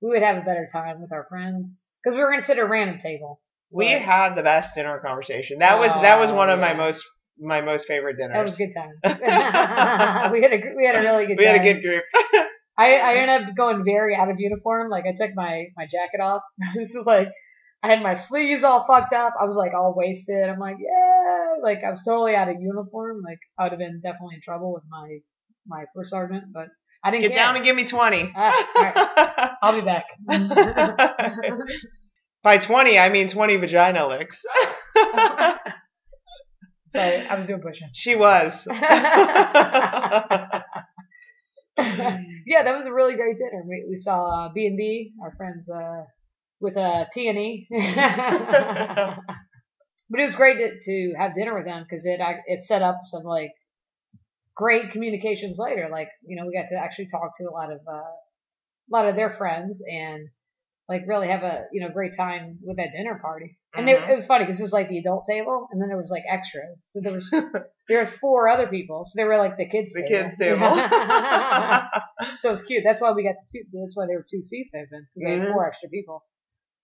we 0.00 0.10
would 0.10 0.22
have 0.22 0.36
a 0.36 0.46
better 0.46 0.68
time 0.70 1.00
with 1.00 1.12
our 1.12 1.26
friends 1.28 1.98
because 2.02 2.14
we 2.14 2.22
were 2.22 2.30
gonna 2.30 2.42
sit 2.42 2.58
at 2.58 2.64
a 2.64 2.66
random 2.66 3.00
table. 3.00 3.40
We 3.70 3.92
but, 3.92 4.02
had 4.02 4.36
the 4.36 4.42
best 4.42 4.76
dinner 4.76 5.00
conversation. 5.04 5.58
That 5.58 5.80
was 5.80 5.90
that 5.90 6.20
was 6.20 6.30
one 6.30 6.48
of 6.48 6.60
my 6.60 6.74
most 6.74 7.02
my 7.38 7.60
most 7.60 7.86
favorite 7.86 8.16
dinner. 8.16 8.34
That 8.34 8.44
was 8.44 8.54
a 8.54 8.58
good 8.58 8.74
time. 8.74 8.94
we 10.32 10.42
had 10.42 10.52
a 10.52 10.74
we 10.76 10.86
had 10.86 10.96
a 10.96 11.02
really 11.02 11.26
good. 11.26 11.38
We 11.38 11.44
time. 11.44 11.58
had 11.58 11.66
a 11.66 11.72
good 11.74 11.82
group. 11.82 12.04
I 12.78 12.94
I 12.94 13.14
ended 13.16 13.48
up 13.48 13.56
going 13.56 13.84
very 13.84 14.14
out 14.16 14.30
of 14.30 14.36
uniform. 14.38 14.90
Like 14.90 15.04
I 15.06 15.14
took 15.16 15.34
my 15.34 15.66
my 15.76 15.84
jacket 15.84 16.20
off. 16.22 16.42
I 16.62 16.76
was 16.76 16.92
just 16.92 17.06
like 17.06 17.28
I 17.82 17.88
had 17.88 18.02
my 18.02 18.14
sleeves 18.14 18.64
all 18.64 18.86
fucked 18.86 19.14
up. 19.14 19.34
I 19.40 19.44
was 19.44 19.56
like 19.56 19.72
all 19.74 19.94
wasted. 19.96 20.48
I'm 20.48 20.58
like 20.58 20.76
yeah, 20.78 21.54
like 21.62 21.82
I 21.86 21.90
was 21.90 22.02
totally 22.04 22.34
out 22.34 22.48
of 22.48 22.56
uniform. 22.60 23.22
Like 23.24 23.38
I 23.58 23.64
would 23.64 23.72
have 23.72 23.78
been 23.78 24.00
definitely 24.02 24.36
in 24.36 24.42
trouble 24.42 24.72
with 24.72 24.84
my 24.88 25.18
my 25.66 25.84
first 25.94 26.10
sergeant, 26.10 26.44
but 26.52 26.68
I 27.04 27.10
didn't 27.10 27.22
get 27.22 27.32
care. 27.32 27.40
down 27.40 27.56
and 27.56 27.64
give 27.64 27.76
me 27.76 27.86
twenty. 27.86 28.32
Ah, 28.34 29.56
I'll 29.62 29.78
be 29.78 29.84
back. 29.84 30.04
By 32.42 32.58
twenty, 32.58 32.98
I 32.98 33.08
mean 33.08 33.28
twenty 33.28 33.56
vagina 33.56 34.06
licks. 34.08 34.42
I 36.98 37.34
was 37.36 37.46
doing 37.46 37.60
push 37.60 37.82
ups. 37.82 37.92
She 37.94 38.16
was. 38.16 38.66
yeah, 41.78 42.62
that 42.64 42.76
was 42.76 42.86
a 42.86 42.92
really 42.92 43.16
great 43.16 43.36
dinner. 43.38 43.62
We, 43.66 43.84
we 43.88 43.96
saw 43.96 44.46
uh, 44.46 44.52
B 44.52 44.66
and 44.66 44.76
B, 44.76 45.12
our 45.22 45.34
friends 45.36 45.68
uh, 45.68 46.04
with 46.60 46.76
uh, 46.76 47.04
T 47.12 47.28
and 47.28 47.38
E. 47.38 47.68
But 50.08 50.20
it 50.20 50.24
was 50.24 50.36
great 50.36 50.58
to, 50.58 50.78
to 50.80 51.14
have 51.18 51.34
dinner 51.34 51.54
with 51.54 51.64
them 51.64 51.82
because 51.82 52.04
it 52.06 52.20
it 52.46 52.62
set 52.62 52.80
up 52.80 53.00
some 53.02 53.24
like 53.24 53.50
great 54.54 54.92
communications 54.92 55.58
later. 55.58 55.88
Like, 55.90 56.10
you 56.24 56.36
know, 56.36 56.46
we 56.46 56.54
got 56.54 56.68
to 56.70 56.80
actually 56.80 57.08
talk 57.08 57.36
to 57.38 57.44
a 57.44 57.50
lot 57.50 57.72
of, 57.72 57.80
uh, 57.88 57.92
a 57.92 58.90
lot 58.90 59.08
of 59.08 59.16
their 59.16 59.30
friends 59.36 59.82
and 59.84 60.28
like 60.88 61.02
really 61.06 61.28
have 61.28 61.42
a, 61.42 61.64
you 61.72 61.80
know, 61.80 61.88
great 61.92 62.12
time 62.16 62.58
with 62.62 62.76
that 62.76 62.92
dinner 62.96 63.18
party. 63.20 63.58
And 63.76 63.86
Mhm. 63.86 64.06
they, 64.06 64.12
it 64.12 64.14
was 64.14 64.26
funny 64.26 64.44
because 64.44 64.60
it 64.60 64.62
was 64.62 64.72
like 64.72 64.88
the 64.88 64.98
adult 64.98 65.24
table 65.28 65.68
and 65.70 65.80
then 65.82 65.88
there 65.88 65.98
was 65.98 66.10
like 66.10 66.22
extras. 66.30 66.86
So 66.90 67.00
there 67.02 67.12
was, 67.12 67.28
there 67.88 68.00
were 68.00 68.06
four 68.06 68.48
other 68.48 68.68
people. 68.68 69.04
So 69.04 69.12
they 69.16 69.24
were 69.24 69.36
like 69.36 69.56
the 69.56 69.68
kids 69.68 69.92
The 69.92 70.02
table. 70.02 70.28
kids 70.28 70.38
table. 70.38 70.60
so 72.38 72.48
it 72.48 72.52
was 72.52 72.62
cute. 72.62 72.84
That's 72.84 73.00
why 73.00 73.12
we 73.12 73.24
got 73.24 73.34
two, 73.50 73.62
that's 73.72 73.96
why 73.96 74.06
there 74.06 74.18
were 74.18 74.26
two 74.30 74.42
seats 74.44 74.72
open. 74.74 74.88
'cause 75.12 75.22
They 75.22 75.30
had 75.30 75.40
Mhm. 75.42 75.52
four 75.52 75.66
extra 75.66 75.88
people. 75.88 76.24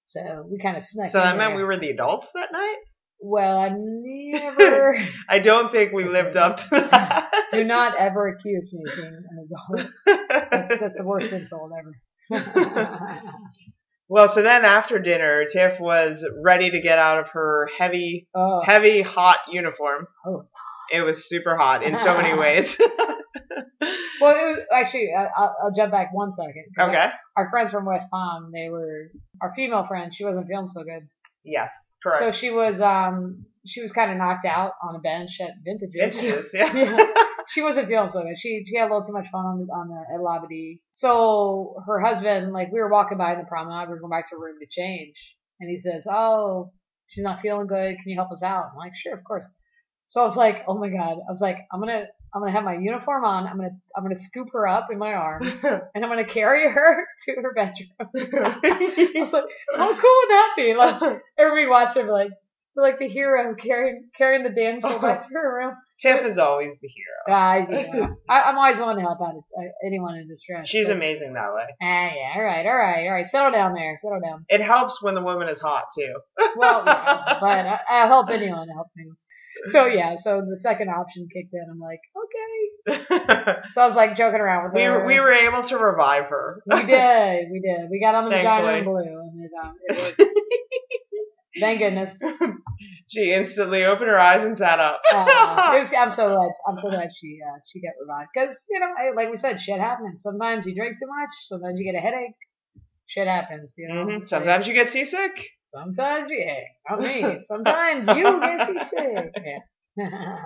So 0.07 0.47
we 0.51 0.59
kind 0.59 0.77
of 0.77 0.83
snuck 0.83 1.11
so 1.11 1.21
that 1.21 1.37
meant 1.37 1.55
we 1.57 1.63
were 1.65 1.77
the 1.77 1.91
adults 1.91 2.29
that 2.35 2.51
night? 2.53 2.77
Well, 3.25 3.57
I 3.57 3.71
never, 3.73 4.99
I 5.29 5.39
don't 5.39 5.71
think 5.71 5.93
we 5.93 6.05
lived 6.05 6.37
up 6.37 6.57
to 6.57 6.69
that. 6.91 7.31
do 7.53 7.63
not 7.63 7.97
ever 7.97 8.27
accuse 8.29 8.69
me 8.73 8.83
of 8.91 8.97
being 8.97 9.15
an 9.31 9.49
adult. 9.49 9.87
That's, 10.51 10.71
that's 10.81 10.99
the 10.99 11.05
worst 11.05 11.31
insult 11.33 11.71
ever. 11.79 11.95
Well, 14.13 14.29
so 14.29 14.43
then 14.43 14.67
after 14.67 14.99
dinner, 14.99 15.47
Tiff 15.51 15.81
was 15.81 16.23
ready 16.45 16.71
to 16.71 16.83
get 16.83 16.99
out 16.99 17.19
of 17.19 17.29
her 17.33 17.67
heavy, 17.79 18.29
oh, 18.35 18.61
heavy, 18.63 19.01
hot 19.01 19.39
uniform. 19.51 20.07
Oh. 20.27 20.45
It 20.93 21.01
was 21.01 21.27
super 21.27 21.57
hot 21.57 21.83
in 21.83 21.97
so 21.97 22.15
many 22.19 22.35
ways. 22.39 22.77
well, 22.79 22.91
it 23.81 24.21
was, 24.21 24.59
actually, 24.71 25.09
I'll, 25.17 25.57
I'll 25.65 25.73
jump 25.75 25.93
back 25.93 26.13
one 26.13 26.31
second. 26.35 26.67
okay. 26.79 27.09
Our 27.39 27.49
friends 27.49 27.71
from 27.71 27.87
West 27.87 28.05
Palm, 28.11 28.51
they 28.53 28.69
were, 28.69 29.11
our 29.41 29.55
female 29.57 29.87
friend, 29.87 30.13
she 30.15 30.27
wasn't 30.27 30.47
feeling 30.47 30.67
so 30.67 30.83
good. 30.83 31.09
Yes. 31.43 31.73
Correct. 32.03 32.19
So 32.19 32.33
she 32.33 32.51
was, 32.51 32.83
um, 32.83 33.47
she 33.67 33.81
was 33.81 33.93
kind 33.93 34.11
of 34.11 34.19
knocked 34.19 34.45
out 34.45 34.73
on 34.87 34.95
a 34.95 34.99
bench 34.99 35.39
at 35.41 35.53
Vintages. 35.65 36.21
Vintages, 36.21 36.51
yeah. 36.53 36.75
Yeah. 36.75 36.99
She 37.49 37.63
wasn't 37.63 37.89
feeling 37.89 38.09
so 38.09 38.23
good. 38.23 38.39
She 38.39 38.65
she 38.67 38.77
had 38.77 38.91
a 38.91 38.93
little 38.93 39.05
too 39.07 39.13
much 39.13 39.29
fun 39.31 39.45
on 39.45 39.59
the 39.59 39.73
on 39.73 39.89
the 39.89 40.15
at 40.15 40.21
Labadee. 40.21 40.81
So 40.93 41.77
her 41.87 42.01
husband, 42.01 42.53
like 42.53 42.73
we 42.73 42.81
were 42.81 42.91
walking 42.91 43.19
by 43.19 43.33
in 43.33 43.39
the 43.39 43.45
promenade, 43.45 43.89
we 43.89 43.95
were 43.95 44.01
going 44.01 44.11
back 44.11 44.29
to 44.31 44.37
her 44.37 44.41
room 44.41 44.57
to 44.61 44.67
change, 44.71 45.15
and 45.61 45.71
he 45.71 45.79
says, 45.79 46.07
"Oh, 46.11 46.73
she's 47.09 47.25
not 47.25 47.41
feeling 47.41 47.67
good. 47.67 47.97
Can 47.97 48.09
you 48.11 48.17
help 48.17 48.33
us 48.33 48.43
out?" 48.43 48.71
I'm 48.73 48.77
like, 48.77 48.93
"Sure, 48.97 49.15
of 49.15 49.25
course." 49.25 49.47
So 50.09 50.21
I 50.21 50.25
was 50.25 50.37
like, 50.37 50.65
"Oh 50.69 50.79
my 50.79 50.89
god!" 50.89 51.19
I 51.27 51.31
was 51.31 51.41
like, 51.41 51.59
"I'm 51.73 51.81
gonna." 51.81 52.07
I'm 52.35 52.41
gonna 52.41 52.53
have 52.53 52.65
my 52.65 52.79
uniform 52.79 53.27
on. 53.27 53.47
I'm 53.47 53.59
gonna 53.59 53.77
I'm 53.95 54.05
gonna 54.05 54.17
scoop 54.17 54.49
her 54.55 54.67
up 54.67 54.89
in 54.91 54.97
my 54.97 55.13
arms 55.13 55.65
and 55.65 55.83
I'm 55.95 56.09
gonna 56.09 56.25
carry 56.25 56.67
her 56.67 57.07
to 57.27 57.35
her 57.35 57.53
bedroom. 57.53 57.91
I 58.01 59.11
was 59.17 59.33
like, 59.35 59.45
how 59.77 59.89
cool 59.89 60.17
would 60.17 60.31
that 60.31 60.49
be? 60.57 60.75
Like 60.75 61.21
everybody 61.39 61.67
watching, 61.67 62.07
like 62.07 62.31
like 62.77 62.99
the 62.99 63.09
hero 63.09 63.55
carrying 63.55 64.09
carrying 64.17 64.43
the 64.45 64.51
damsel 64.51 64.99
back 64.99 65.21
to 65.29 65.29
her 65.35 65.57
room. 65.59 65.75
Tiff 66.01 66.25
is 66.27 66.37
always 66.39 66.73
the 66.83 66.89
hero. 66.89 67.37
I, 67.39 67.59
yeah. 67.71 68.07
I, 68.29 68.43
I'm 68.43 68.59
always 68.59 68.77
willing 68.77 68.97
to 68.97 69.03
help 69.03 69.19
out 69.21 69.35
uh, 69.37 69.63
anyone 69.87 70.17
in 70.17 70.27
distress. 70.27 70.69
She's 70.69 70.89
so- 70.89 70.93
amazing 70.95 71.35
that 71.35 71.55
way. 71.55 71.67
Ah, 71.81 72.11
yeah, 72.15 72.33
all 72.37 72.43
right, 72.43 72.67
all 72.67 72.77
right, 72.77 73.07
all 73.07 73.13
right. 73.13 73.27
Settle 73.27 73.53
down 73.53 73.75
there. 73.75 73.97
Settle 74.01 74.19
down. 74.21 74.45
It 74.49 74.61
helps 74.63 75.01
when 75.03 75.15
the 75.15 75.23
woman 75.23 75.49
is 75.49 75.61
hot 75.61 75.85
too. 75.97 76.13
Well, 76.57 76.83
yeah, 76.87 77.39
but 77.41 77.47
I, 77.67 77.79
I'll 77.89 78.09
help 78.09 78.31
anyone 78.31 78.67
to 78.67 78.73
help 78.75 78.89
me. 78.97 79.07
So 79.69 79.87
yeah, 79.87 80.17
so 80.19 80.41
the 80.49 80.59
second 80.59 80.89
option 80.89 81.29
kicked 81.33 81.53
in. 81.55 81.65
I'm 81.71 81.79
like, 81.79 82.01
okay. 82.19 83.59
So 83.71 83.81
I 83.81 83.87
was 83.87 83.95
like 83.95 84.17
joking 84.17 84.41
around 84.41 84.65
with 84.65 84.73
we 84.75 84.83
her. 84.83 84.99
were, 85.01 85.07
we 85.07 85.21
were 85.21 85.31
able 85.33 85.63
to 85.63 85.77
revive 85.79 86.25
her. 86.25 86.63
We 86.67 86.85
did, 86.87 87.47
we 87.53 87.61
did. 87.61 87.89
We 87.91 88.01
got 88.01 88.15
on 88.17 88.25
the 88.25 88.31
vagina 88.31 88.67
Thankfully. 88.67 88.75
and 88.79 88.85
blue, 88.85 89.21
and 89.21 89.45
it, 89.45 89.51
um, 89.63 89.75
it 89.89 90.19
worked. 90.19 90.31
Thank 91.61 91.81
goodness. 91.81 92.19
she 93.09 93.33
instantly 93.33 93.85
opened 93.85 94.09
her 94.09 94.19
eyes 94.19 94.43
and 94.45 94.57
sat 94.57 94.79
up. 94.81 95.01
Uh, 95.13 95.25
was, 95.79 95.93
I'm 95.93 96.11
so 96.11 96.29
glad. 96.35 96.51
I'm 96.67 96.79
so 96.79 96.89
glad 96.91 97.09
she 97.19 97.39
uh, 97.47 97.59
she 97.71 97.81
got 97.81 97.93
revived 98.01 98.31
because 98.35 98.65
you 98.71 98.81
know, 98.81 98.87
I, 98.87 99.15
like 99.15 99.31
we 99.31 99.37
said, 99.37 99.61
shit 99.61 99.79
happens. 99.81 100.23
Sometimes 100.23 100.65
you 100.67 100.75
drink 100.75 100.99
too 100.99 101.07
much. 101.09 101.31
Sometimes 101.49 101.79
you 101.79 101.85
get 101.93 101.99
a 101.99 102.01
headache. 102.03 102.35
Shit 103.07 103.27
happens. 103.29 103.75
You 103.77 103.89
know. 103.89 104.07
Mhm. 104.07 104.21
It's 104.23 104.33
like- 104.33 104.41
Sometimes 104.43 104.67
you 104.67 104.75
get 104.75 104.91
seasick. 104.91 105.47
Sometimes 105.59 106.31
you, 106.31 106.39
hey, 106.45 106.65
not 106.89 107.01
me. 107.01 107.39
Sometimes 107.41 108.09
you 108.09 108.41
get 108.41 108.67
seasick. 108.69 109.35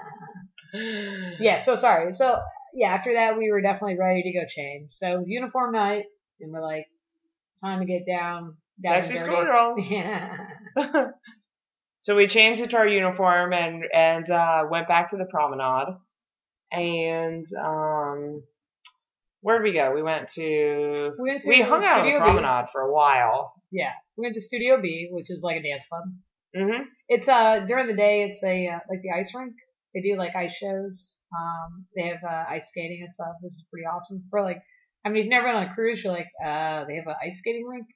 Yeah. 0.72 1.34
yeah. 1.38 1.56
So 1.58 1.74
sorry. 1.76 2.12
So 2.12 2.38
yeah, 2.74 2.88
after 2.92 3.14
that 3.14 3.38
we 3.38 3.50
were 3.50 3.60
definitely 3.62 3.96
ready 3.98 4.22
to 4.24 4.32
go 4.32 4.44
change. 4.48 4.88
So 4.92 5.06
it 5.06 5.18
was 5.18 5.28
uniform 5.28 5.72
night, 5.72 6.04
and 6.40 6.52
we're 6.52 6.62
like, 6.62 6.86
time 7.64 7.78
to 7.80 7.86
get 7.86 8.06
down. 8.06 8.56
down 8.82 9.02
Sexy 9.04 9.18
schoolgirls. 9.18 9.80
Yeah. 9.88 10.36
So 12.00 12.14
we 12.14 12.28
changed 12.28 12.62
into 12.62 12.76
our 12.76 12.86
uniform 12.86 13.52
and 13.52 13.82
and 13.92 14.30
uh, 14.30 14.64
went 14.70 14.86
back 14.86 15.10
to 15.10 15.16
the 15.16 15.24
promenade. 15.24 15.96
And 16.70 17.44
um, 17.60 18.42
where 19.40 19.58
did 19.58 19.64
we 19.64 19.72
go? 19.72 19.92
We 19.92 20.02
went 20.02 20.28
to 20.34 21.12
We 21.18 21.30
went 21.30 21.42
to 21.42 21.48
we 21.48 21.62
hung 21.62 21.84
out 21.84 22.00
on 22.00 22.06
the 22.06 22.10
Studio 22.10 22.20
B. 22.20 22.24
promenade 22.24 22.66
for 22.72 22.82
a 22.82 22.92
while. 22.92 23.54
Yeah. 23.72 23.90
We 24.16 24.22
went 24.22 24.34
to 24.34 24.40
Studio 24.40 24.80
B, 24.80 25.08
which 25.10 25.30
is 25.30 25.42
like 25.42 25.56
a 25.56 25.62
dance 25.62 25.82
club. 25.88 26.04
hmm 26.54 26.82
It's 27.08 27.28
uh 27.28 27.64
during 27.66 27.86
the 27.88 27.96
day. 27.96 28.22
It's 28.22 28.42
a 28.42 28.68
uh, 28.68 28.78
like 28.88 29.02
the 29.02 29.10
ice 29.10 29.32
rink. 29.34 29.54
They 29.94 30.00
do 30.02 30.16
like 30.16 30.36
ice 30.36 30.54
shows. 30.54 31.18
Um, 31.36 31.86
they 31.96 32.08
have 32.08 32.22
uh, 32.22 32.44
ice 32.50 32.68
skating 32.68 33.00
and 33.02 33.12
stuff, 33.12 33.34
which 33.40 33.52
is 33.54 33.64
pretty 33.72 33.86
awesome. 33.86 34.22
For 34.30 34.42
like, 34.42 34.62
I 35.04 35.08
mean, 35.08 35.16
if 35.18 35.24
you've 35.24 35.30
never 35.30 35.46
been 35.46 35.56
on 35.56 35.68
a 35.70 35.74
cruise. 35.74 36.04
You're 36.04 36.12
like, 36.12 36.28
uh, 36.44 36.84
they 36.86 36.96
have 36.96 37.06
an 37.06 37.16
ice 37.26 37.38
skating 37.38 37.66
rink. 37.66 37.86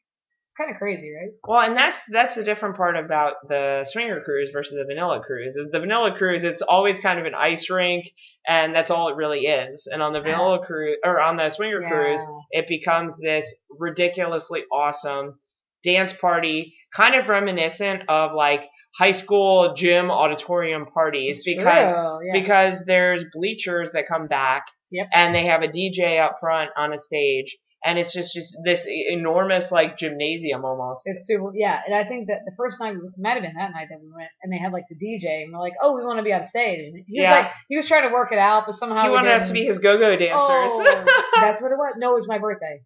Kind 0.60 0.72
of 0.72 0.78
crazy, 0.78 1.10
right? 1.10 1.30
Well, 1.48 1.60
and 1.60 1.74
that's 1.74 1.98
that's 2.10 2.34
the 2.34 2.44
different 2.44 2.76
part 2.76 2.94
about 2.94 3.48
the 3.48 3.86
swinger 3.88 4.20
cruise 4.20 4.50
versus 4.52 4.74
the 4.74 4.84
vanilla 4.84 5.22
cruise. 5.24 5.56
Is 5.56 5.70
the 5.70 5.80
vanilla 5.80 6.14
cruise, 6.18 6.44
it's 6.44 6.60
always 6.60 7.00
kind 7.00 7.18
of 7.18 7.24
an 7.24 7.34
ice 7.34 7.70
rink, 7.70 8.04
and 8.46 8.74
that's 8.74 8.90
all 8.90 9.08
it 9.08 9.16
really 9.16 9.46
is. 9.46 9.88
And 9.90 10.02
on 10.02 10.12
the 10.12 10.20
vanilla 10.20 10.58
cruise 10.66 10.98
or 11.02 11.18
on 11.18 11.38
the 11.38 11.48
swinger 11.48 11.80
cruise, 11.88 12.20
it 12.50 12.68
becomes 12.68 13.16
this 13.16 13.54
ridiculously 13.70 14.64
awesome 14.70 15.38
dance 15.82 16.12
party, 16.12 16.74
kind 16.94 17.14
of 17.14 17.28
reminiscent 17.28 18.02
of 18.10 18.32
like 18.34 18.60
high 18.98 19.12
school 19.12 19.74
gym 19.74 20.10
auditorium 20.10 20.84
parties 20.84 21.42
because 21.42 22.20
yeah. 22.22 22.38
because 22.38 22.84
there's 22.84 23.24
bleachers 23.32 23.88
that 23.94 24.06
come 24.06 24.26
back 24.26 24.66
Yep. 24.92 25.06
and 25.12 25.34
they 25.34 25.46
have 25.46 25.62
a 25.62 25.68
DJ 25.68 26.20
up 26.20 26.38
front 26.40 26.70
on 26.76 26.92
a 26.92 26.98
stage 26.98 27.56
and 27.84 27.98
it's 27.98 28.12
just 28.12 28.34
just 28.34 28.56
this 28.64 28.84
enormous 28.86 29.70
like 29.72 29.96
gymnasium 29.96 30.64
almost. 30.64 31.02
It's 31.06 31.26
super, 31.26 31.52
yeah. 31.54 31.80
And 31.86 31.94
I 31.94 32.04
think 32.06 32.28
that 32.28 32.40
the 32.44 32.52
first 32.56 32.78
night, 32.80 32.94
it 32.94 33.00
might 33.18 33.34
have 33.34 33.42
been 33.42 33.54
that 33.56 33.72
night 33.72 33.88
that 33.90 34.00
we 34.00 34.10
went, 34.14 34.28
and 34.42 34.52
they 34.52 34.58
had 34.58 34.72
like 34.72 34.84
the 34.90 34.96
DJ, 34.96 35.44
and 35.44 35.52
we're 35.52 35.60
like, 35.60 35.74
oh, 35.80 35.94
we 35.94 36.04
want 36.04 36.18
to 36.18 36.22
be 36.22 36.32
on 36.32 36.44
stage. 36.44 36.78
And 36.78 37.04
he 37.06 37.20
was 37.20 37.28
like, 37.30 37.46
he 37.68 37.76
was 37.76 37.88
trying 37.88 38.08
to 38.08 38.12
work 38.12 38.32
it 38.32 38.38
out, 38.38 38.64
but 38.66 38.74
somehow 38.74 39.04
he 39.04 39.10
wanted 39.10 39.32
us 39.32 39.48
to 39.48 39.52
be 39.54 39.64
his 39.64 39.78
go-go 39.78 40.16
dancers. 40.16 40.70
Oh, 40.72 41.04
that's 41.40 41.62
what 41.62 41.72
it 41.72 41.76
was. 41.76 41.94
No, 41.96 42.12
it 42.12 42.14
was 42.14 42.28
my 42.28 42.38
birthday, 42.38 42.80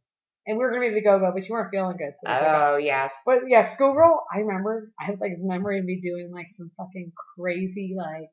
and 0.47 0.59
we 0.59 0.65
were 0.65 0.71
gonna 0.71 0.89
be 0.89 0.95
the 0.95 1.03
go-go, 1.03 1.33
but 1.35 1.43
you 1.43 1.53
weren't 1.53 1.71
feeling 1.71 1.97
good, 1.97 2.15
so 2.15 2.31
we 2.31 2.39
took 2.39 2.47
off. 2.47 2.63
oh 2.75 2.77
yes. 2.77 3.13
But 3.27 3.39
yeah, 3.49 3.63
schoolgirl, 3.65 4.25
I 4.33 4.39
remember. 4.41 4.93
I 5.01 5.07
have 5.07 5.21
like 5.21 5.33
this 5.33 5.43
memory 5.43 5.81
of 5.81 5.85
me 5.85 6.01
doing 6.01 6.31
like 6.33 6.49
some 6.51 6.71
fucking 6.77 7.13
crazy 7.37 7.95
like 7.97 8.31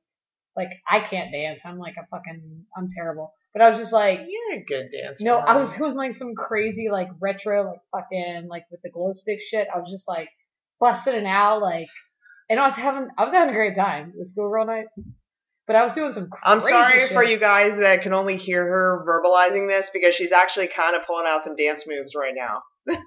like 0.56 0.70
I 0.90 1.00
can't 1.00 1.32
dance. 1.32 1.62
I'm 1.66 1.80
like 1.80 1.96
a 1.98 2.06
fucking 2.12 2.66
I'm 2.78 2.90
terrible. 2.96 3.34
But 3.54 3.62
I 3.62 3.70
was 3.70 3.78
just 3.78 3.92
like 3.94 4.20
You're 4.20 4.60
a 4.60 4.64
good 4.66 4.90
dancer. 4.92 5.24
no, 5.24 5.38
I 5.38 5.58
was 5.58 5.70
doing 5.76 5.96
like 5.96 6.16
some 6.16 6.36
crazy 6.36 6.88
like 6.92 7.10
retro 7.20 7.64
like 7.66 7.80
fucking 7.92 8.48
like 8.50 8.64
with 8.72 8.82
the 8.84 8.90
glow 8.90 9.12
stick 9.14 9.40
shit. 9.42 9.68
I 9.74 9.80
was 9.80 9.90
just 9.92 10.08
like 10.08 10.30
busting 10.80 11.16
it 11.16 11.26
out 11.26 11.62
like 11.62 11.88
and 12.50 12.60
I 12.60 12.64
was 12.64 12.76
having 12.76 13.08
I 13.18 13.24
was 13.24 13.32
having 13.32 13.54
a 13.54 13.58
great 13.58 13.76
time 13.76 14.14
with 14.16 14.30
schoolgirl 14.30 14.66
night. 14.68 14.86
But 15.68 15.76
I 15.76 15.84
was 15.84 15.94
doing 15.94 16.12
some 16.12 16.28
crazy 16.30 16.44
I'm 16.44 16.62
sorry 16.62 17.00
shit. 17.02 17.12
for 17.14 17.24
you 17.24 17.40
guys 17.40 17.78
that 17.78 18.02
can 18.02 18.14
only 18.14 18.36
hear 18.36 18.64
her 18.66 19.06
verbalizing 19.08 19.70
this 19.70 19.90
because 19.94 20.16
she's 20.16 20.32
actually 20.32 20.68
kind 20.68 20.96
of 20.96 21.06
pulling 21.06 21.26
out 21.28 21.44
some 21.44 21.56
dance 21.56 21.86
moves 21.88 22.14
right 22.16 22.34
now. 22.36 22.62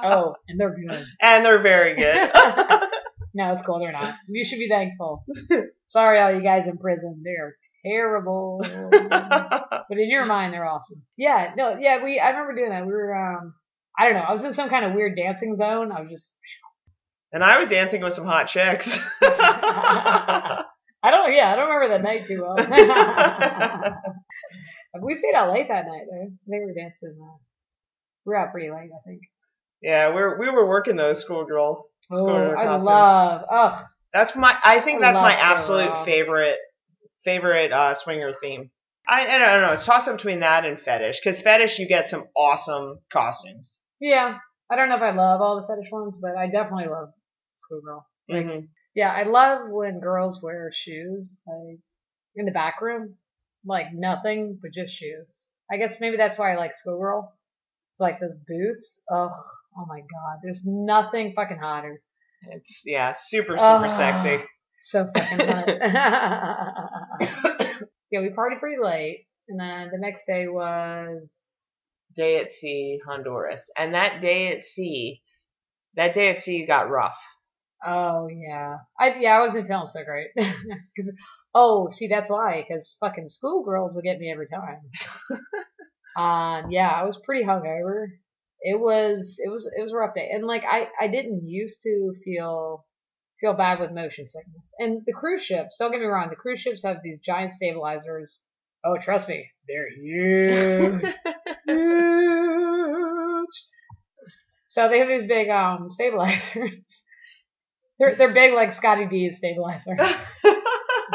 Oh, 0.00 0.34
and 0.48 0.58
they're 0.60 0.74
good. 0.74 1.04
and 1.20 1.44
they're 1.44 1.60
very 1.62 1.94
good. 1.96 2.30
No, 3.34 3.52
it's 3.52 3.62
cool. 3.62 3.78
They're 3.78 3.92
not. 3.92 4.14
You 4.28 4.44
should 4.44 4.58
be 4.58 4.68
thankful. 4.68 5.24
Sorry, 5.86 6.20
all 6.20 6.32
you 6.34 6.42
guys 6.42 6.66
in 6.66 6.78
prison. 6.78 7.22
They're 7.24 7.56
terrible. 7.84 8.60
but 9.10 9.86
in 9.90 10.10
your 10.10 10.26
mind, 10.26 10.54
they're 10.54 10.66
awesome. 10.66 11.02
Yeah, 11.16 11.52
no, 11.56 11.76
yeah, 11.78 12.02
we, 12.02 12.18
I 12.18 12.30
remember 12.30 12.54
doing 12.54 12.70
that. 12.70 12.86
We 12.86 12.92
were, 12.92 13.14
um, 13.14 13.54
I 13.98 14.04
don't 14.04 14.14
know. 14.14 14.24
I 14.26 14.30
was 14.30 14.42
in 14.44 14.52
some 14.52 14.70
kind 14.70 14.84
of 14.84 14.94
weird 14.94 15.16
dancing 15.16 15.56
zone. 15.56 15.92
I 15.92 16.02
was 16.02 16.10
just, 16.10 16.32
and 17.32 17.44
I 17.44 17.58
was 17.58 17.68
dancing 17.68 18.02
with 18.02 18.14
some 18.14 18.24
hot 18.24 18.48
chicks. 18.48 18.98
I 19.22 20.64
don't, 21.10 21.32
yeah, 21.32 21.52
I 21.52 21.56
don't 21.56 21.68
remember 21.68 21.88
that 21.96 22.02
night 22.02 22.26
too 22.26 22.42
well. 22.42 22.56
we 25.02 25.16
stayed 25.16 25.34
out 25.34 25.52
late 25.52 25.68
that 25.68 25.86
night, 25.86 26.06
though. 26.10 26.30
They 26.46 26.58
were 26.64 26.72
dancing, 26.74 27.16
uh, 27.22 27.36
we 28.24 28.30
were 28.30 28.36
out 28.36 28.52
pretty 28.52 28.70
late, 28.70 28.90
I 28.92 29.00
think. 29.06 29.20
yeah, 29.82 30.12
we're 30.12 30.38
we 30.38 30.50
were 30.50 30.66
working 30.66 30.96
those 30.96 31.20
schoolgirl. 31.20 31.84
Oh, 32.10 32.50
I 32.56 32.64
costumes. 32.64 32.84
love, 32.86 33.44
ugh. 33.50 33.84
That's 34.12 34.34
my. 34.34 34.56
I 34.64 34.80
think 34.80 34.98
I 34.98 35.12
that's 35.12 35.20
my 35.20 35.34
absolute 35.34 36.04
favorite 36.04 36.58
favorite 37.24 37.72
uh, 37.72 37.94
swinger 37.94 38.32
theme. 38.40 38.70
I, 39.08 39.26
I 39.26 39.38
don't 39.38 39.62
know. 39.62 39.72
It's 39.72 39.86
toss 39.86 40.06
up 40.08 40.16
between 40.16 40.40
that 40.40 40.64
and 40.64 40.80
fetish 40.80 41.20
because 41.22 41.40
fetish 41.40 41.78
you 41.78 41.86
get 41.88 42.08
some 42.08 42.24
awesome 42.36 42.98
costumes. 43.12 43.78
Yeah, 44.00 44.38
I 44.70 44.76
don't 44.76 44.88
know 44.88 44.96
if 44.96 45.02
I 45.02 45.10
love 45.10 45.40
all 45.40 45.60
the 45.60 45.66
fetish 45.66 45.90
ones, 45.90 46.16
but 46.20 46.36
I 46.36 46.46
definitely 46.46 46.88
love 46.88 47.10
schoolgirl. 47.56 48.06
Like, 48.28 48.46
Mhm. 48.46 48.68
Yeah, 48.94 49.12
I 49.12 49.22
love 49.24 49.70
when 49.70 50.00
girls 50.00 50.42
wear 50.42 50.70
shoes 50.72 51.40
like 51.46 51.78
in 52.36 52.44
the 52.46 52.52
back 52.52 52.80
room. 52.80 53.16
like 53.64 53.92
nothing 53.92 54.58
but 54.62 54.72
just 54.72 54.94
shoes. 54.94 55.48
I 55.70 55.76
guess 55.76 55.96
maybe 56.00 56.16
that's 56.16 56.38
why 56.38 56.52
I 56.52 56.56
like 56.56 56.74
schoolgirl. 56.74 57.34
It's 57.92 58.00
like 58.00 58.20
those 58.20 58.36
boots. 58.46 59.02
Oh, 59.10 59.30
oh 59.78 59.86
my 59.86 60.00
god. 60.00 60.40
There's 60.42 60.62
nothing 60.64 61.32
fucking 61.34 61.58
hotter. 61.58 62.02
It's 62.50 62.82
yeah, 62.84 63.14
super 63.18 63.56
super 63.58 63.86
oh, 63.86 63.88
sexy. 63.88 64.44
So 64.76 65.08
fucking 65.14 65.48
hot. 65.48 65.68
yeah, 68.10 68.20
we 68.20 68.30
partied 68.30 68.60
pretty 68.60 68.80
late, 68.82 69.26
and 69.48 69.58
then 69.58 69.90
the 69.90 69.98
next 69.98 70.24
day 70.26 70.46
was 70.46 71.64
day 72.16 72.40
at 72.40 72.52
sea, 72.52 73.00
Honduras, 73.06 73.70
and 73.76 73.94
that 73.94 74.20
day 74.20 74.56
at 74.56 74.64
sea, 74.64 75.22
that 75.96 76.14
day 76.14 76.28
at 76.30 76.42
sea 76.42 76.64
got 76.66 76.90
rough. 76.90 77.18
Oh 77.84 78.28
yeah, 78.28 78.78
I 78.98 79.14
yeah 79.20 79.36
I 79.36 79.40
wasn't 79.40 79.68
feeling 79.68 79.86
so 79.86 80.04
great. 80.04 80.28
Cause, 80.36 81.10
oh, 81.54 81.88
see 81.90 82.08
that's 82.08 82.30
why, 82.30 82.64
because 82.66 82.96
fucking 83.00 83.28
schoolgirls 83.28 83.94
will 83.94 84.02
get 84.02 84.18
me 84.18 84.30
every 84.32 84.48
time. 84.48 84.80
um, 86.16 86.70
yeah, 86.70 86.88
I 86.88 87.04
was 87.04 87.20
pretty 87.24 87.44
hungover. 87.44 88.06
It 88.60 88.80
was 88.80 89.38
it 89.38 89.48
was 89.48 89.70
it 89.76 89.80
was 89.80 89.92
a 89.92 89.96
rough 89.96 90.14
day, 90.14 90.30
and 90.32 90.44
like 90.44 90.64
I 90.64 90.88
I 91.00 91.08
didn't 91.08 91.44
used 91.44 91.82
to 91.82 92.14
feel 92.24 92.84
feel 93.40 93.54
bad 93.54 93.78
with 93.80 93.92
motion 93.92 94.26
sickness. 94.26 94.72
And 94.78 95.02
the 95.06 95.12
cruise 95.12 95.42
ships, 95.42 95.76
don't 95.78 95.92
get 95.92 96.00
me 96.00 96.06
wrong, 96.06 96.28
the 96.28 96.36
cruise 96.36 96.60
ships 96.60 96.82
have 96.82 96.98
these 97.02 97.20
giant 97.20 97.52
stabilizers. 97.52 98.42
Oh, 98.84 98.96
trust 99.00 99.28
me, 99.28 99.48
they're 99.68 99.90
huge. 99.90 101.02
huge. 101.66 103.46
So 104.66 104.88
they 104.88 104.98
have 104.98 105.08
these 105.08 105.26
big 105.26 105.48
um 105.48 105.88
stabilizers. 105.90 106.72
they're 107.98 108.16
they're 108.16 108.34
big 108.34 108.52
like 108.54 108.72
Scotty 108.72 109.06
D's 109.06 109.38
stabilizer. 109.38 109.96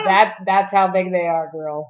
that 0.06 0.36
that's 0.46 0.72
how 0.72 0.88
big 0.92 1.12
they 1.12 1.28
are, 1.28 1.50
girls. 1.52 1.90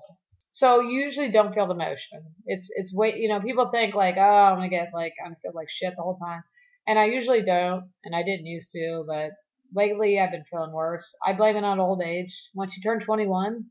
So 0.54 0.82
you 0.82 1.00
usually 1.00 1.32
don't 1.32 1.54
feel 1.56 1.68
the 1.68 1.74
motion. 1.74 2.22
It's 2.46 2.70
it's 2.76 2.94
way 2.94 3.16
you 3.18 3.28
know 3.28 3.42
people 3.42 3.72
think 3.72 3.96
like 3.96 4.18
oh 4.18 4.22
I'm 4.22 4.58
gonna 4.58 4.70
get 4.70 4.90
like 4.94 5.14
I'm 5.20 5.32
gonna 5.32 5.40
feel 5.42 5.52
like 5.56 5.68
shit 5.70 5.96
the 5.98 6.04
whole 6.04 6.16
time, 6.16 6.44
and 6.88 7.00
I 7.00 7.06
usually 7.06 7.42
don't, 7.44 7.90
and 8.04 8.16
I 8.16 8.22
didn't 8.22 8.46
used 8.46 8.72
to, 8.74 9.04
but 9.08 9.32
lately 9.76 10.20
I've 10.20 10.30
been 10.30 10.46
feeling 10.50 10.72
worse. 10.72 11.12
I 11.26 11.34
blame 11.34 11.56
it 11.58 11.64
on 11.64 11.80
old 11.80 12.04
age. 12.04 12.50
Once 12.54 12.78
you 12.78 12.84
turn 12.84 13.00
21, 13.00 13.66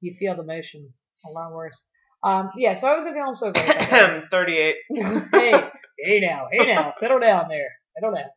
you 0.00 0.16
feel 0.18 0.34
the 0.34 0.44
motion 0.44 0.94
a 1.26 1.30
lot 1.30 1.52
worse. 1.52 1.78
Um, 2.24 2.52
yeah, 2.56 2.72
so 2.72 2.86
I 2.86 2.94
wasn't 2.94 3.14
feeling 3.14 3.34
so 3.34 3.52
great. 3.52 4.24
38. 4.30 4.76
hey, 5.30 5.52
hey 5.98 6.20
now, 6.20 6.48
hey 6.50 6.72
now, 6.72 6.92
settle 6.98 7.20
down 7.20 7.48
there, 7.50 7.68
settle 7.94 8.14
down. 8.14 8.30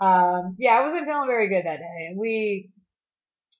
Um, 0.00 0.56
yeah, 0.58 0.72
I 0.72 0.84
wasn't 0.84 1.04
feeling 1.04 1.28
very 1.28 1.50
good 1.50 1.66
that 1.66 1.80
day, 1.80 2.06
and 2.08 2.18
we 2.18 2.70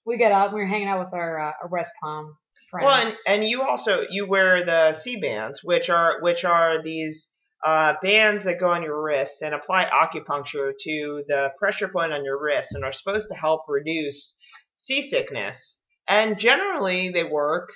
we 0.07 0.17
got 0.17 0.33
up. 0.33 0.55
We 0.55 0.61
were 0.61 0.67
hanging 0.67 0.89
out 0.89 1.01
with 1.01 1.13
our 1.13 1.39
uh, 1.39 1.53
our 1.63 1.69
West 1.69 1.91
Palm 2.03 2.35
friends. 2.71 2.85
Well, 2.85 3.07
and, 3.07 3.43
and 3.43 3.49
you 3.49 3.63
also 3.63 4.03
you 4.11 4.27
wear 4.27 4.65
the 4.65 4.95
Sea-Bands, 4.95 5.61
which 5.63 5.91
are 5.91 6.21
which 6.21 6.45
are 6.45 6.83
these 6.83 7.29
uh, 7.67 7.95
bands 8.03 8.45
that 8.45 8.61
go 8.61 8.71
on 8.71 8.83
your 8.83 9.03
wrists 9.03 9.43
and 9.43 9.55
apply 9.55 9.85
acupuncture 9.87 10.73
to 10.81 11.23
the 11.27 11.49
pressure 11.59 11.89
point 11.89 12.13
on 12.13 12.25
your 12.25 12.41
wrist 12.41 12.71
and 12.73 12.85
are 12.85 12.93
supposed 12.93 13.29
to 13.29 13.35
help 13.35 13.63
reduce 13.69 14.37
seasickness. 14.79 15.77
And 16.09 16.39
generally 16.39 17.11
they 17.11 17.25
work. 17.25 17.71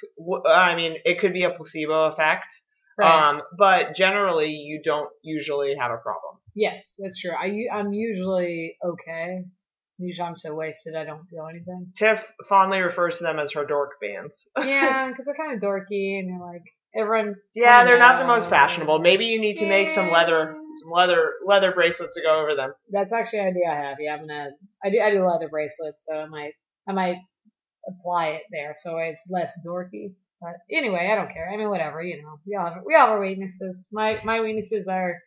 I 0.46 0.74
mean, 0.76 0.96
it 1.04 1.18
could 1.18 1.32
be 1.32 1.44
a 1.44 1.50
placebo 1.50 2.12
effect. 2.12 2.46
Right. 2.98 3.30
Um, 3.30 3.42
but 3.56 3.94
generally 3.94 4.50
you 4.50 4.80
don't 4.84 5.10
usually 5.22 5.74
have 5.80 5.90
a 5.90 5.96
problem. 5.96 6.36
Yes, 6.54 6.96
that's 6.98 7.20
true. 7.20 7.32
I, 7.32 7.74
I'm 7.74 7.92
usually 7.92 8.76
okay. 8.84 9.44
Usually 10.02 10.26
I'm 10.26 10.36
so 10.36 10.54
wasted 10.54 10.94
I 10.94 11.04
don't 11.04 11.26
feel 11.28 11.46
anything. 11.48 11.92
Tiff 11.96 12.24
fondly 12.48 12.80
refers 12.80 13.18
to 13.18 13.24
them 13.24 13.38
as 13.38 13.52
her 13.52 13.64
dork 13.64 13.92
bands. 14.00 14.46
yeah, 14.58 15.08
because 15.08 15.24
they're 15.24 15.34
kind 15.34 15.54
of 15.54 15.62
dorky 15.62 16.18
and 16.18 16.28
they're 16.28 16.46
like, 16.46 16.64
everyone. 16.94 17.36
Yeah, 17.54 17.84
they're 17.84 17.98
not 17.98 18.18
the 18.18 18.26
most 18.26 18.48
fashionable. 18.48 18.98
Maybe 18.98 19.26
you 19.26 19.40
need 19.40 19.58
to 19.58 19.68
make 19.68 19.90
some 19.90 20.10
leather, 20.10 20.56
some 20.80 20.90
leather, 20.90 21.34
leather 21.46 21.72
bracelets 21.72 22.16
to 22.16 22.22
go 22.22 22.40
over 22.40 22.54
them. 22.54 22.72
That's 22.90 23.12
actually 23.12 23.40
an 23.40 23.46
idea 23.48 23.70
I 23.70 23.76
have. 23.76 23.96
Yeah, 24.00 24.14
I'm 24.14 24.26
gonna. 24.26 24.50
I 24.84 24.90
do. 24.90 25.00
I 25.00 25.10
do 25.10 25.26
leather 25.26 25.48
bracelets, 25.48 26.04
so 26.08 26.16
I 26.16 26.26
might. 26.26 26.52
I 26.88 26.92
might 26.92 27.16
apply 27.88 28.28
it 28.28 28.42
there, 28.50 28.74
so 28.76 28.98
it's 28.98 29.26
less 29.30 29.52
dorky. 29.64 30.14
But 30.40 30.56
anyway, 30.70 31.08
I 31.10 31.14
don't 31.14 31.32
care. 31.32 31.48
I 31.48 31.56
mean, 31.56 31.70
whatever. 31.70 32.02
You 32.02 32.22
know, 32.22 32.38
we 32.46 32.56
all 32.56 32.72
have 32.72 32.82
we 32.84 32.94
all 32.94 33.06
have 33.06 33.10
our 33.10 33.20
weaknesses. 33.20 33.88
My 33.92 34.20
my 34.24 34.40
weaknesses 34.40 34.88
are 34.88 35.18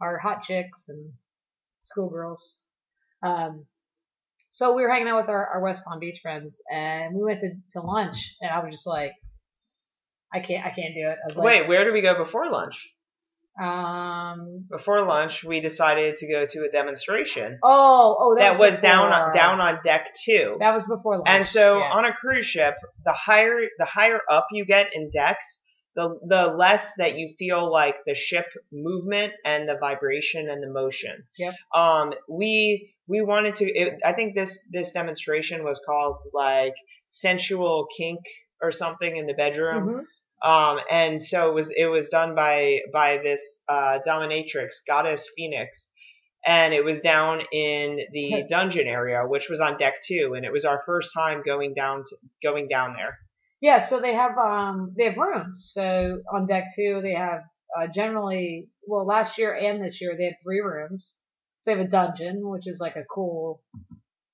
are 0.00 0.18
hot 0.18 0.42
chicks 0.42 0.84
and 0.88 1.12
schoolgirls. 1.82 2.58
Um, 3.22 3.66
so 4.54 4.72
we 4.72 4.82
were 4.82 4.88
hanging 4.88 5.08
out 5.08 5.20
with 5.20 5.28
our, 5.28 5.48
our 5.48 5.60
West 5.60 5.82
Palm 5.84 5.98
Beach 5.98 6.20
friends, 6.22 6.62
and 6.72 7.12
we 7.12 7.24
went 7.24 7.40
to, 7.40 7.50
to 7.72 7.84
lunch, 7.84 8.36
and 8.40 8.52
I 8.52 8.62
was 8.62 8.70
just 8.70 8.86
like, 8.86 9.10
I 10.32 10.38
can't. 10.38 10.64
I 10.64 10.70
can't 10.70 10.94
do 10.94 11.08
it. 11.08 11.16
I 11.22 11.26
was 11.26 11.36
like, 11.36 11.44
Wait, 11.44 11.68
where 11.68 11.84
did 11.84 11.92
we 11.92 12.02
go 12.02 12.24
before 12.24 12.48
lunch? 12.52 12.88
Um. 13.60 14.66
Before 14.70 15.04
lunch, 15.04 15.42
we 15.42 15.60
decided 15.60 16.18
to 16.18 16.28
go 16.28 16.46
to 16.46 16.66
a 16.68 16.70
demonstration. 16.70 17.58
Oh, 17.64 18.16
oh, 18.16 18.34
that, 18.36 18.52
that 18.52 18.60
was, 18.60 18.70
was 18.72 18.80
down 18.80 19.12
on, 19.12 19.32
down 19.32 19.60
on 19.60 19.80
deck 19.82 20.14
two. 20.24 20.56
That 20.60 20.72
was 20.72 20.84
before 20.84 21.16
lunch. 21.16 21.26
And 21.26 21.46
so 21.46 21.78
yeah. 21.78 21.90
on 21.92 22.04
a 22.04 22.12
cruise 22.12 22.46
ship, 22.46 22.76
the 23.04 23.12
higher 23.12 23.58
the 23.78 23.86
higher 23.86 24.20
up 24.30 24.46
you 24.52 24.64
get 24.64 24.94
in 24.94 25.10
decks, 25.10 25.58
the 25.96 26.18
the 26.26 26.54
less 26.58 26.82
that 26.98 27.16
you 27.16 27.34
feel 27.38 27.70
like 27.70 27.96
the 28.06 28.14
ship 28.14 28.46
movement 28.72 29.32
and 29.44 29.68
the 29.68 29.76
vibration 29.78 30.48
and 30.48 30.62
the 30.62 30.70
motion. 30.70 31.24
Yeah. 31.38 31.52
Um, 31.74 32.14
we 32.28 32.94
we 33.06 33.22
wanted 33.22 33.56
to. 33.56 33.66
It, 33.66 34.00
I 34.04 34.12
think 34.12 34.34
this 34.34 34.58
this 34.70 34.92
demonstration 34.92 35.64
was 35.64 35.80
called 35.84 36.20
like 36.32 36.74
sensual 37.08 37.86
kink 37.96 38.20
or 38.60 38.72
something 38.72 39.16
in 39.16 39.26
the 39.26 39.34
bedroom. 39.34 39.88
Mm-hmm. 39.88 40.00
Um, 40.50 40.80
and 40.90 41.24
so 41.24 41.48
it 41.48 41.54
was 41.54 41.72
it 41.74 41.86
was 41.86 42.08
done 42.08 42.34
by 42.34 42.80
by 42.92 43.18
this 43.22 43.40
uh, 43.68 43.98
dominatrix, 44.06 44.74
goddess 44.86 45.26
Phoenix, 45.36 45.88
and 46.44 46.74
it 46.74 46.84
was 46.84 47.00
down 47.00 47.40
in 47.52 48.00
the 48.12 48.44
dungeon 48.48 48.86
area, 48.86 49.22
which 49.26 49.48
was 49.48 49.60
on 49.60 49.78
deck 49.78 49.94
two, 50.06 50.34
and 50.36 50.44
it 50.44 50.52
was 50.52 50.64
our 50.64 50.82
first 50.84 51.12
time 51.14 51.42
going 51.46 51.72
down 51.72 52.04
to, 52.06 52.16
going 52.42 52.68
down 52.68 52.94
there. 52.94 53.18
Yeah, 53.64 53.78
so 53.78 53.98
they 53.98 54.12
have 54.12 54.36
um 54.36 54.92
they 54.94 55.04
have 55.04 55.16
rooms. 55.16 55.70
So 55.72 56.20
on 56.30 56.46
deck 56.46 56.64
two 56.76 57.00
they 57.02 57.14
have 57.14 57.40
uh, 57.74 57.86
generally 57.86 58.68
well 58.86 59.06
last 59.06 59.38
year 59.38 59.54
and 59.54 59.82
this 59.82 60.02
year 60.02 60.14
they 60.18 60.26
had 60.26 60.34
three 60.42 60.60
rooms. 60.60 61.16
So 61.56 61.70
they 61.70 61.78
have 61.78 61.86
a 61.86 61.90
dungeon, 61.90 62.46
which 62.46 62.66
is 62.66 62.78
like 62.78 62.96
a 62.96 63.04
cool 63.10 63.62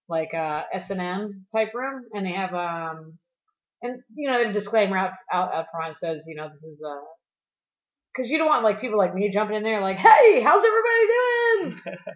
like 0.08 0.34
uh 0.34 0.64
S 0.74 0.90
and 0.90 1.00
M 1.00 1.46
type 1.52 1.72
room, 1.74 2.06
and 2.12 2.26
they 2.26 2.32
have 2.32 2.52
um 2.54 3.18
and 3.82 4.02
you 4.16 4.28
know 4.28 4.44
the 4.48 4.52
disclaimer 4.52 4.98
out 4.98 5.12
out 5.32 5.54
up 5.54 5.68
front 5.70 5.96
says 5.96 6.24
you 6.26 6.34
know 6.34 6.48
this 6.48 6.64
is 6.64 6.82
uh 6.84 7.04
because 8.12 8.32
you 8.32 8.38
don't 8.38 8.48
want 8.48 8.64
like 8.64 8.80
people 8.80 8.98
like 8.98 9.14
me 9.14 9.30
jumping 9.32 9.56
in 9.56 9.62
there 9.62 9.80
like 9.80 9.98
hey 9.98 10.42
how's 10.42 10.64
everybody 10.64 11.06
doing? 11.06 11.80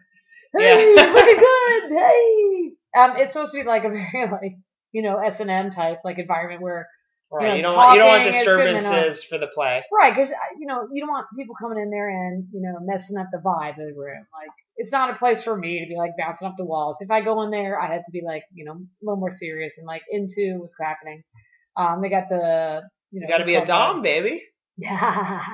Hey 0.56 0.94
looking 0.96 1.38
good. 1.38 1.90
Hey. 1.90 2.70
Um 2.98 3.16
it's 3.18 3.32
supposed 3.34 3.52
to 3.52 3.58
be 3.62 3.64
like 3.68 3.84
a 3.84 3.88
very 3.90 4.28
like 4.32 4.56
you 4.92 5.02
know 5.02 5.18
S 5.18 5.40
and 5.40 5.50
M 5.50 5.70
type 5.70 5.98
like 6.04 6.18
environment 6.18 6.62
where 6.62 6.88
Right. 7.34 7.56
You, 7.56 7.62
know, 7.62 7.70
you 7.70 7.74
don't 7.74 7.76
want 7.76 7.92
you 7.92 7.98
don't 7.98 8.08
want 8.08 8.24
disturbances 8.24 9.24
for 9.24 9.38
the 9.38 9.48
play. 9.48 9.82
Right, 9.92 10.14
because 10.14 10.30
uh, 10.30 10.36
you 10.58 10.66
know 10.66 10.86
you 10.92 11.00
don't 11.00 11.10
want 11.10 11.26
people 11.36 11.56
coming 11.60 11.78
in 11.78 11.90
there 11.90 12.08
and 12.08 12.46
you 12.52 12.60
know 12.60 12.78
messing 12.82 13.16
up 13.16 13.26
the 13.32 13.38
vibe 13.38 13.72
of 13.72 13.88
the 13.88 13.94
room. 13.96 14.24
Like 14.32 14.50
it's 14.76 14.92
not 14.92 15.10
a 15.10 15.16
place 15.16 15.42
for 15.42 15.56
me 15.56 15.80
to 15.80 15.86
be 15.88 15.96
like 15.96 16.12
bouncing 16.16 16.46
off 16.46 16.54
the 16.56 16.64
walls. 16.64 16.98
If 17.00 17.10
I 17.10 17.22
go 17.22 17.42
in 17.42 17.50
there, 17.50 17.80
I 17.80 17.92
have 17.92 18.04
to 18.04 18.12
be 18.12 18.22
like 18.24 18.44
you 18.54 18.64
know 18.64 18.74
a 18.74 19.02
little 19.02 19.18
more 19.18 19.32
serious 19.32 19.74
and 19.78 19.86
like 19.86 20.02
into 20.08 20.58
what's 20.60 20.76
happening. 20.80 21.24
Um, 21.76 22.02
they 22.02 22.08
got 22.08 22.28
the 22.28 22.82
you 23.10 23.20
know. 23.20 23.26
You 23.26 23.32
got 23.32 23.38
to 23.38 23.44
be 23.44 23.56
a 23.56 23.66
dom, 23.66 24.02
baby. 24.02 24.42
Yeah. 24.76 25.40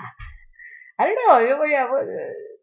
I 0.98 1.06
don't 1.06 1.16
know. 1.28 1.64
Yeah, 1.64 1.86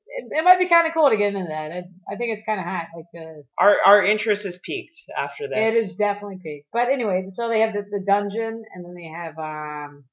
it, 0.07 0.25
it 0.31 0.43
might 0.43 0.59
be 0.59 0.69
kind 0.69 0.87
of 0.87 0.93
cool 0.93 1.09
to 1.09 1.17
get 1.17 1.33
into 1.33 1.47
that. 1.49 1.71
I, 1.71 1.83
I 2.11 2.15
think 2.17 2.37
it's 2.37 2.43
kind 2.43 2.59
of 2.59 2.65
hot. 2.65 2.87
Like 2.95 3.05
to. 3.13 3.41
Our 3.59 3.75
our 3.85 4.03
interest 4.03 4.45
is 4.45 4.59
peaked 4.63 4.99
after 5.17 5.47
this. 5.47 5.73
It 5.73 5.75
is 5.75 5.95
definitely 5.95 6.39
peaked. 6.41 6.67
But 6.71 6.89
anyway, 6.89 7.25
so 7.29 7.49
they 7.49 7.61
have 7.61 7.73
the, 7.73 7.83
the 7.89 8.03
dungeon, 8.05 8.63
and 8.73 8.85
then 8.85 8.93
they 8.95 9.07
have 9.07 9.37
um. 9.37 10.05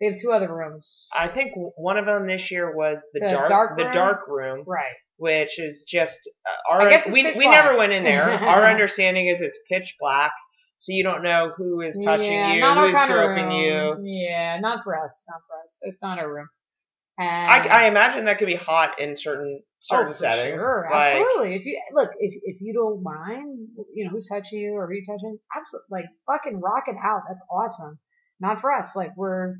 They 0.00 0.06
have 0.06 0.18
two 0.18 0.32
other 0.32 0.48
rooms. 0.50 1.08
I 1.12 1.28
think 1.28 1.52
one 1.76 1.98
of 1.98 2.06
them 2.06 2.26
this 2.26 2.50
year 2.50 2.74
was 2.74 3.02
the, 3.12 3.20
the 3.20 3.28
dark, 3.28 3.48
dark 3.50 3.76
the 3.76 3.90
dark 3.92 4.28
room, 4.28 4.64
right? 4.66 4.96
Which 5.18 5.58
is 5.58 5.84
just 5.86 6.18
uh, 6.46 6.72
our. 6.72 6.90
we 7.12 7.22
we 7.22 7.32
black. 7.32 7.50
never 7.50 7.76
went 7.76 7.92
in 7.92 8.02
there. 8.02 8.30
our 8.30 8.64
understanding 8.64 9.28
is 9.28 9.42
it's 9.42 9.58
pitch 9.70 9.96
black 10.00 10.32
so 10.80 10.92
you 10.92 11.04
don't 11.04 11.22
know 11.22 11.52
who 11.58 11.82
is 11.82 11.94
touching 12.02 12.32
yeah, 12.32 12.54
you, 12.54 12.88
who's 12.88 13.06
groping 13.06 13.50
you. 13.50 13.98
Yeah, 14.02 14.58
not 14.60 14.82
for 14.82 14.98
us, 14.98 15.24
not 15.28 15.42
for 15.46 15.62
us. 15.62 15.76
It's 15.82 15.98
not 16.00 16.18
our 16.18 16.32
room. 16.32 16.48
And 17.18 17.50
I, 17.50 17.84
I 17.84 17.88
imagine 17.88 18.24
that 18.24 18.38
could 18.38 18.46
be 18.46 18.54
hot 18.56 19.00
in 19.00 19.16
certain 19.16 19.60
oh, 19.62 19.66
certain 19.82 20.10
oh, 20.10 20.12
settings. 20.12 20.60
Sure, 20.60 20.88
like, 20.90 21.08
absolutely. 21.08 21.56
If 21.56 21.64
you 21.64 21.80
look, 21.92 22.10
if 22.18 22.34
if 22.42 22.60
you 22.60 22.72
don't 22.72 23.02
mind, 23.02 23.68
you 23.94 24.04
know 24.04 24.10
who's 24.10 24.28
touching 24.28 24.58
you 24.58 24.74
or 24.74 24.86
who 24.86 24.94
you 24.94 25.04
touching, 25.06 25.38
absolutely, 25.56 25.88
like 25.90 26.04
fucking 26.26 26.60
rock 26.60 26.84
it 26.86 26.96
out. 27.02 27.22
That's 27.28 27.42
awesome. 27.50 27.98
Not 28.40 28.60
for 28.60 28.72
us. 28.72 28.96
Like 28.96 29.10
we're, 29.16 29.56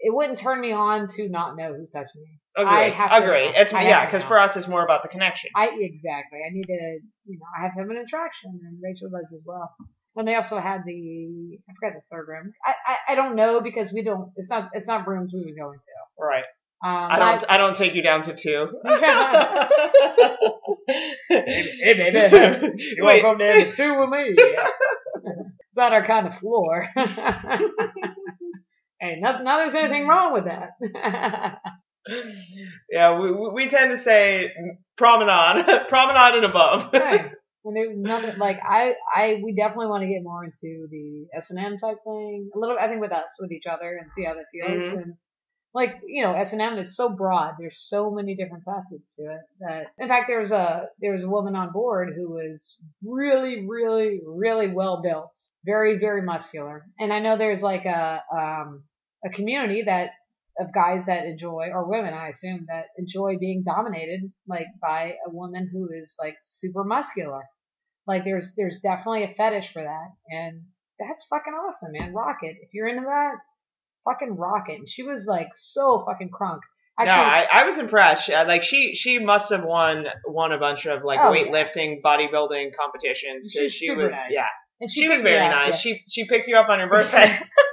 it 0.00 0.12
wouldn't 0.12 0.38
turn 0.38 0.60
me 0.60 0.72
on 0.72 1.06
to 1.08 1.28
not 1.28 1.56
know 1.56 1.72
who's 1.74 1.90
touching 1.90 2.22
me. 2.22 2.40
Agree. 2.56 2.72
I 2.72 2.90
have 2.90 3.10
to 3.10 3.16
Agree. 3.24 3.46
Know. 3.46 3.60
It's 3.60 3.72
yeah, 3.72 4.04
because 4.04 4.24
for 4.24 4.38
us 4.38 4.56
it's 4.56 4.68
more 4.68 4.84
about 4.84 5.02
the 5.02 5.08
connection. 5.08 5.50
I 5.56 5.70
exactly. 5.78 6.40
I 6.44 6.52
need 6.52 6.66
to, 6.66 6.98
you 7.26 7.38
know, 7.38 7.46
I 7.56 7.62
have 7.62 7.74
to 7.74 7.80
have 7.80 7.90
an 7.90 7.98
attraction, 7.98 8.60
and 8.64 8.78
Rachel 8.82 9.10
does 9.10 9.32
as 9.32 9.42
well. 9.44 9.74
And 10.16 10.28
they 10.28 10.36
also 10.36 10.60
had 10.60 10.82
the 10.86 11.58
I 11.68 11.72
forgot 11.74 11.96
the 11.96 12.02
third 12.10 12.28
room. 12.28 12.52
I, 12.64 12.70
I, 12.70 13.12
I 13.12 13.14
don't 13.16 13.34
know 13.34 13.60
because 13.60 13.92
we 13.92 14.02
don't. 14.02 14.30
It's 14.36 14.50
not 14.50 14.70
it's 14.72 14.86
not 14.86 15.08
rooms 15.08 15.32
we 15.34 15.44
would 15.44 15.56
go 15.56 15.72
into. 15.72 15.88
Right. 16.18 16.44
Um, 16.84 16.90
I 16.90 17.18
don't 17.18 17.44
I, 17.50 17.54
I, 17.54 17.58
don't 17.58 17.76
take 17.76 17.94
you 17.94 18.02
down 18.02 18.22
to 18.22 18.34
two. 18.34 18.68
hey, 18.84 19.00
baby, 21.96 22.18
you 22.96 23.02
want 23.02 23.16
to 23.16 23.22
come 23.22 23.38
down 23.38 23.60
to 23.60 23.72
two 23.72 23.98
with 23.98 24.10
me? 24.10 24.34
it's 24.36 25.76
not 25.76 25.94
our 25.94 26.06
kind 26.06 26.26
of 26.26 26.38
floor. 26.38 26.86
hey, 26.94 27.06
not, 29.18 29.42
not 29.42 29.58
there's 29.58 29.74
anything 29.74 30.06
wrong 30.06 30.34
with 30.34 30.44
that. 30.44 30.72
yeah, 32.90 33.18
we 33.18 33.32
we 33.32 33.68
tend 33.68 33.96
to 33.96 34.04
say 34.04 34.52
promenade, 34.98 35.64
promenade 35.88 36.34
and 36.34 36.44
above. 36.44 36.92
And 37.64 37.76
there's 37.76 37.96
nothing 37.96 38.38
like 38.38 38.58
I 38.62 38.94
I 39.14 39.40
we 39.42 39.54
definitely 39.54 39.86
want 39.86 40.02
to 40.02 40.08
get 40.08 40.22
more 40.22 40.44
into 40.44 40.86
the 40.90 41.26
S 41.34 41.50
and 41.50 41.58
M 41.58 41.78
type 41.78 41.96
thing. 42.04 42.50
A 42.54 42.58
little 42.58 42.76
I 42.78 42.88
think 42.88 43.00
with 43.00 43.12
us 43.12 43.30
with 43.38 43.52
each 43.52 43.66
other 43.66 43.98
and 44.00 44.10
see 44.10 44.24
how 44.24 44.34
that 44.34 44.46
feels. 44.52 44.82
Mm-hmm. 44.82 44.98
And 44.98 45.14
like 45.72 45.96
you 46.06 46.22
know 46.22 46.32
S 46.32 46.52
and 46.52 46.60
M 46.60 46.74
it's 46.78 46.96
so 46.96 47.08
broad. 47.08 47.54
There's 47.58 47.78
so 47.78 48.10
many 48.10 48.36
different 48.36 48.64
facets 48.64 49.14
to 49.16 49.22
it 49.22 49.40
that 49.60 49.86
in 49.98 50.08
fact 50.08 50.26
there 50.28 50.40
was 50.40 50.52
a 50.52 50.88
there 51.00 51.12
was 51.12 51.24
a 51.24 51.28
woman 51.28 51.56
on 51.56 51.72
board 51.72 52.12
who 52.14 52.30
was 52.30 52.78
really 53.02 53.66
really 53.66 54.20
really 54.26 54.72
well 54.72 55.02
built, 55.02 55.34
very 55.64 55.98
very 55.98 56.22
muscular. 56.22 56.84
And 56.98 57.12
I 57.12 57.18
know 57.18 57.36
there's 57.36 57.62
like 57.62 57.86
a 57.86 58.22
um 58.30 58.84
a 59.24 59.30
community 59.30 59.82
that 59.86 60.10
of 60.58 60.72
guys 60.72 61.06
that 61.06 61.24
enjoy 61.24 61.70
or 61.72 61.88
women 61.88 62.14
I 62.14 62.28
assume 62.28 62.66
that 62.68 62.86
enjoy 62.96 63.38
being 63.38 63.64
dominated 63.64 64.32
like 64.46 64.66
by 64.80 65.14
a 65.26 65.30
woman 65.30 65.68
who 65.72 65.90
is 65.92 66.16
like 66.20 66.36
super 66.42 66.84
muscular. 66.84 67.42
Like 68.06 68.24
there's 68.24 68.52
there's 68.56 68.80
definitely 68.80 69.24
a 69.24 69.34
fetish 69.34 69.72
for 69.72 69.82
that 69.82 70.12
and 70.30 70.62
that's 70.98 71.24
fucking 71.24 71.52
awesome, 71.52 71.92
man. 71.92 72.12
Rocket. 72.12 72.56
If 72.60 72.70
you're 72.72 72.86
into 72.86 73.02
that, 73.02 73.34
fucking 74.04 74.36
rocket. 74.36 74.78
And 74.78 74.88
she 74.88 75.02
was 75.02 75.26
like 75.26 75.48
so 75.54 76.04
fucking 76.06 76.30
crunk. 76.30 76.60
I 76.96 77.06
no, 77.06 77.12
I, 77.12 77.46
I 77.50 77.64
was 77.64 77.78
impressed. 77.78 78.28
Like 78.28 78.62
she, 78.62 78.94
she 78.94 79.18
must 79.18 79.50
have 79.50 79.64
won 79.64 80.04
won 80.26 80.52
a 80.52 80.58
bunch 80.58 80.86
of 80.86 81.02
like 81.02 81.18
oh, 81.20 81.32
weightlifting, 81.32 81.96
yeah. 81.96 82.02
bodybuilding 82.04 82.70
competitions 82.80 83.50
because 83.52 83.72
she 83.72 83.90
was 83.90 84.12
nice. 84.12 84.30
yeah, 84.30 84.46
and 84.80 84.88
she, 84.88 85.00
she 85.00 85.08
was 85.08 85.20
very 85.20 85.48
nice. 85.48 85.72
Yeah. 85.72 85.78
She 85.78 86.04
she 86.08 86.28
picked 86.28 86.46
you 86.46 86.56
up 86.56 86.68
on 86.68 86.78
your 86.78 86.88
birthday. 86.88 87.36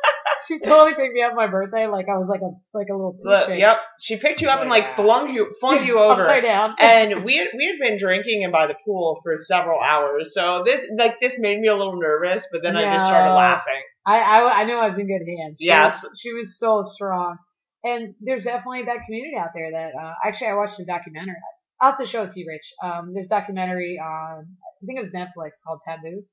she 0.48 0.60
totally 0.60 0.94
picked 0.96 1.14
me 1.14 1.22
up 1.24 1.34
my 1.36 1.48
birthday 1.48 1.88
like 1.88 2.08
I 2.10 2.18
was 2.18 2.30
like 2.30 2.42
a 2.42 2.52
like 2.74 2.88
a 2.89 2.96
little 2.96 3.14
toothpick. 3.14 3.60
Yep, 3.60 3.78
she 4.02 4.18
picked 4.18 4.42
you 4.42 4.50
up 4.50 4.62
and 4.62 4.70
like 4.70 4.96
flung 4.96 5.30
you 5.30 5.54
flung 5.60 5.86
you 5.88 6.00
over 6.00 6.20
upside 6.20 6.44
down. 6.44 6.76
and 6.80 7.24
we 7.24 7.38
had 7.38 7.50
we 7.58 7.68
had 7.68 7.78
been 7.80 7.98
drinking 7.98 8.44
and 8.44 8.52
by 8.52 8.68
the 8.68 8.76
pool 8.86 9.20
for 9.24 9.36
several 9.38 9.80
hours, 9.80 10.34
so 10.34 10.64
this 10.66 10.82
like 10.98 11.20
this 11.20 11.36
made 11.38 11.60
me 11.60 11.68
a 11.68 11.76
little 11.76 12.00
nervous. 12.00 12.46
But 12.52 12.62
then 12.64 12.74
no. 12.74 12.80
I 12.80 12.94
just 12.94 13.06
started 13.06 13.34
laughing. 13.34 13.82
I, 14.06 14.18
I, 14.18 14.62
I 14.62 14.64
knew 14.64 14.74
I 14.74 14.88
was 14.88 14.98
in 14.98 15.06
good 15.06 15.22
hands. 15.26 15.60
She 15.60 15.68
yes. 15.68 16.04
Was, 16.04 16.20
she 16.20 16.34
was 16.34 16.58
so 16.58 16.84
strong. 16.86 17.38
And 17.84 18.14
there's 18.20 18.44
definitely 18.44 18.84
that 18.84 19.06
community 19.06 19.36
out 19.38 19.50
there 19.56 19.72
that, 19.72 19.94
uh, 20.00 20.14
actually 20.26 20.48
I 20.48 20.54
watched 20.54 20.80
a 20.80 20.86
documentary. 20.86 21.36
I'll 21.82 21.92
have 21.92 22.00
to 22.00 22.06
show 22.06 22.24
it 22.24 22.32
to 22.32 22.39
you, 22.39 22.46
Rich. 22.48 22.74
Um, 22.84 23.14
there's 23.14 23.26
a 23.26 23.30
documentary 23.30 24.00
on, 24.00 24.46
I 24.46 24.86
think 24.86 25.00
it 25.00 25.02
was 25.02 25.10
Netflix 25.10 25.62
called 25.66 25.82
Taboo. 25.88 26.24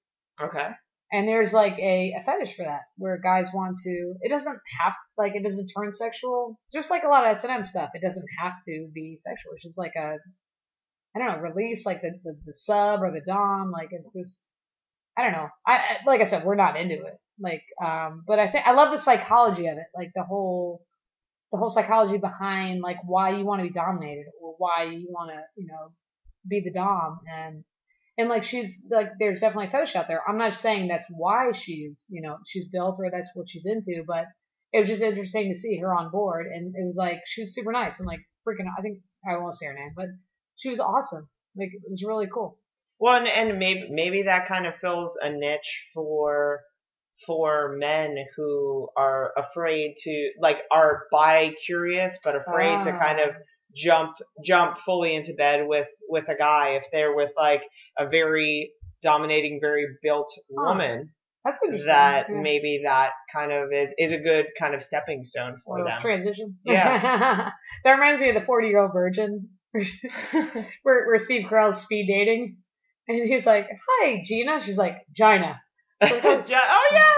Okay. 0.40 0.68
And 1.10 1.26
there's 1.26 1.54
like 1.54 1.78
a, 1.78 2.14
a 2.20 2.24
fetish 2.24 2.56
for 2.56 2.64
that, 2.64 2.82
where 2.96 3.18
guys 3.18 3.46
want 3.54 3.78
to, 3.84 4.14
it 4.20 4.28
doesn't 4.28 4.58
have, 4.80 4.92
like, 5.16 5.34
it 5.34 5.42
doesn't 5.42 5.68
turn 5.68 5.90
sexual. 5.90 6.58
Just 6.72 6.90
like 6.90 7.04
a 7.04 7.08
lot 7.08 7.24
of 7.24 7.30
S&M 7.30 7.64
stuff, 7.64 7.90
it 7.94 8.02
doesn't 8.02 8.26
have 8.42 8.54
to 8.66 8.88
be 8.92 9.18
sexual. 9.20 9.52
It's 9.54 9.64
just 9.64 9.78
like 9.78 9.94
a, 9.96 10.16
I 11.16 11.18
don't 11.18 11.28
know, 11.28 11.38
release, 11.38 11.86
like 11.86 12.02
the, 12.02 12.10
the, 12.24 12.36
the 12.44 12.52
sub 12.52 13.00
or 13.02 13.10
the 13.10 13.22
dom, 13.26 13.70
like 13.70 13.88
it's 13.90 14.12
just, 14.12 14.38
I 15.16 15.22
don't 15.22 15.32
know. 15.32 15.48
I, 15.66 15.78
like 16.06 16.20
I 16.20 16.24
said, 16.24 16.44
we're 16.44 16.54
not 16.54 16.78
into 16.78 16.96
it. 16.96 17.18
Like, 17.40 17.62
um, 17.82 18.24
but 18.26 18.38
I 18.38 18.50
think 18.50 18.66
I 18.66 18.72
love 18.72 18.92
the 18.92 19.02
psychology 19.02 19.66
of 19.66 19.78
it, 19.78 19.86
like 19.96 20.10
the 20.14 20.24
whole, 20.24 20.84
the 21.52 21.58
whole 21.58 21.70
psychology 21.70 22.18
behind 22.18 22.82
like 22.82 22.98
why 23.06 23.30
you 23.30 23.46
want 23.46 23.60
to 23.60 23.68
be 23.68 23.72
dominated 23.72 24.26
or 24.42 24.54
why 24.58 24.84
you 24.84 25.08
want 25.08 25.30
to, 25.30 25.40
you 25.56 25.66
know, 25.66 25.92
be 26.46 26.60
the 26.60 26.70
dom 26.70 27.20
and 27.26 27.64
and 28.18 28.28
like 28.28 28.44
she's 28.44 28.82
like 28.90 29.12
there's 29.18 29.40
definitely 29.40 29.68
a 29.68 29.70
fetish 29.70 29.94
out 29.94 30.08
there. 30.08 30.20
I'm 30.28 30.36
not 30.36 30.54
saying 30.54 30.88
that's 30.88 31.06
why 31.08 31.52
she's 31.54 32.04
you 32.10 32.20
know 32.20 32.38
she's 32.46 32.66
built 32.66 32.96
or 32.98 33.10
that's 33.10 33.30
what 33.34 33.48
she's 33.48 33.64
into, 33.64 34.02
but 34.06 34.26
it 34.72 34.80
was 34.80 34.88
just 34.88 35.02
interesting 35.02 35.52
to 35.52 35.58
see 35.58 35.78
her 35.78 35.94
on 35.94 36.10
board 36.10 36.46
and 36.46 36.74
it 36.76 36.84
was 36.84 36.96
like 36.96 37.20
she 37.26 37.42
was 37.42 37.54
super 37.54 37.72
nice 37.72 38.00
and 38.00 38.06
like 38.06 38.20
freaking 38.46 38.66
I 38.76 38.82
think 38.82 38.98
I 39.26 39.38
won't 39.38 39.54
say 39.54 39.66
her 39.66 39.72
name, 39.74 39.92
but 39.96 40.06
she 40.56 40.68
was 40.68 40.80
awesome. 40.80 41.28
Like 41.56 41.70
it 41.72 41.90
was 41.90 42.04
really 42.04 42.26
cool. 42.32 42.58
Well, 43.00 43.16
and, 43.16 43.28
and 43.28 43.58
maybe 43.58 43.88
maybe 43.90 44.22
that 44.24 44.48
kind 44.48 44.66
of 44.66 44.74
fills 44.80 45.16
a 45.22 45.30
niche 45.30 45.84
for 45.94 46.60
for 47.26 47.76
men 47.78 48.16
who 48.36 48.88
are 48.96 49.32
afraid 49.36 49.94
to 49.98 50.30
like 50.40 50.58
are 50.72 51.04
bi 51.12 51.52
curious 51.64 52.16
but 52.22 52.36
afraid 52.36 52.82
to 52.84 52.92
kind 52.92 53.18
of 53.20 53.30
ah. 53.34 53.42
Jump 53.76 54.16
jump 54.44 54.78
fully 54.78 55.14
into 55.14 55.34
bed 55.34 55.66
with 55.66 55.88
with 56.08 56.28
a 56.28 56.36
guy 56.36 56.70
if 56.70 56.84
they're 56.92 57.14
with 57.14 57.30
like 57.36 57.62
a 57.98 58.08
very 58.08 58.70
dominating 59.02 59.58
very 59.60 59.86
built 60.02 60.32
woman 60.50 61.10
that 61.86 62.26
yeah. 62.28 62.40
maybe 62.40 62.82
that 62.84 63.10
kind 63.32 63.52
of 63.52 63.72
is 63.72 63.92
is 63.98 64.12
a 64.12 64.18
good 64.18 64.46
kind 64.58 64.74
of 64.74 64.82
stepping 64.82 65.24
stone 65.24 65.60
for 65.64 65.84
them. 65.84 66.00
transition. 66.00 66.56
Yeah. 66.64 67.50
That 67.84 67.92
reminds 67.92 68.20
me 68.20 68.30
of 68.30 68.34
the 68.34 68.44
40 68.44 68.66
year 68.66 68.80
old 68.80 68.92
virgin. 68.92 69.50
Where, 69.72 71.06
where 71.06 71.18
steve 71.18 71.46
carell's 71.48 71.80
speed 71.80 72.08
dating 72.08 72.56
and 73.06 73.28
he's 73.28 73.46
like 73.46 73.68
hi 73.86 74.22
gina. 74.24 74.60
She's 74.64 74.78
like 74.78 74.96
gina. 75.14 75.60
Like, 76.00 76.24
oh, 76.24 76.44
oh 76.48 76.88
yes. 76.92 77.17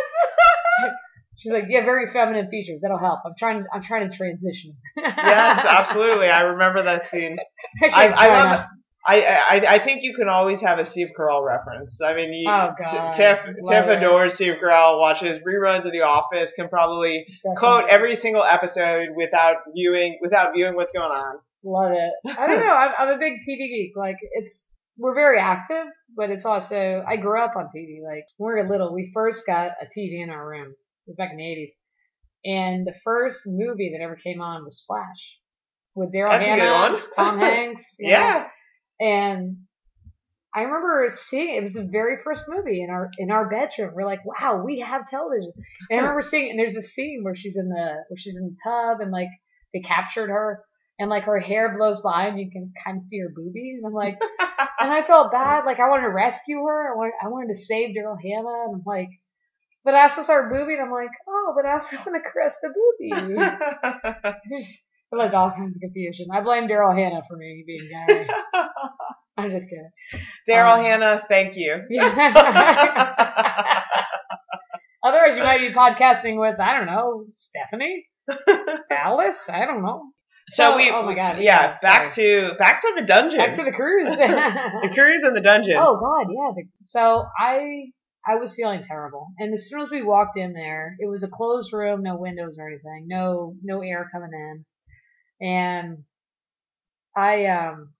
She's 1.40 1.52
like, 1.52 1.64
yeah, 1.70 1.86
very 1.86 2.06
feminine 2.12 2.50
features. 2.50 2.82
That'll 2.82 2.98
help. 2.98 3.20
I'm 3.24 3.32
trying. 3.38 3.64
I'm 3.72 3.82
trying 3.82 4.10
to 4.10 4.14
transition. 4.14 4.76
yes, 4.94 5.64
absolutely. 5.68 6.28
I 6.28 6.42
remember 6.42 6.82
that 6.82 7.06
scene. 7.06 7.38
I, 7.82 8.08
I 8.08 8.26
love. 8.28 8.66
I, 9.06 9.22
I 9.22 9.74
I 9.76 9.78
think 9.78 10.02
you 10.02 10.14
can 10.14 10.28
always 10.28 10.60
have 10.60 10.78
a 10.78 10.84
Steve 10.84 11.08
Carell 11.18 11.42
reference. 11.42 11.98
I 12.02 12.12
mean, 12.12 12.34
you, 12.34 12.50
oh. 12.50 12.72
Tiff 13.16 13.38
Tiff 13.66 13.86
adores 13.86 14.34
Steve 14.34 14.56
Carell. 14.62 15.00
Watches 15.00 15.40
reruns 15.40 15.86
of 15.86 15.92
The 15.92 16.02
Office. 16.02 16.52
Can 16.52 16.68
probably 16.68 17.26
quote 17.56 17.86
every 17.88 18.16
single 18.16 18.44
episode 18.44 19.08
without 19.16 19.56
viewing 19.74 20.18
without 20.20 20.52
viewing 20.54 20.74
what's 20.74 20.92
going 20.92 21.10
on. 21.10 21.36
Love 21.64 21.92
it. 21.92 22.12
I 22.38 22.46
don't 22.46 22.60
know. 22.60 22.72
I'm, 22.72 22.92
I'm 22.98 23.08
a 23.16 23.18
big 23.18 23.40
TV 23.48 23.68
geek. 23.68 23.92
Like 23.96 24.16
it's 24.32 24.74
we're 24.98 25.14
very 25.14 25.40
active, 25.40 25.86
but 26.14 26.28
it's 26.28 26.44
also 26.44 27.02
I 27.08 27.16
grew 27.16 27.42
up 27.42 27.54
on 27.56 27.70
TV. 27.74 28.02
Like 28.04 28.26
when 28.36 28.54
we 28.54 28.60
were 28.60 28.68
little, 28.68 28.92
we 28.92 29.10
first 29.14 29.46
got 29.46 29.72
a 29.80 29.86
TV 29.86 30.22
in 30.22 30.28
our 30.28 30.46
room. 30.46 30.74
It 31.10 31.18
was 31.18 31.26
back 31.26 31.32
in 31.32 31.38
the 31.38 31.50
eighties, 31.50 31.74
and 32.44 32.86
the 32.86 32.94
first 33.02 33.42
movie 33.46 33.92
that 33.92 34.02
ever 34.02 34.14
came 34.14 34.40
on 34.40 34.64
was 34.64 34.78
Splash 34.78 35.38
with 35.96 36.12
Daryl 36.12 36.40
Hannah, 36.40 37.00
Tom 37.16 37.40
Hanks. 37.40 37.96
yeah, 37.98 38.46
know? 39.00 39.06
and 39.06 39.56
I 40.54 40.62
remember 40.62 41.08
seeing 41.10 41.56
it 41.56 41.62
was 41.62 41.72
the 41.72 41.88
very 41.90 42.18
first 42.22 42.44
movie 42.46 42.80
in 42.80 42.90
our 42.90 43.10
in 43.18 43.32
our 43.32 43.48
bedroom. 43.50 43.92
We're 43.92 44.06
like, 44.06 44.24
wow, 44.24 44.62
we 44.64 44.78
have 44.80 45.08
television. 45.08 45.52
And 45.90 45.98
I 45.98 46.02
remember 46.02 46.22
seeing, 46.22 46.50
and 46.50 46.58
there's 46.58 46.76
a 46.76 46.82
scene 46.82 47.22
where 47.24 47.34
she's 47.34 47.56
in 47.56 47.68
the 47.68 48.04
where 48.08 48.18
she's 48.18 48.36
in 48.36 48.44
the 48.44 48.56
tub, 48.62 49.00
and 49.00 49.10
like 49.10 49.30
they 49.74 49.80
captured 49.80 50.30
her, 50.30 50.62
and 51.00 51.10
like 51.10 51.24
her 51.24 51.40
hair 51.40 51.76
blows 51.76 52.00
by, 52.02 52.26
and 52.26 52.38
you 52.38 52.50
can 52.52 52.72
kind 52.84 52.98
of 52.98 53.04
see 53.04 53.18
her 53.18 53.32
boobies. 53.34 53.78
And 53.78 53.86
I'm 53.86 53.94
like, 53.94 54.16
and 54.78 54.92
I 54.92 55.04
felt 55.06 55.32
bad. 55.32 55.64
Like 55.64 55.80
I 55.80 55.88
wanted 55.88 56.02
to 56.02 56.12
rescue 56.12 56.62
her. 56.66 56.92
I 56.92 56.96
wanted, 56.96 57.14
I 57.24 57.28
wanted 57.28 57.54
to 57.54 57.60
save 57.60 57.96
Daryl 57.96 58.20
Hannah. 58.22 58.66
And 58.66 58.76
I'm 58.76 58.82
like, 58.86 59.08
but 59.84 59.94
I 59.94 60.02
also 60.02 60.22
start 60.22 60.52
moving. 60.52 60.78
I'm 60.82 60.90
like, 60.90 61.10
oh, 61.28 61.52
but 61.56 61.66
I 61.66 61.74
also 61.74 61.96
want 62.06 62.22
to 62.22 62.30
caress 62.30 62.56
the 62.62 62.68
booby. 62.68 63.12
There's 64.50 64.78
like 65.12 65.32
all 65.32 65.50
kinds 65.50 65.74
of 65.74 65.80
confusion. 65.80 66.26
I 66.32 66.40
blame 66.40 66.68
Daryl 66.68 66.96
Hannah 66.96 67.22
for 67.28 67.36
me 67.36 67.64
being 67.66 67.88
gay. 67.88 68.26
I'm 69.36 69.50
just 69.50 69.68
kidding. 69.68 69.90
Daryl 70.48 70.78
um, 70.78 70.84
Hannah, 70.84 71.22
thank 71.28 71.56
you. 71.56 71.72
Otherwise, 75.02 75.36
you 75.36 75.42
might 75.42 75.60
be 75.60 75.72
podcasting 75.72 76.38
with, 76.38 76.60
I 76.60 76.76
don't 76.76 76.86
know, 76.86 77.24
Stephanie? 77.32 78.06
Alice? 78.90 79.48
I 79.48 79.64
don't 79.64 79.82
know. 79.82 80.12
So 80.50 80.76
we, 80.76 80.90
oh 80.90 81.04
my 81.04 81.14
god, 81.14 81.38
yeah, 81.38 81.76
back 81.80 82.12
to 82.14 82.54
back 82.58 82.80
to 82.80 82.92
the 82.96 83.02
dungeon, 83.02 83.38
back 83.38 83.54
to 83.54 83.62
the 83.62 83.70
cruise, 83.70 84.16
the 84.16 84.90
cruise 84.92 85.22
and 85.22 85.36
the 85.36 85.40
dungeon. 85.40 85.76
Oh 85.78 85.96
god, 85.96 86.26
yeah. 86.28 86.50
The, 86.56 86.64
so 86.82 87.24
I 87.38 87.92
I 88.26 88.36
was 88.36 88.54
feeling 88.54 88.82
terrible, 88.82 89.28
and 89.38 89.54
as 89.54 89.68
soon 89.68 89.80
as 89.80 89.90
we 89.90 90.02
walked 90.02 90.36
in 90.36 90.52
there, 90.52 90.96
it 90.98 91.08
was 91.08 91.22
a 91.22 91.28
closed 91.28 91.72
room, 91.72 92.02
no 92.02 92.16
windows 92.16 92.56
or 92.58 92.68
anything, 92.68 93.06
no 93.06 93.54
no 93.62 93.82
air 93.82 94.08
coming 94.12 94.30
in, 94.32 95.46
and 95.46 96.04
I 97.16 97.46
um 97.46 97.94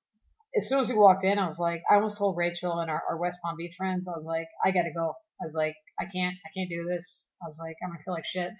as 0.56 0.68
soon 0.68 0.80
as 0.80 0.90
we 0.90 0.96
walked 0.96 1.24
in, 1.24 1.38
I 1.38 1.48
was 1.48 1.58
like, 1.58 1.82
I 1.90 1.94
almost 1.94 2.18
told 2.18 2.36
Rachel 2.36 2.80
and 2.80 2.90
our, 2.90 3.02
our 3.08 3.16
West 3.16 3.38
Palm 3.42 3.56
Beach 3.56 3.74
friends, 3.76 4.04
I 4.08 4.18
was 4.18 4.24
like, 4.26 4.48
I 4.64 4.72
gotta 4.72 4.90
go. 4.94 5.14
I 5.40 5.46
was 5.46 5.54
like, 5.54 5.76
I 5.98 6.04
can't, 6.04 6.34
I 6.44 6.50
can't 6.56 6.68
do 6.68 6.86
this. 6.86 7.28
I 7.42 7.46
was 7.46 7.58
like, 7.58 7.76
I'm 7.82 7.90
gonna 7.90 8.02
feel 8.04 8.14
like 8.14 8.26
shit. 8.26 8.50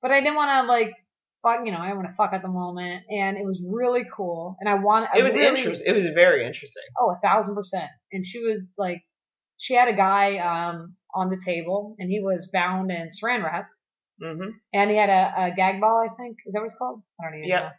But 0.00 0.12
I 0.12 0.20
didn't 0.20 0.36
want 0.36 0.64
to 0.64 0.72
like 0.72 0.94
fuck, 1.42 1.60
you 1.64 1.72
know, 1.72 1.78
I 1.78 1.92
want 1.94 2.06
to 2.06 2.14
fuck 2.14 2.32
at 2.32 2.42
the 2.42 2.48
moment, 2.48 3.04
and 3.10 3.36
it 3.36 3.44
was 3.44 3.60
really 3.66 4.02
cool. 4.14 4.56
And 4.60 4.68
I 4.68 4.74
want. 4.74 5.08
It 5.14 5.22
was 5.22 5.34
really, 5.34 5.46
interesting. 5.46 5.86
It 5.86 5.94
was 5.94 6.04
very 6.14 6.46
interesting. 6.46 6.82
Oh, 6.98 7.10
a 7.10 7.20
thousand 7.22 7.54
percent. 7.54 7.90
And 8.12 8.24
she 8.24 8.38
was 8.38 8.60
like, 8.76 9.02
she 9.58 9.74
had 9.74 9.88
a 9.88 9.96
guy 9.96 10.38
um 10.38 10.94
on 11.14 11.30
the 11.30 11.40
table, 11.44 11.96
and 11.98 12.10
he 12.10 12.20
was 12.20 12.48
bound 12.52 12.90
in 12.90 13.08
saran 13.10 13.44
wrap, 13.44 13.68
hmm 14.20 14.50
and 14.72 14.90
he 14.90 14.96
had 14.96 15.10
a, 15.10 15.44
a 15.46 15.54
gag 15.54 15.80
ball. 15.80 15.98
I 16.04 16.14
think 16.14 16.38
is 16.46 16.54
that 16.54 16.60
what 16.60 16.66
it's 16.66 16.76
called? 16.76 17.02
I 17.20 17.24
don't 17.24 17.38
even 17.38 17.50
Yep. 17.50 17.62
know. 17.62 17.70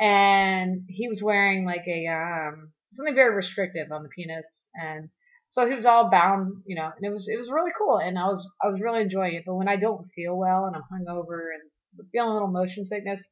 And 0.00 0.82
he 0.88 1.08
was 1.08 1.22
wearing 1.22 1.64
like 1.64 1.86
a 1.86 2.06
um 2.08 2.72
something 2.92 3.14
very 3.14 3.34
restrictive 3.34 3.90
on 3.92 4.02
the 4.02 4.08
penis, 4.08 4.68
and 4.74 5.08
so 5.48 5.66
he 5.68 5.74
was 5.74 5.86
all 5.86 6.10
bound, 6.10 6.62
you 6.66 6.74
know, 6.76 6.90
and 6.96 7.04
it 7.04 7.10
was 7.10 7.28
it 7.28 7.36
was 7.38 7.50
really 7.50 7.72
cool, 7.78 7.98
and 7.98 8.18
I 8.18 8.26
was 8.26 8.50
I 8.62 8.68
was 8.68 8.80
really 8.80 9.02
enjoying 9.02 9.34
it. 9.34 9.44
But 9.46 9.54
when 9.56 9.68
I 9.68 9.76
don't 9.76 10.08
feel 10.14 10.36
well 10.36 10.64
and 10.66 10.76
I'm 10.76 10.82
hungover 10.92 11.48
and 11.54 12.06
feeling 12.12 12.30
a 12.30 12.32
little 12.32 12.48
motion 12.48 12.84
sickness, 12.84 13.22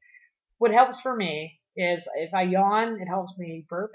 what 0.59 0.71
helps 0.73 1.01
for 1.01 1.15
me 1.17 1.61
is 1.77 2.07
if 2.17 2.33
I 2.35 2.43
yawn, 2.43 3.01
it 3.01 3.07
helps 3.09 3.37
me 3.39 3.67
burp. 3.69 3.93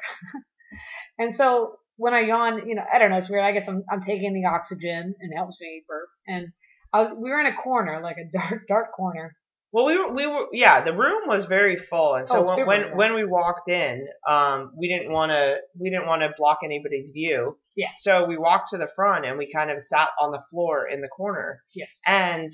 and 1.19 1.33
so 1.33 1.77
when 1.97 2.13
I 2.13 2.21
yawn, 2.21 2.67
you 2.67 2.75
know, 2.75 2.83
I 2.91 2.99
don't 2.99 3.11
know, 3.11 3.17
it's 3.17 3.29
weird. 3.29 3.43
I 3.43 3.51
guess 3.51 3.67
I'm 3.67 3.83
I'm 3.91 4.01
taking 4.01 4.33
the 4.33 4.45
oxygen 4.47 5.15
and 5.19 5.33
it 5.33 5.35
helps 5.35 5.59
me 5.59 5.83
burp. 5.87 6.09
And 6.27 6.47
I 6.93 7.01
was, 7.01 7.11
we 7.17 7.29
were 7.29 7.39
in 7.39 7.47
a 7.47 7.55
corner, 7.55 7.99
like 8.01 8.17
a 8.17 8.29
dark 8.37 8.67
dark 8.67 8.93
corner. 8.95 9.35
Well, 9.73 9.85
we 9.85 9.97
were, 9.97 10.13
we 10.13 10.25
were, 10.25 10.45
yeah, 10.53 10.81
the 10.81 10.93
room 10.95 11.23
was 11.27 11.43
very 11.43 11.77
full, 11.89 12.15
and 12.15 12.27
so 12.27 12.45
Oh, 12.47 12.57
when 12.65 12.67
when, 12.67 12.97
when 12.97 13.13
we 13.15 13.25
walked 13.25 13.69
in, 13.69 14.07
um, 14.27 14.71
we 14.77 14.87
didn't 14.87 15.11
want 15.11 15.31
to 15.33 15.57
we 15.77 15.89
didn't 15.89 16.07
want 16.07 16.21
to 16.21 16.33
block 16.37 16.59
anybody's 16.63 17.09
view. 17.09 17.57
Yeah. 17.75 17.89
So 17.97 18.25
we 18.25 18.37
walked 18.37 18.69
to 18.69 18.77
the 18.77 18.87
front 18.95 19.25
and 19.25 19.37
we 19.37 19.51
kind 19.51 19.69
of 19.69 19.83
sat 19.83 20.07
on 20.21 20.31
the 20.31 20.41
floor 20.49 20.87
in 20.87 21.01
the 21.01 21.09
corner, 21.09 21.61
Yes. 21.75 21.99
and 22.07 22.51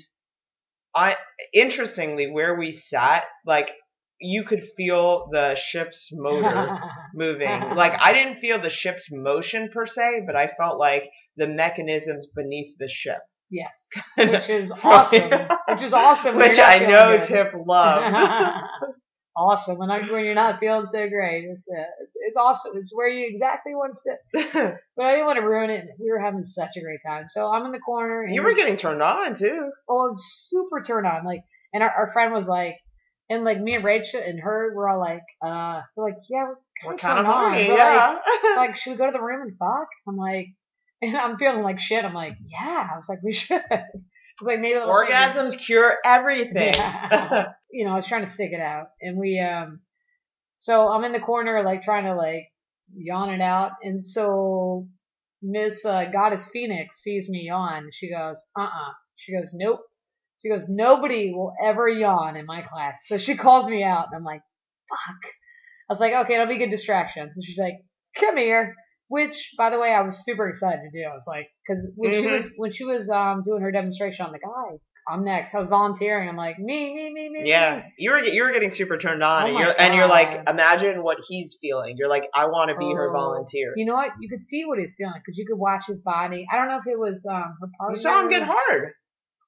I 0.94 1.16
interestingly 1.52 2.30
where 2.30 2.56
we 2.56 2.72
sat, 2.72 3.24
like 3.46 3.70
you 4.24 4.42
could 4.44 4.62
feel 4.76 5.28
the 5.30 5.54
ship's 5.54 6.08
motor 6.12 6.80
moving. 7.14 7.48
Like 7.48 7.92
I 8.00 8.12
didn't 8.12 8.40
feel 8.40 8.60
the 8.60 8.70
ship's 8.70 9.08
motion 9.12 9.68
per 9.72 9.86
se, 9.86 10.22
but 10.26 10.34
I 10.34 10.50
felt 10.58 10.78
like 10.78 11.10
the 11.36 11.46
mechanisms 11.46 12.26
beneath 12.34 12.76
the 12.78 12.88
ship, 12.88 13.18
yes. 13.50 13.70
Which 14.16 14.48
is 14.48 14.72
awesome. 14.82 15.30
Which 15.68 15.82
is 15.82 15.92
awesome. 15.92 16.36
which 16.36 16.58
I 16.58 16.78
know 16.78 17.18
good. 17.18 17.26
Tiff 17.26 17.48
loved. 17.66 18.16
awesome. 19.36 19.80
and 19.80 19.92
I, 19.92 19.98
when 20.10 20.24
you're 20.24 20.34
not 20.34 20.58
feeling 20.58 20.86
so 20.86 21.06
great, 21.08 21.44
it's, 21.44 21.66
uh, 21.68 21.82
it's 22.02 22.16
it's 22.26 22.36
awesome. 22.36 22.72
It's 22.76 22.92
where 22.94 23.08
you 23.08 23.28
exactly 23.28 23.74
want 23.74 23.94
to 23.94 24.00
sit. 24.00 24.52
But 24.96 25.06
I 25.06 25.12
didn't 25.12 25.26
want 25.26 25.38
to 25.38 25.46
ruin 25.46 25.68
it. 25.68 25.84
We 26.00 26.10
were 26.10 26.20
having 26.20 26.44
such 26.44 26.76
a 26.76 26.80
great 26.80 27.00
time. 27.06 27.24
So 27.28 27.52
I'm 27.52 27.66
in 27.66 27.72
the 27.72 27.78
corner. 27.80 28.22
And 28.22 28.34
you 28.34 28.42
were 28.42 28.54
getting 28.54 28.76
turned 28.76 29.02
on 29.02 29.34
too. 29.34 29.70
oh, 29.88 30.12
it's 30.12 30.48
super 30.50 30.82
turned 30.82 31.06
on. 31.06 31.24
Like, 31.26 31.42
and 31.74 31.82
our, 31.82 31.90
our 31.90 32.12
friend 32.12 32.32
was 32.32 32.48
like, 32.48 32.76
and 33.34 33.44
like 33.44 33.60
me 33.60 33.74
and 33.74 33.84
Rachel 33.84 34.20
and 34.24 34.40
her 34.40 34.72
were 34.74 34.88
all 34.88 35.00
like, 35.00 35.24
uh, 35.44 35.82
we're 35.96 36.04
like, 36.04 36.18
yeah, 36.30 36.46
we're 36.84 36.96
kind 36.96 37.18
of 37.18 37.26
horny, 37.26 37.68
We're 37.68 37.76
yeah. 37.76 38.16
like, 38.42 38.56
like, 38.56 38.76
should 38.76 38.92
we 38.92 38.96
go 38.96 39.06
to 39.06 39.12
the 39.12 39.22
room 39.22 39.42
and 39.42 39.58
fuck? 39.58 39.88
I'm 40.08 40.16
like, 40.16 40.48
and 41.02 41.16
I'm 41.16 41.36
feeling 41.36 41.62
like 41.62 41.80
shit. 41.80 42.04
I'm 42.04 42.14
like, 42.14 42.36
yeah. 42.46 42.88
I 42.92 42.96
was 42.96 43.08
like, 43.08 43.22
we 43.22 43.32
should. 43.34 43.62
I 43.70 43.84
was 44.40 44.46
like, 44.46 44.60
maybe 44.60 44.78
Orgasms 44.78 45.58
cure 45.58 45.96
everything. 46.04 46.74
Yeah. 46.74 47.52
you 47.70 47.84
know, 47.84 47.92
I 47.92 47.96
was 47.96 48.06
trying 48.06 48.24
to 48.24 48.30
stick 48.30 48.52
it 48.52 48.60
out, 48.60 48.88
and 49.00 49.18
we 49.18 49.38
um, 49.40 49.80
so 50.58 50.88
I'm 50.88 51.04
in 51.04 51.12
the 51.12 51.20
corner 51.20 51.62
like 51.62 51.82
trying 51.82 52.04
to 52.04 52.14
like 52.14 52.48
yawn 52.94 53.30
it 53.30 53.40
out, 53.40 53.72
and 53.82 54.02
so 54.02 54.88
Miss 55.42 55.84
uh, 55.84 56.06
Goddess 56.10 56.48
Phoenix 56.48 57.02
sees 57.02 57.28
me 57.28 57.46
yawn. 57.46 57.90
She 57.92 58.10
goes, 58.10 58.42
uh 58.58 58.62
uh 58.62 58.92
She 59.16 59.32
goes, 59.32 59.50
nope. 59.52 59.80
She 60.44 60.50
goes, 60.50 60.66
nobody 60.68 61.32
will 61.32 61.54
ever 61.64 61.88
yawn 61.88 62.36
in 62.36 62.44
my 62.44 62.60
class. 62.62 63.02
So 63.06 63.16
she 63.16 63.36
calls 63.36 63.66
me 63.66 63.82
out, 63.82 64.06
and 64.08 64.16
I'm 64.16 64.24
like, 64.24 64.42
fuck. 64.90 65.30
I 65.88 65.92
was 65.92 66.00
like, 66.00 66.12
okay, 66.12 66.34
it'll 66.34 66.46
be 66.46 66.56
a 66.56 66.58
good 66.58 66.70
distraction. 66.70 67.30
So 67.34 67.40
she's 67.42 67.58
like, 67.58 67.74
come 68.18 68.36
here. 68.36 68.74
Which, 69.08 69.52
by 69.58 69.70
the 69.70 69.78
way, 69.78 69.92
I 69.92 70.00
was 70.02 70.24
super 70.24 70.48
excited 70.48 70.80
to 70.82 70.90
do. 70.90 71.06
I 71.10 71.14
was 71.14 71.26
like, 71.26 71.46
because 71.66 71.86
when 71.94 72.12
she 72.12 72.26
Mhm. 72.26 72.32
was 72.32 72.50
when 72.56 72.72
she 72.72 72.84
was 72.84 73.08
um 73.10 73.42
doing 73.44 73.60
her 73.62 73.70
demonstration 73.70 74.24
on 74.26 74.32
the 74.32 74.38
guy, 74.38 74.76
I 75.08 75.12
I'm 75.14 75.24
next. 75.24 75.54
I 75.54 75.60
was 75.60 75.68
volunteering. 75.68 76.26
I'm 76.28 76.36
like, 76.36 76.58
me, 76.58 76.94
me, 76.94 77.12
me, 77.12 77.28
me. 77.28 77.42
yeah, 77.48 77.76
me. 77.76 77.82
you 77.98 78.10
were 78.10 78.20
you 78.20 78.42
were 78.42 78.52
getting 78.52 78.70
super 78.70 78.96
turned 78.96 79.22
on, 79.22 79.44
Oh 79.44 79.46
and 79.48 79.58
you're 79.58 79.74
and 79.78 79.94
you're 79.94 80.06
like, 80.06 80.48
imagine 80.48 81.02
what 81.02 81.18
he's 81.28 81.56
feeling. 81.60 81.96
You're 81.98 82.08
like, 82.08 82.24
I 82.34 82.46
want 82.46 82.70
to 82.70 82.76
be 82.78 82.92
her 82.94 83.10
Oh. 83.10 83.12
volunteer. 83.12 83.74
You 83.76 83.84
know 83.84 83.94
what? 83.94 84.12
You 84.18 84.28
could 84.30 84.42
see 84.44 84.64
what 84.64 84.78
he's 84.78 84.94
feeling 84.96 85.20
because 85.22 85.36
you 85.36 85.46
could 85.46 85.58
watch 85.58 85.84
his 85.86 85.98
body. 85.98 86.46
I 86.50 86.56
don't 86.56 86.68
know 86.68 86.78
if 86.78 86.86
it 86.86 86.98
was 86.98 87.26
um 87.30 87.56
her 87.60 87.68
partner. 87.78 87.96
You 87.96 88.02
saw 88.02 88.22
him 88.22 88.30
get 88.30 88.42
hard, 88.42 88.94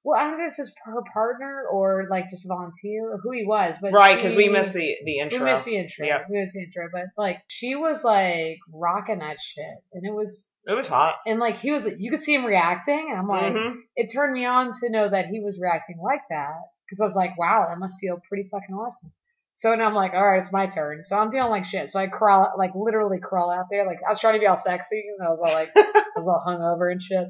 Well, 0.07 0.17
I 0.17 0.23
don't 0.23 0.37
know 0.39 0.45
if 0.45 0.51
this 0.51 0.59
is 0.59 0.73
her 0.85 1.01
partner 1.11 1.65
or 1.69 2.07
like 2.09 2.29
just 2.31 2.45
a 2.45 2.47
volunteer 2.47 3.11
or 3.11 3.17
who 3.21 3.31
he 3.33 3.43
was, 3.45 3.75
but 3.81 3.91
right? 3.91 4.15
Because 4.15 4.35
we 4.35 4.47
missed 4.47 4.71
the 4.71 4.95
the 5.03 5.19
intro. 5.19 5.39
We 5.43 5.51
missed 5.51 5.65
the 5.65 5.75
intro. 5.75 6.05
Yep. 6.05 6.27
We 6.31 6.39
missed 6.39 6.53
the 6.53 6.61
intro, 6.63 6.87
but 6.93 7.07
like 7.17 7.41
she 7.49 7.75
was 7.75 8.05
like 8.05 8.57
rocking 8.73 9.19
that 9.19 9.35
shit, 9.41 9.65
and 9.91 10.05
it 10.05 10.13
was 10.13 10.47
It 10.65 10.75
was 10.75 10.87
hot. 10.87 11.15
and 11.25 11.41
like 11.41 11.57
he 11.57 11.71
was 11.73 11.85
you 11.97 12.09
could 12.09 12.23
see 12.23 12.33
him 12.35 12.45
reacting, 12.45 13.07
and 13.09 13.19
I'm 13.19 13.27
like, 13.27 13.51
Mhm. 13.51 13.81
it 13.97 14.07
turned 14.07 14.31
me 14.31 14.45
on 14.45 14.71
to 14.79 14.89
know 14.89 15.09
that 15.09 15.25
he 15.25 15.41
was 15.41 15.59
reacting 15.59 15.97
like 16.01 16.21
that 16.29 16.55
because 16.87 17.01
I 17.01 17.03
was 17.03 17.15
like, 17.15 17.37
wow, 17.37 17.65
that 17.67 17.77
must 17.77 17.97
feel 17.99 18.17
pretty 18.29 18.47
fucking 18.49 18.73
awesome. 18.75 19.11
So 19.55 19.75
now 19.75 19.87
I'm 19.87 19.93
like, 19.93 20.13
all 20.13 20.25
right, 20.25 20.39
it's 20.39 20.53
my 20.53 20.67
turn. 20.67 21.03
So 21.03 21.17
I'm 21.17 21.31
feeling 21.31 21.51
like 21.51 21.65
shit. 21.65 21.89
So 21.89 21.99
I 21.99 22.07
crawl, 22.07 22.53
like 22.57 22.71
literally 22.75 23.19
crawl 23.19 23.51
out 23.51 23.65
there. 23.69 23.85
Like 23.85 23.99
I 24.07 24.11
was 24.11 24.21
trying 24.21 24.35
to 24.35 24.39
be 24.39 24.47
all 24.47 24.55
sexy, 24.55 25.03
and 25.19 25.27
I 25.27 25.31
was 25.31 25.39
all 25.43 25.51
like, 25.51 25.71
I 25.75 26.03
was 26.15 26.27
all 26.27 26.43
hungover 26.47 26.89
and 26.93 27.01
shit. 27.01 27.27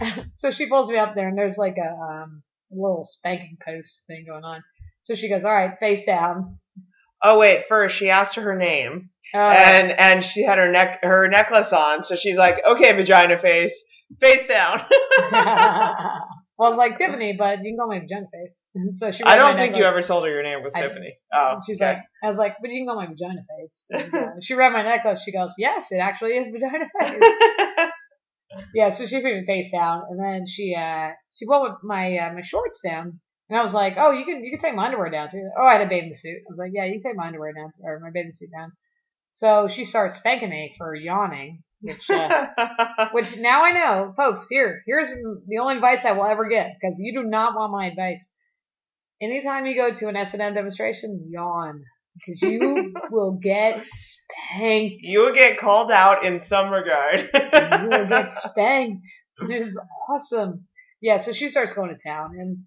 so 0.34 0.50
she 0.50 0.68
pulls 0.68 0.88
me 0.88 0.96
up 0.96 1.14
there, 1.14 1.28
and 1.28 1.36
there's 1.38 1.56
like 1.56 1.76
a 1.76 1.90
um, 1.90 2.42
little 2.70 3.04
spanking 3.04 3.56
post 3.64 4.02
thing 4.06 4.24
going 4.28 4.44
on. 4.44 4.62
So 5.02 5.14
she 5.14 5.28
goes, 5.28 5.44
all 5.44 5.54
right, 5.54 5.78
face 5.78 6.04
down. 6.04 6.58
Oh 7.22 7.38
wait, 7.38 7.64
first 7.68 7.96
she 7.96 8.10
asked 8.10 8.36
her 8.36 8.42
her 8.42 8.56
name, 8.56 9.10
Uh, 9.34 9.38
and 9.38 9.92
and 9.92 10.24
she 10.24 10.42
had 10.42 10.58
her 10.58 10.70
neck 10.70 11.00
her 11.02 11.28
necklace 11.28 11.72
on, 11.72 12.02
so 12.02 12.16
she's 12.16 12.36
like, 12.36 12.56
okay, 12.66 12.92
vagina 12.94 13.38
face, 13.38 13.74
face 14.20 14.46
down. 14.48 14.82
well, 16.58 16.68
I 16.68 16.70
was 16.70 16.76
like 16.76 16.96
Tiffany, 16.96 17.34
but 17.36 17.58
you 17.62 17.70
can 17.72 17.78
call 17.78 17.88
me 17.88 18.00
vagina 18.00 18.26
face. 18.32 18.60
And 18.74 18.96
so 18.96 19.10
she. 19.10 19.22
I 19.24 19.36
don't 19.36 19.56
think 19.56 19.76
you 19.76 19.84
ever 19.84 20.02
told 20.02 20.24
her 20.24 20.30
your 20.30 20.42
name 20.42 20.62
was 20.62 20.72
I- 20.74 20.82
Tiffany. 20.82 21.14
Oh, 21.32 21.60
she's 21.66 21.80
okay. 21.80 21.94
like, 21.94 21.98
I 22.22 22.28
was 22.28 22.36
like, 22.36 22.56
but 22.60 22.70
you 22.70 22.80
can 22.80 22.86
call 22.86 22.96
my 22.96 23.06
vagina 23.06 23.40
face. 23.58 23.86
And 23.90 24.12
so 24.12 24.18
she 24.40 24.54
read 24.54 24.72
my 24.72 24.82
necklace. 24.82 25.22
She 25.24 25.32
goes, 25.32 25.52
yes, 25.58 25.88
it 25.90 25.98
actually 25.98 26.32
is 26.32 26.48
vagina 26.48 26.86
face. 27.00 27.63
Yeah, 28.74 28.90
so 28.90 29.06
she 29.06 29.16
put 29.20 29.32
me 29.32 29.44
face 29.46 29.70
down, 29.70 30.02
and 30.10 30.18
then 30.18 30.46
she 30.46 30.74
uh 30.74 31.10
she 31.32 31.46
pulled 31.46 31.72
my 31.82 32.16
uh, 32.18 32.32
my 32.32 32.42
shorts 32.42 32.80
down, 32.82 33.20
and 33.48 33.58
I 33.58 33.62
was 33.62 33.72
like, 33.72 33.94
oh, 33.96 34.10
you 34.10 34.24
can 34.24 34.44
you 34.44 34.50
can 34.50 34.60
take 34.60 34.74
my 34.74 34.86
underwear 34.86 35.10
down 35.10 35.30
too. 35.30 35.48
Oh, 35.58 35.64
I 35.64 35.74
had 35.74 35.86
a 35.86 35.88
bathing 35.88 36.14
suit. 36.14 36.38
I 36.38 36.50
was 36.50 36.58
like, 36.58 36.72
yeah, 36.74 36.84
you 36.84 37.00
can 37.00 37.12
take 37.12 37.16
my 37.16 37.28
underwear 37.28 37.52
down 37.52 37.72
or 37.82 38.00
my 38.00 38.10
bathing 38.12 38.32
suit 38.34 38.50
down. 38.50 38.72
So 39.32 39.68
she 39.68 39.84
starts 39.84 40.16
spanking 40.16 40.50
me 40.50 40.74
for 40.76 40.94
yawning, 40.94 41.62
which 41.80 42.08
uh, 42.10 42.46
which 43.12 43.36
now 43.36 43.64
I 43.64 43.72
know, 43.72 44.14
folks. 44.16 44.46
Here, 44.48 44.82
here's 44.86 45.08
the 45.08 45.58
only 45.58 45.76
advice 45.76 46.04
I 46.04 46.12
will 46.12 46.26
ever 46.26 46.48
get 46.48 46.76
because 46.80 46.98
you 46.98 47.12
do 47.12 47.28
not 47.28 47.54
want 47.54 47.72
my 47.72 47.86
advice. 47.86 48.28
Anytime 49.22 49.66
you 49.66 49.76
go 49.76 49.94
to 49.94 50.08
an 50.08 50.16
S 50.16 50.32
and 50.34 50.42
M 50.42 50.54
demonstration, 50.54 51.28
yawn 51.30 51.84
because 52.14 52.42
you 52.42 52.94
will 53.10 53.32
get 53.42 53.82
spanked. 53.92 54.96
you 55.00 55.20
will 55.24 55.34
get 55.34 55.58
called 55.58 55.90
out 55.90 56.24
in 56.24 56.40
some 56.40 56.70
regard. 56.70 57.28
you 57.32 57.88
will 57.88 58.06
get 58.08 58.30
spanked. 58.50 59.06
It 59.48 59.62
is 59.66 59.78
awesome. 60.08 60.66
Yeah, 61.00 61.18
so 61.18 61.32
she 61.32 61.48
starts 61.48 61.72
going 61.72 61.90
to 61.90 61.98
town, 62.08 62.36
and 62.38 62.58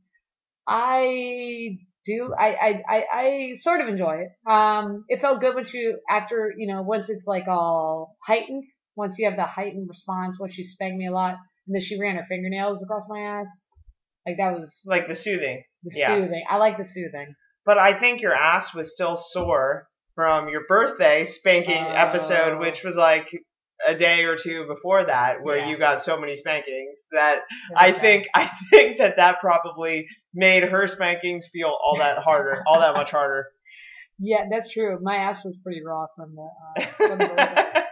I 0.68 1.78
do. 2.06 2.34
I 2.38 2.48
I 2.48 2.84
I, 2.90 3.04
I 3.14 3.54
sort 3.56 3.82
of 3.82 3.88
enjoy 3.88 4.26
it. 4.26 4.50
Um, 4.52 5.06
it 5.08 5.22
felt 5.22 5.40
good 5.42 5.56
once 5.56 5.74
you 5.74 6.00
after 6.10 6.54
you 6.58 6.68
know 6.68 6.82
once 6.82 7.10
it's 7.10 7.26
like 7.28 7.48
all 7.48 8.18
heightened. 8.26 8.64
Once 8.96 9.16
you 9.20 9.28
have 9.30 9.38
the 9.38 9.46
heightened 9.46 9.88
response, 9.88 10.38
once 10.40 10.56
she 10.56 10.64
spanked 10.64 10.98
me 10.98 11.08
a 11.08 11.12
lot, 11.12 11.36
and 11.68 11.76
then 11.76 11.82
she 11.82 12.00
ran 12.00 12.16
her 12.16 12.26
fingernails 12.28 12.82
across 12.82 13.04
my 13.08 13.20
ass. 13.22 13.70
Like 14.26 14.38
that 14.38 14.60
was 14.60 14.82
like 14.86 15.08
the 15.08 15.16
soothing. 15.16 15.64
the 15.84 15.96
Yeah. 15.98 16.16
soothing. 16.16 16.44
I 16.50 16.58
like 16.58 16.78
the 16.78 16.86
soothing. 16.86 17.34
But 17.68 17.78
I 17.78 18.00
think 18.00 18.22
your 18.22 18.34
ass 18.34 18.74
was 18.74 18.94
still 18.94 19.16
sore 19.18 19.88
from 20.16 20.50
your 20.50 20.62
birthday 20.68 21.28
spanking 21.28 21.84
Oh. 21.86 21.92
episode, 21.92 22.58
which 22.60 22.82
was 22.84 22.96
like 22.96 23.28
a 23.88 23.94
day 23.94 24.24
or 24.24 24.36
two 24.38 24.66
before 24.68 25.06
that, 25.06 25.44
where 25.44 25.58
Yeah. 25.58 25.68
you 25.70 25.78
got 25.78 26.02
so 26.04 26.20
many 26.20 26.36
spankings 26.38 26.98
that 27.12 27.42
I 27.76 27.92
think 27.92 28.26
I 28.34 28.50
think 28.74 28.98
that 28.98 29.18
that 29.18 29.40
probably 29.42 30.08
made 30.34 30.64
her 30.64 30.88
spankings 30.88 31.48
feel 31.54 31.68
all 31.86 31.98
that 31.98 32.18
harder, 32.20 32.64
all 32.68 32.80
that 32.80 32.96
much 32.96 33.12
harder. 33.12 33.46
Yeah, 34.20 34.46
that's 34.50 34.72
true. 34.74 34.98
My 35.00 35.18
ass 35.18 35.46
was 35.46 35.56
pretty 35.64 35.84
raw 35.86 36.08
from 36.16 36.36
the. 36.36 36.50
Uh, 36.82 36.86
from 36.98 37.18
the. 37.20 37.84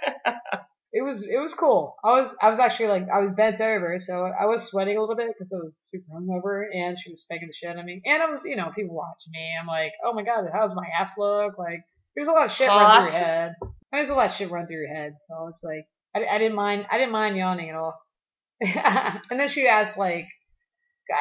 it 0.96 1.02
was 1.02 1.22
it 1.24 1.42
was 1.42 1.54
cool. 1.54 1.98
I 2.06 2.12
was 2.22 2.34
I 2.42 2.50
was 2.50 2.58
actually 2.58 2.88
like 2.88 3.08
I 3.14 3.20
was 3.20 3.34
bent 3.34 3.60
over, 3.60 4.00
so 4.00 4.32
I 4.40 4.46
was 4.46 4.64
sweating 4.64 4.96
a 4.96 5.02
little 5.02 5.18
bit 5.18 5.28
because 5.28 5.52
I 5.52 5.58
was 5.58 5.76
super 5.76 6.06
hungover, 6.16 6.64
and 6.74 6.98
she 6.98 7.10
was 7.10 7.20
spanking 7.20 7.50
the 7.50 7.54
shit 7.54 7.70
out 7.70 7.78
of 7.78 7.84
me. 7.84 8.02
And 8.06 8.24
I 8.24 8.30
was 8.30 8.46
you 8.46 8.56
know 8.56 8.72
people 8.74 8.96
watching 8.96 9.34
me. 9.34 9.52
I'm 9.60 9.68
like, 9.68 9.92
oh 10.06 10.14
my 10.14 10.24
god, 10.24 10.46
how's 10.54 10.74
my 10.74 10.88
ass 10.98 11.12
look? 11.18 11.60
Like 11.60 11.84
there's 12.16 12.30
a 12.30 12.32
lot 12.32 12.46
of 12.46 12.54
shit 12.54 12.70
run 12.70 13.10
through 13.10 13.20
your 13.20 13.26
head. 13.26 13.56
There's 13.92 14.10
a 14.10 14.16
lot 14.16 14.28
of 14.28 14.32
shit 14.32 14.50
run 14.50 14.68
through 14.68 14.78
your 14.78 14.96
head, 14.96 15.16
so 15.18 15.36
I 15.36 15.42
was 15.44 15.60
like, 15.66 15.86
I, 16.16 16.34
I 16.34 16.38
didn't 16.38 16.56
mind 16.56 16.86
I 16.90 16.98
didn't 16.98 17.12
mind 17.12 17.36
yawning 17.36 17.70
at 17.70 17.76
all. 17.76 18.00
and 18.62 19.38
then 19.38 19.50
she 19.50 19.68
asked 19.68 19.98
like. 19.98 20.28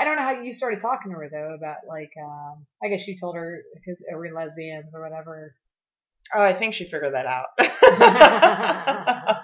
I 0.01 0.05
don't 0.05 0.17
know 0.17 0.23
how 0.23 0.41
you 0.41 0.55
started 0.55 0.81
talking 0.81 1.13
to 1.13 1.19
her 1.19 1.29
though 1.31 1.55
about 1.59 1.77
like 1.87 2.09
um 2.19 2.65
I 2.83 2.89
guess 2.89 3.07
you 3.07 3.19
told 3.21 3.37
her 3.37 3.61
because 3.75 4.03
we're 4.13 4.35
lesbians 4.35 4.95
or 4.95 5.03
whatever. 5.03 5.55
Oh, 6.35 6.41
I 6.41 6.59
think 6.59 6.73
she 6.73 6.85
figured 6.85 7.13
that 7.13 7.27
out. 7.27 7.49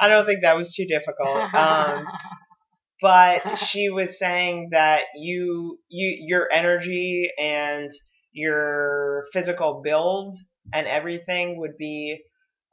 I 0.00 0.08
don't 0.08 0.26
think 0.26 0.42
that 0.42 0.56
was 0.56 0.74
too 0.74 0.86
difficult. 0.86 1.54
Um, 1.54 2.06
but 3.02 3.56
she 3.56 3.90
was 3.90 4.18
saying 4.18 4.70
that 4.72 5.04
you 5.16 5.78
you 5.88 6.16
your 6.26 6.48
energy 6.52 7.30
and 7.40 7.90
your 8.32 9.26
physical 9.32 9.82
build 9.84 10.36
and 10.72 10.86
everything 10.86 11.58
would 11.58 11.76
be 11.76 12.18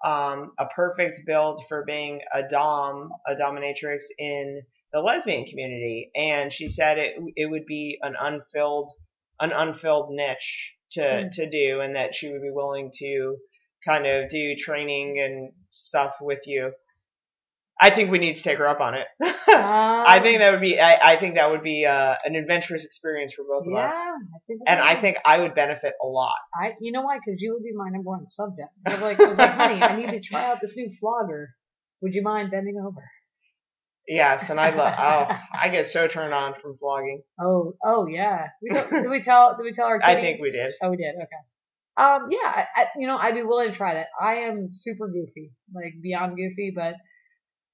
um, 0.06 0.52
a 0.60 0.66
perfect 0.76 1.22
build 1.26 1.64
for 1.68 1.84
being 1.86 2.22
a 2.34 2.48
dom, 2.48 3.10
a 3.28 3.34
dominatrix 3.34 4.04
in 4.20 4.62
the 4.94 5.00
lesbian 5.00 5.46
community. 5.46 6.12
And 6.16 6.54
she 6.54 6.70
said 6.70 6.98
it 6.98 7.16
it 7.36 7.50
would 7.50 7.66
be 7.66 7.98
an 8.02 8.16
unfilled 8.20 8.92
an 9.40 9.52
unfilled 9.52 10.10
niche 10.12 10.74
to 10.94 11.02
mm. 11.02 11.32
to 11.32 11.50
do, 11.50 11.82
and 11.82 11.96
that 11.96 12.16
she 12.16 12.32
would 12.32 12.42
be 12.42 12.52
willing 12.52 12.92
to 13.00 13.38
kind 13.88 14.06
of 14.06 14.30
do 14.30 14.56
training 14.56 15.20
and 15.20 15.52
stuff 15.70 16.14
with 16.22 16.40
you. 16.46 16.72
I 17.80 17.92
think 17.92 18.12
we 18.12 18.18
need 18.18 18.36
to 18.36 18.44
take 18.44 18.58
her 18.58 18.68
up 18.68 18.80
on 18.80 18.96
it. 18.96 19.06
um, 19.22 19.36
I 19.48 20.20
think 20.24 20.40
that 20.40 20.52
would 20.52 20.62
be. 20.62 20.80
I, 20.80 21.14
I 21.14 21.20
think 21.20 21.36
that 21.36 21.50
would 21.52 21.64
be 21.64 21.86
uh, 21.86 22.16
an 22.26 22.36
adventurous 22.36 22.86
experience 22.86 23.34
for 23.34 23.44
both 23.44 23.66
yeah, 23.70 23.86
of 23.86 23.92
us. 23.92 23.94
I 23.94 24.40
think 24.48 24.62
and 24.68 24.80
I 24.80 25.00
think 25.00 25.18
I 25.26 25.40
would 25.40 25.54
benefit 25.54 25.94
a 26.04 26.08
lot. 26.08 26.36
I, 26.56 26.72
you 26.82 26.92
know 26.92 27.04
why? 27.04 27.18
Because 27.24 27.42
you 27.42 27.54
would 27.54 27.64
be 27.64 27.74
my 27.76 27.90
number 27.90 28.10
one 28.10 28.28
subject. 28.28 28.70
I 28.86 28.94
was 28.94 29.02
like, 29.02 29.20
I 29.20 29.26
was 29.26 29.38
like, 29.38 29.54
honey, 29.54 29.82
I 29.82 29.96
need 29.96 30.12
to 30.12 30.20
try 30.20 30.50
out 30.50 30.58
this 30.62 30.76
new 30.76 30.92
flogger. 31.00 31.50
Would 32.02 32.14
you 32.14 32.24
mind 32.24 32.52
bending 32.52 32.78
over? 32.80 33.04
Yes, 34.08 34.50
and 34.50 34.60
I 34.60 34.70
love. 34.70 34.94
oh, 34.98 35.38
I 35.62 35.70
get 35.70 35.88
so 35.88 36.08
turned 36.08 36.34
on 36.34 36.56
from 36.62 36.78
flogging. 36.78 37.22
Oh, 37.40 37.74
oh 37.86 38.08
yeah. 38.08 38.48
We 38.62 38.70
t- 38.70 38.90
did 38.90 39.10
we 39.10 39.22
tell? 39.22 39.56
Did 39.58 39.64
we 39.64 39.74
tell 39.74 39.86
our? 39.86 40.00
Kitties? 40.00 40.18
I 40.18 40.22
think 40.22 40.42
we 40.42 40.52
did. 40.52 40.74
Oh, 40.82 40.90
we 40.90 40.98
did. 40.98 41.14
Okay. 41.16 42.04
Um, 42.04 42.28
yeah, 42.30 42.66
I, 42.76 42.86
you 42.98 43.08
know, 43.08 43.18
I'd 43.18 43.34
be 43.34 43.42
willing 43.42 43.72
to 43.72 43.76
try 43.76 43.96
that. 43.96 44.08
I 44.22 44.36
am 44.48 44.68
super 44.70 45.08
goofy, 45.08 45.52
like 45.74 45.94
beyond 46.02 46.38
goofy, 46.38 46.72
but 46.76 46.94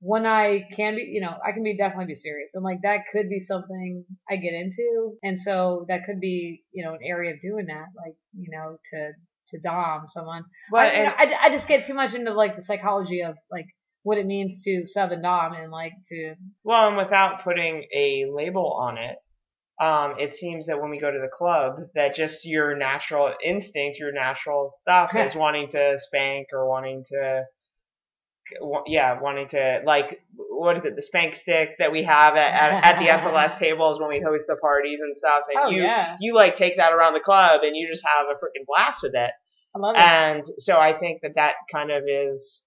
when 0.04 0.26
I 0.26 0.68
can 0.76 0.96
be, 0.98 1.04
you 1.04 1.22
know, 1.22 1.34
I 1.48 1.54
can 1.54 1.64
be 1.64 1.78
definitely 1.78 2.08
be 2.08 2.16
serious. 2.16 2.56
And 2.56 2.64
like 2.64 2.82
that 2.84 3.06
could 3.14 3.30
be 3.30 3.40
something 3.40 4.04
I 4.30 4.36
get 4.36 4.54
into. 4.54 5.14
And 5.24 5.40
so 5.40 5.86
that 5.88 6.02
could 6.06 6.20
be, 6.20 6.62
you 6.74 6.84
know, 6.84 6.94
an 6.94 7.00
area 7.02 7.34
of 7.34 7.42
doing 7.42 7.68
that, 7.68 7.86
like, 7.96 8.16
you 8.38 8.50
know, 8.52 8.78
to, 8.92 9.12
to 9.48 9.60
dom 9.62 10.08
someone. 10.10 10.44
But 10.70 10.80
I, 10.80 10.98
you 10.98 11.04
know, 11.04 11.14
I, 11.18 11.46
I 11.46 11.50
just 11.52 11.70
get 11.70 11.86
too 11.86 11.94
much 11.94 12.14
into 12.14 12.34
like 12.34 12.58
the 12.58 12.64
psychology 12.64 13.22
of 13.22 13.36
like 13.50 13.66
what 14.04 14.18
it 14.18 14.26
means 14.26 14.62
to 14.64 14.86
sub 14.88 15.14
and 15.14 15.24
dom 15.24 15.54
and 15.54 15.72
like 15.72 15.94
to. 16.10 16.36
Well, 16.66 16.90
and 16.90 16.98
without 16.98 17.46
putting 17.46 17.86
a 17.96 18.26
label 18.30 18.74
on 18.74 18.98
it, 18.98 19.16
um, 19.82 20.16
it 20.20 20.34
seems 20.34 20.68
that 20.68 20.82
when 20.82 20.90
we 20.92 21.00
go 21.00 21.12
to 21.12 21.20
the 21.20 21.32
club, 21.34 21.78
that 21.96 22.14
just 22.14 22.46
your 22.46 22.76
natural 22.76 23.34
instinct, 23.44 24.00
your 24.00 24.12
natural 24.12 24.74
stuff 24.82 25.16
is 25.16 25.34
wanting 25.34 25.70
to 25.70 25.98
spank 25.98 26.48
or 26.52 26.68
wanting 26.68 27.06
to 27.06 27.46
yeah, 28.88 29.20
wanting 29.22 29.48
to 29.50 29.82
like 29.86 30.20
what 30.50 30.78
is 30.78 30.86
it, 30.86 30.96
the 30.96 31.02
spank 31.02 31.36
stick 31.36 31.72
that 31.80 31.92
we 31.92 32.04
have 32.04 32.36
at, 32.36 32.54
at, 32.54 32.86
at 32.86 33.00
the 33.00 33.06
SLS 33.30 33.58
tables 33.60 34.00
when 34.00 34.10
we 34.10 34.22
host 34.22 34.46
the 34.48 34.56
parties 34.56 35.00
and 35.02 35.16
stuff, 35.18 35.44
and 35.54 35.66
oh, 35.66 35.70
you 35.70 35.84
yeah. 35.84 36.18
you 36.20 36.36
like 36.36 36.56
take 36.56 36.78
that 36.78 36.94
around 36.94 37.14
the 37.14 37.20
club 37.20 37.62
and 37.64 37.76
you 37.76 37.88
just 37.90 38.04
have 38.06 38.28
a 38.28 38.36
freaking 38.36 38.66
blast 38.66 39.04
with 39.04 39.14
it. 39.16 39.32
I 39.76 39.80
love 39.80 39.96
it. 39.96 40.02
And 40.02 40.44
so 40.60 40.78
I 40.78 40.94
think 40.98 41.22
that 41.22 41.36
that 41.36 41.56
kind 41.72 41.92
of 41.92 42.04
is 42.08 42.64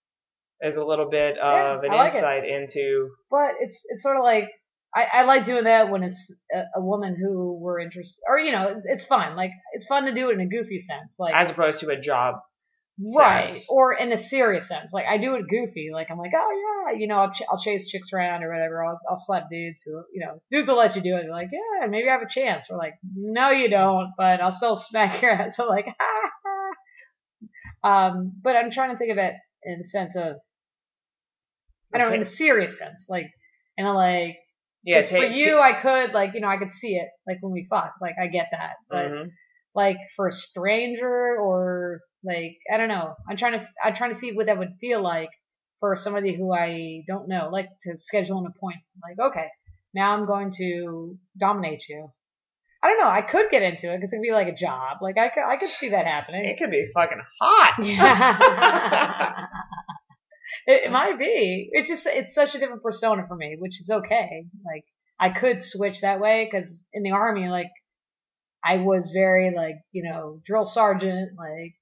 is 0.61 0.77
a 0.77 0.85
little 0.85 1.09
bit 1.11 1.39
of 1.39 1.83
yeah, 1.83 1.91
an 1.91 1.97
like 1.97 2.15
insight 2.15 2.45
it. 2.45 2.51
into. 2.51 3.11
But 3.31 3.53
it's 3.61 3.83
it's 3.89 4.03
sort 4.03 4.17
of 4.17 4.23
like 4.23 4.49
I, 4.95 5.21
I 5.21 5.23
like 5.25 5.45
doing 5.45 5.65
that 5.65 5.91
when 5.91 6.03
it's 6.03 6.33
a, 6.53 6.63
a, 6.77 6.81
woman 6.81 7.17
who 7.21 7.59
we're 7.61 7.81
interested, 7.81 8.23
or 8.27 8.39
you 8.39 8.53
know, 8.53 8.81
it's 8.85 9.05
fun. 9.05 9.37
Like 9.37 9.51
it's 9.75 9.87
fun 9.87 10.07
to 10.07 10.15
do 10.15 10.31
it 10.31 10.35
in 10.35 10.41
a 10.41 10.47
goofy 10.47 10.81
sense, 10.81 11.13
like 11.19 11.35
as 11.35 11.51
opposed 11.51 11.81
to 11.81 11.89
a 11.89 12.01
job 12.01 12.37
Right. 12.99 13.53
Sense. 13.53 13.67
Or 13.69 13.95
in 13.95 14.13
a 14.13 14.19
serious 14.19 14.69
sense. 14.69 14.93
Like, 14.93 15.05
I 15.07 15.19
do 15.19 15.35
it 15.35 15.49
goofy. 15.49 15.91
Like, 15.93 16.11
I'm 16.11 16.19
like, 16.19 16.33
oh, 16.35 16.87
yeah, 16.91 16.99
you 16.99 17.07
know, 17.07 17.17
I'll, 17.17 17.31
ch- 17.31 17.43
I'll 17.51 17.59
chase 17.59 17.89
chicks 17.89 18.13
around 18.13 18.43
or 18.43 18.51
whatever. 18.51 18.85
I'll, 18.85 18.99
I'll 19.09 19.19
slap 19.19 19.51
dudes 19.51 19.83
who, 19.85 20.03
you 20.13 20.25
know, 20.25 20.41
dudes 20.51 20.69
will 20.69 20.79
let 20.79 20.97
you 20.97 21.03
do 21.03 21.17
it. 21.17 21.23
They're 21.23 21.31
like, 21.31 21.51
yeah, 21.53 21.87
maybe 21.89 22.09
I 22.09 22.13
have 22.13 22.23
a 22.23 22.29
chance. 22.29 22.67
We're 22.71 22.79
like, 22.79 22.95
no, 23.15 23.51
you 23.51 23.69
don't, 23.69 24.13
but 24.17 24.41
I'll 24.41 24.53
still 24.53 24.77
smack 24.77 25.21
your 25.21 25.33
ass. 25.33 25.57
So, 25.57 25.67
like, 25.67 25.87
um, 27.85 28.33
but 28.43 28.57
I'm 28.57 28.71
trying 28.71 28.93
to 28.93 28.99
think 28.99 29.13
of 29.13 29.19
it 29.19 29.35
in 29.65 29.79
the 29.81 29.87
sense 29.87 30.17
of, 30.17 30.37
I 31.95 31.99
don't 31.99 32.09
know, 32.09 32.15
in 32.15 32.23
a 32.23 32.27
serious 32.27 32.79
sense. 32.79 33.07
Like, 33.09 33.27
and 33.77 33.87
I'm 33.87 33.95
like, 33.95 34.37
yeah, 34.85 35.03
for 35.03 35.19
you, 35.19 35.59
I 35.59 35.81
could, 35.81 36.13
like, 36.13 36.35
you 36.35 36.41
know, 36.41 36.49
I 36.49 36.57
could 36.57 36.73
see 36.73 36.95
it, 36.95 37.09
like, 37.27 37.39
when 37.41 37.53
we 37.53 37.67
fuck. 37.69 37.95
Like, 38.01 38.15
I 38.23 38.29
get 38.29 38.49
that. 38.53 38.75
But, 38.89 39.07
mm-hmm. 39.07 39.29
like, 39.75 39.97
for 40.15 40.29
a 40.29 40.33
stranger 40.33 41.37
or 41.37 42.01
like 42.27 42.59
I 42.73 42.77
don't 42.77 42.89
know. 42.89 43.15
I'm 43.29 43.37
trying 43.37 43.61
to 43.61 43.67
I'm 43.83 43.95
trying 43.95 44.13
to 44.13 44.19
see 44.19 44.33
what 44.33 44.47
that 44.47 44.59
would 44.59 44.75
feel 44.81 45.03
like 45.03 45.31
for 45.81 45.97
somebody 45.97 46.37
who 46.37 46.53
I 46.53 47.03
don't 47.07 47.29
know. 47.29 47.49
Like 47.53 47.69
to 47.83 47.97
schedule 47.97 48.39
an 48.39 48.47
appointment. 48.47 48.85
Like 49.03 49.19
okay, 49.31 49.49
now 49.95 50.13
I'm 50.13 50.27
going 50.27 50.53
to 50.59 51.17
dominate 51.39 51.85
you. 51.89 52.11
I 52.83 52.89
don't 52.89 53.01
know. 53.01 53.09
I 53.09 53.23
could 53.23 53.51
get 53.51 53.63
into 53.63 53.93
it 53.93 53.97
because 53.97 54.13
it 54.13 54.17
could 54.17 54.23
be 54.23 54.33
like 54.33 54.49
a 54.49 54.55
job. 54.55 54.99
Like 55.01 55.19
I 55.19 55.29
could 55.29 55.45
I 55.45 55.57
could 55.57 55.71
see 55.71 55.91
that 55.91 56.07
happening. 56.07 56.45
It 56.45 56.59
could 56.59 56.71
be 56.71 56.89
fucking 56.95 57.21
hot. 57.41 57.75
it, 60.67 60.87
it 60.87 60.91
might 60.91 61.19
be. 61.19 61.69
It's 61.73 61.89
just 61.89 62.07
it's 62.07 62.35
such 62.35 62.55
a 62.55 62.59
different 62.59 62.83
persona 62.83 63.25
for 63.27 63.37
me, 63.37 63.57
which 63.59 63.81
is 63.81 63.91
okay. 63.91 64.47
Like 64.65 64.85
I 65.19 65.31
could 65.31 65.63
switch 65.63 66.03
that 66.03 66.21
way 66.21 66.49
because 66.51 66.85
in 66.93 67.03
the 67.03 67.13
army, 67.13 67.49
like 67.49 67.71
I 68.65 68.79
was 68.79 69.11
very 69.13 69.55
like 69.55 69.77
you 69.93 70.09
know 70.09 70.41
drill 70.47 70.67
sergeant, 70.67 71.31
like 71.39 71.75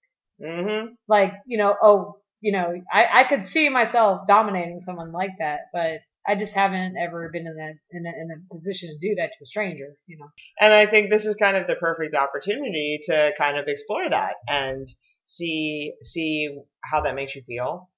Mm-hmm. 0.43 0.95
Like, 1.09 1.35
you 1.47 1.59
know, 1.59 1.74
oh, 1.82 2.18
you 2.41 2.53
know, 2.53 2.74
I, 2.93 3.22
I 3.22 3.28
could 3.28 3.47
see 3.47 3.68
myself 3.68 4.26
dominating 4.26 4.80
someone 4.80 5.12
like 5.12 5.32
that, 5.39 5.61
but 5.72 6.01
I 6.26 6.37
just 6.37 6.55
haven't 6.55 6.97
ever 6.97 7.28
been 7.32 7.47
in 7.47 7.57
that 7.57 7.74
in 7.91 8.07
a, 8.07 8.09
in 8.09 8.28
a 8.30 8.55
position 8.55 8.89
to 8.89 9.09
do 9.09 9.14
that 9.16 9.26
to 9.26 9.43
a 9.43 9.47
stranger, 9.47 9.95
you 10.07 10.18
know. 10.18 10.26
And 10.61 10.72
I 10.72 10.87
think 10.87 11.11
this 11.11 11.26
is 11.26 11.37
kind 11.37 11.57
of 11.57 11.66
the 11.66 11.74
perfect 11.74 12.14
opportunity 12.14 13.01
to 13.05 13.30
kind 13.39 13.59
of 13.59 13.66
explore 13.68 14.09
that 14.09 14.35
and 14.49 14.89
see 15.26 15.93
see 16.03 16.57
how 16.82 17.03
that 17.03 17.14
makes 17.14 17.35
you 17.35 17.43
feel. 17.47 17.91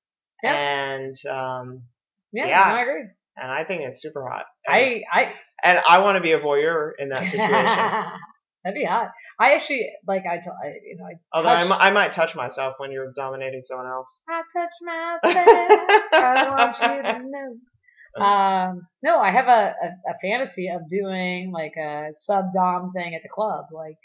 Yeah. 0.42 0.54
And 0.54 1.14
um, 1.28 1.82
yeah, 2.32 2.46
yeah. 2.46 2.64
No, 2.68 2.74
I 2.74 2.82
agree. 2.82 3.04
And 3.36 3.50
I 3.50 3.64
think 3.64 3.82
it's 3.82 4.02
super 4.02 4.28
hot. 4.28 4.44
And, 4.66 4.74
I 4.74 5.02
I 5.12 5.32
and 5.62 5.78
I 5.88 5.98
want 6.00 6.16
to 6.16 6.22
be 6.22 6.32
a 6.32 6.40
voyeur 6.40 6.92
in 6.98 7.10
that 7.10 7.30
situation. 7.30 7.50
That'd 8.64 8.74
be 8.74 8.84
hot. 8.84 9.10
I 9.38 9.54
actually 9.54 9.88
like 10.06 10.22
I, 10.30 10.38
t- 10.38 10.50
I 10.50 10.66
you 10.84 10.96
know 10.96 11.04
I 11.04 11.12
although 11.32 11.48
touched, 11.50 11.70
I, 11.70 11.74
m- 11.74 11.80
I 11.80 11.90
might 11.90 12.12
touch 12.12 12.34
myself 12.34 12.74
when 12.78 12.90
you're 12.90 13.12
dominating 13.12 13.62
someone 13.64 13.86
else. 13.86 14.20
I 14.28 14.42
touch 14.52 14.72
myself. 14.82 15.20
I 16.12 16.48
want 16.48 16.78
you 16.80 17.02
to 17.02 17.30
know. 17.30 17.56
Um, 18.24 18.86
no, 19.02 19.18
I 19.18 19.30
have 19.30 19.46
a, 19.46 19.74
a, 19.82 20.10
a 20.10 20.14
fantasy 20.22 20.68
of 20.68 20.88
doing 20.88 21.52
like 21.52 21.74
a 21.76 22.08
sub 22.14 22.46
dom 22.54 22.92
thing 22.94 23.14
at 23.14 23.22
the 23.22 23.28
club, 23.28 23.66
like 23.72 23.98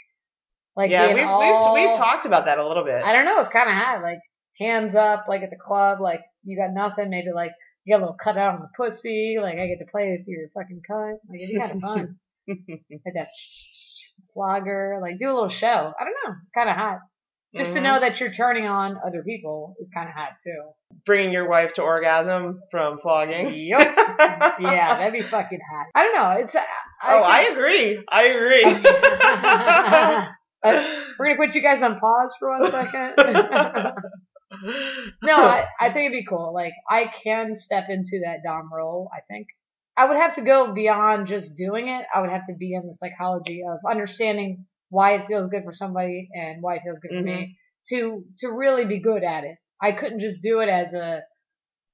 like 0.75 0.91
yeah, 0.91 1.13
we've, 1.13 1.25
all, 1.25 1.73
we've 1.73 1.87
we've 1.87 1.97
talked 1.97 2.25
about 2.25 2.45
that 2.45 2.57
a 2.57 2.67
little 2.67 2.83
bit. 2.83 3.01
I 3.03 3.13
don't 3.13 3.25
know, 3.25 3.39
it's 3.39 3.49
kind 3.49 3.69
of 3.69 3.75
hot, 3.75 4.01
like 4.01 4.19
hands 4.59 4.95
up, 4.95 5.25
like 5.29 5.43
at 5.43 5.49
the 5.49 5.57
club, 5.57 6.01
like 6.01 6.21
you 6.43 6.57
got 6.57 6.73
nothing, 6.73 7.09
maybe 7.09 7.31
like 7.33 7.51
you 7.85 7.93
got 7.93 7.99
a 7.99 8.03
little 8.05 8.17
cut 8.21 8.37
out 8.37 8.55
on 8.55 8.61
the 8.61 8.69
pussy, 8.75 9.37
like 9.41 9.57
I 9.57 9.67
get 9.67 9.79
to 9.79 9.89
play 9.89 10.17
with 10.17 10.27
your 10.27 10.49
fucking 10.53 10.81
cunt, 10.89 11.17
like 11.29 11.39
it'd 11.41 11.53
be 11.53 11.59
kind 11.59 11.71
of 11.71 11.79
fun. 11.79 12.19
like 12.47 13.13
that 13.15 13.27
flogger, 14.33 14.99
like 15.01 15.17
do 15.17 15.29
a 15.29 15.33
little 15.33 15.49
show. 15.49 15.67
I 15.67 16.03
don't 16.03 16.15
know. 16.25 16.35
It's 16.43 16.51
kind 16.51 16.69
of 16.69 16.75
hot. 16.75 16.99
Just 17.53 17.71
mm-hmm. 17.71 17.83
to 17.83 17.91
know 17.91 17.99
that 17.99 18.21
you're 18.21 18.33
turning 18.33 18.65
on 18.65 18.97
other 19.05 19.23
people 19.23 19.75
is 19.79 19.91
kind 19.93 20.07
of 20.07 20.15
hot 20.15 20.37
too. 20.41 20.69
Bringing 21.05 21.33
your 21.33 21.49
wife 21.49 21.73
to 21.73 21.81
orgasm 21.81 22.61
from 22.71 22.99
flogging. 23.01 23.53
Yep. 23.53 23.81
yeah, 24.59 24.97
that'd 24.97 25.11
be 25.11 25.23
fucking 25.29 25.59
hot. 25.73 25.87
I 25.93 26.03
don't 26.03 26.15
know. 26.15 26.29
It's. 26.41 26.55
I 26.55 26.61
oh, 27.03 27.21
I 27.21 27.41
agree. 27.41 28.01
I 28.09 28.27
agree. 28.27 28.63
uh, 28.63 30.27
we're 31.19 31.25
gonna 31.25 31.35
put 31.45 31.53
you 31.53 31.61
guys 31.61 31.81
on 31.81 31.99
pause 31.99 32.33
for 32.39 32.57
one 32.57 32.71
second. 32.71 33.15
no, 35.21 35.35
I, 35.35 35.65
I 35.77 35.91
think 35.91 36.11
it'd 36.11 36.13
be 36.13 36.25
cool. 36.25 36.53
Like 36.53 36.71
I 36.89 37.11
can 37.21 37.57
step 37.57 37.87
into 37.89 38.21
that 38.23 38.43
dom 38.45 38.73
role. 38.73 39.09
I 39.13 39.19
think 39.29 39.47
I 39.97 40.07
would 40.07 40.17
have 40.17 40.35
to 40.35 40.41
go 40.41 40.73
beyond 40.73 41.27
just 41.27 41.55
doing 41.55 41.89
it. 41.89 42.05
I 42.13 42.21
would 42.21 42.29
have 42.29 42.45
to 42.47 42.55
be 42.57 42.73
in 42.73 42.87
the 42.87 42.93
psychology 42.93 43.61
of 43.69 43.79
understanding 43.89 44.65
why 44.89 45.15
it 45.15 45.27
feels 45.27 45.49
good 45.49 45.63
for 45.63 45.73
somebody 45.73 46.29
and 46.33 46.61
why 46.61 46.75
it 46.75 46.81
feels 46.83 46.99
good 47.01 47.11
mm-hmm. 47.11 47.19
for 47.19 47.25
me 47.25 47.57
mm-hmm. 47.91 47.95
to 47.95 48.25
to 48.39 48.53
really 48.53 48.85
be 48.85 48.99
good 48.99 49.23
at 49.23 49.43
it. 49.43 49.57
I 49.81 49.91
couldn't 49.93 50.19
just 50.19 50.41
do 50.41 50.59
it 50.59 50.69
as 50.69 50.93
a 50.93 51.21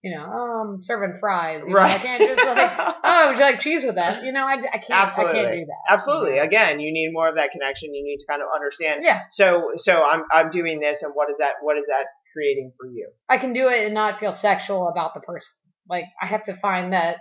you 0.03 0.15
know, 0.15 0.23
um, 0.23 0.77
serving 0.81 1.17
fries. 1.19 1.63
You 1.67 1.73
right. 1.73 1.89
Know, 1.89 1.95
I 1.95 1.99
can't 1.99 2.21
just 2.21 2.45
like, 2.45 2.95
oh, 3.03 3.27
would 3.27 3.37
you 3.37 3.43
like 3.43 3.59
cheese 3.59 3.83
with 3.83 3.95
that? 3.95 4.23
You 4.23 4.31
know, 4.31 4.45
I, 4.45 4.53
I 4.53 4.77
can't, 4.77 4.91
Absolutely. 4.91 5.39
I 5.39 5.43
can't 5.43 5.53
do 5.53 5.65
that. 5.65 5.93
Absolutely. 5.93 6.37
Again, 6.37 6.79
you 6.79 6.93
need 6.93 7.09
more 7.11 7.27
of 7.27 7.35
that 7.35 7.51
connection. 7.51 7.93
You 7.93 8.03
need 8.03 8.17
to 8.19 8.25
kind 8.29 8.41
of 8.41 8.47
understand. 8.53 9.01
Yeah. 9.03 9.21
So, 9.31 9.71
so 9.77 10.03
I'm, 10.03 10.23
I'm 10.31 10.49
doing 10.49 10.79
this 10.79 11.01
and 11.01 11.11
what 11.13 11.29
is 11.29 11.35
that, 11.39 11.53
what 11.61 11.77
is 11.77 11.85
that 11.87 12.05
creating 12.33 12.71
for 12.79 12.87
you? 12.87 13.09
I 13.29 13.37
can 13.37 13.53
do 13.53 13.67
it 13.67 13.85
and 13.85 13.93
not 13.93 14.19
feel 14.19 14.33
sexual 14.33 14.87
about 14.87 15.13
the 15.13 15.19
person. 15.21 15.51
Like, 15.89 16.05
I 16.21 16.27
have 16.27 16.43
to 16.43 16.55
find 16.57 16.93
that 16.93 17.17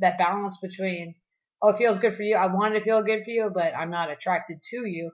that 0.00 0.18
balance 0.18 0.58
between 0.62 1.14
oh 1.62 1.68
it 1.70 1.78
feels 1.78 1.98
good 1.98 2.16
for 2.16 2.22
you 2.22 2.36
i 2.36 2.46
want 2.46 2.74
it 2.74 2.78
to 2.80 2.84
feel 2.84 3.02
good 3.02 3.22
for 3.24 3.30
you 3.30 3.50
but 3.52 3.72
i'm 3.76 3.90
not 3.90 4.10
attracted 4.10 4.58
to 4.70 4.86
you 4.88 5.10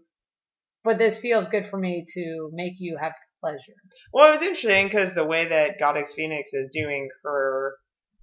but 0.84 0.98
this 0.98 1.18
feels 1.18 1.48
good 1.48 1.66
for 1.68 1.78
me 1.78 2.04
to 2.14 2.50
make 2.52 2.74
you 2.78 2.96
have 3.00 3.12
pleasure 3.40 3.58
well 4.12 4.28
it 4.28 4.32
was 4.32 4.42
interesting 4.42 4.86
because 4.86 5.14
the 5.14 5.24
way 5.24 5.48
that 5.48 5.78
goddess 5.78 6.12
phoenix 6.14 6.52
is 6.54 6.68
doing 6.72 7.08
her 7.24 7.74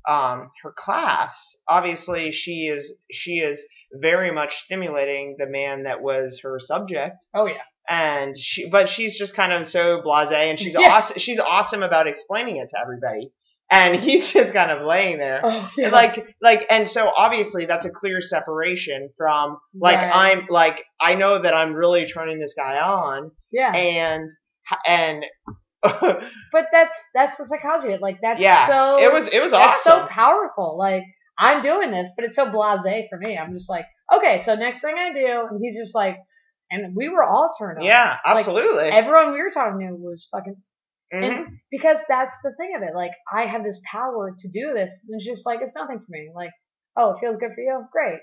um, 0.05 0.49
her 0.61 0.73
class, 0.77 1.55
obviously 1.67 2.33
she 2.33 2.67
is 2.67 2.91
she 3.09 3.35
is 3.37 3.63
very 3.93 4.31
much 4.31 4.63
stimulating 4.65 5.35
the 5.39 5.45
man 5.45 5.83
that 5.83 6.01
was 6.01 6.41
her 6.43 6.59
subject. 6.59 7.25
Oh 7.33 7.45
yeah. 7.45 7.61
And 7.87 8.37
she, 8.37 8.69
but 8.69 8.89
she's 8.89 9.17
just 9.17 9.33
kind 9.33 9.53
of 9.53 9.65
so 9.67 10.01
blasé, 10.05 10.49
and 10.49 10.59
she's 10.59 10.73
Yeah. 10.77 10.89
awesome. 10.91 11.17
She's 11.19 11.39
awesome 11.39 11.83
about 11.83 12.07
explaining 12.07 12.57
it 12.57 12.69
to 12.71 12.79
everybody, 12.81 13.31
and 13.69 13.99
he's 13.99 14.31
just 14.33 14.53
kind 14.53 14.71
of 14.71 14.85
laying 14.85 15.17
there, 15.17 15.41
Oh 15.43 15.69
yeah. 15.77 15.89
like, 15.89 16.25
like, 16.41 16.65
and 16.69 16.87
so 16.87 17.07
obviously 17.15 17.65
that's 17.65 17.85
a 17.85 17.89
clear 17.89 18.21
separation 18.21 19.09
from 19.17 19.57
like 19.79 19.97
Right. 19.97 20.11
I'm 20.13 20.47
like 20.49 20.83
I 21.01 21.15
know 21.15 21.41
that 21.41 21.53
I'm 21.53 21.73
really 21.73 22.05
turning 22.07 22.39
this 22.39 22.53
guy 22.55 22.79
on, 22.79 23.31
yeah. 23.51 23.73
and 23.73 24.29
and 24.85 25.23
But 25.83 26.65
that's 26.71 26.95
that's 27.13 27.37
the 27.37 27.45
psychology. 27.45 27.97
Like 27.99 28.19
that's 28.21 28.39
Yeah, 28.39 28.67
so 28.67 29.03
it 29.03 29.11
was- 29.11 29.27
it 29.27 29.41
was 29.41 29.51
that's 29.51 29.83
so 29.83 30.05
powerful. 30.09 30.77
Like 30.77 31.03
I'm 31.37 31.63
doing 31.63 31.91
this, 31.91 32.09
but 32.15 32.25
it's 32.25 32.35
so 32.35 32.45
blasé 32.45 33.09
for 33.09 33.17
me. 33.17 33.37
I'm 33.37 33.53
just 33.53 33.69
like, 33.69 33.85
okay, 34.15 34.37
so 34.37 34.55
next 34.55 34.81
thing 34.81 34.95
I 34.97 35.11
do, 35.13 35.47
and 35.49 35.59
he's 35.61 35.75
just 35.75 35.95
like, 35.95 36.17
and 36.69 36.95
we 36.95 37.09
were 37.09 37.23
all 37.23 37.53
turned 37.59 37.79
on. 37.79 37.83
yeah, 37.85 38.17
Like, 38.25 38.37
absolutely. 38.37 38.83
Everyone 38.85 39.31
we 39.31 39.41
were 39.41 39.49
talking 39.51 39.79
to 39.87 39.95
was 39.95 40.27
fucking 40.31 40.55
Mhm. 41.13 41.23
and 41.23 41.59
because 41.71 41.99
that's 42.09 42.35
the 42.43 42.53
thing 42.57 42.75
of 42.75 42.81
it. 42.81 42.95
Like 42.95 43.13
I 43.31 43.45
have 43.45 43.63
this 43.63 43.79
power 43.91 44.35
to 44.37 44.47
do 44.49 44.73
this. 44.73 44.93
And 45.07 45.15
it's 45.15 45.25
just 45.25 45.45
like 45.45 45.59
it's 45.61 45.75
nothing 45.75 45.99
for 45.99 46.09
me. 46.09 46.31
Like 46.33 46.51
oh, 46.97 47.15
it 47.15 47.19
feels 47.19 47.37
good 47.37 47.51
for 47.55 47.61
you, 47.61 47.85
great. 47.91 48.19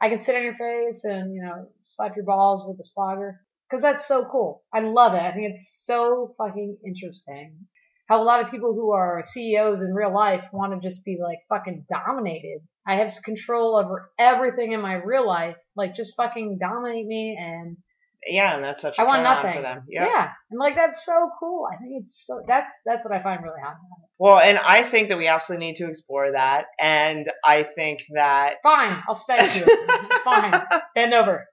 I 0.00 0.08
can 0.08 0.20
sit 0.20 0.34
on 0.34 0.42
your 0.42 0.56
face 0.56 1.04
and 1.04 1.34
you 1.34 1.42
know 1.42 1.68
slap 1.80 2.16
your 2.16 2.24
balls 2.24 2.66
with 2.66 2.76
this 2.76 2.90
flogger 2.94 3.40
because 3.68 3.82
that's 3.82 4.06
so 4.06 4.24
cool. 4.26 4.62
I 4.74 4.80
love 4.80 5.14
it. 5.14 5.22
I 5.22 5.32
think 5.32 5.54
it's 5.54 5.84
so 5.86 6.34
fucking 6.38 6.78
interesting. 6.84 7.66
How 8.08 8.20
a 8.20 8.24
lot 8.24 8.44
of 8.44 8.50
people 8.50 8.74
who 8.74 8.90
are 8.92 9.22
CEOs 9.22 9.82
in 9.82 9.94
real 9.94 10.12
life 10.12 10.44
want 10.52 10.72
to 10.74 10.86
just 10.86 11.04
be 11.04 11.18
like 11.22 11.38
fucking 11.48 11.86
dominated. 11.88 12.60
I 12.86 12.96
have 12.96 13.12
control 13.24 13.76
over 13.76 14.10
everything 14.18 14.72
in 14.72 14.80
my 14.82 14.94
real 14.94 15.26
life. 15.26 15.56
Like 15.76 15.94
just 15.94 16.14
fucking 16.16 16.58
dominate 16.60 17.06
me 17.06 17.38
and 17.40 17.76
yeah, 18.26 18.54
and 18.54 18.64
that's 18.64 18.82
such 18.82 18.98
a 18.98 19.00
I 19.00 19.04
want 19.04 19.22
nothing. 19.22 19.54
for 19.54 19.62
them. 19.62 19.84
yeah. 19.88 20.06
Yeah. 20.06 20.28
And 20.50 20.60
like 20.60 20.74
that's 20.76 21.04
so 21.04 21.30
cool. 21.40 21.66
I 21.72 21.76
think 21.76 22.02
it's 22.02 22.24
so 22.24 22.42
that's 22.46 22.72
that's 22.86 23.04
what 23.04 23.12
I 23.12 23.22
find 23.22 23.42
really 23.42 23.60
hot. 23.62 23.76
Well, 24.18 24.38
and 24.38 24.58
I 24.58 24.88
think 24.88 25.08
that 25.08 25.18
we 25.18 25.26
absolutely 25.26 25.66
need 25.66 25.76
to 25.76 25.88
explore 25.88 26.32
that, 26.32 26.66
and 26.78 27.26
I 27.44 27.66
think 27.74 28.00
that, 28.14 28.56
Fine, 28.62 29.02
I'll 29.08 29.14
spank 29.16 29.56
you. 29.66 29.66
Fine. 30.24 30.62
Bend 30.94 31.14
over. 31.14 31.46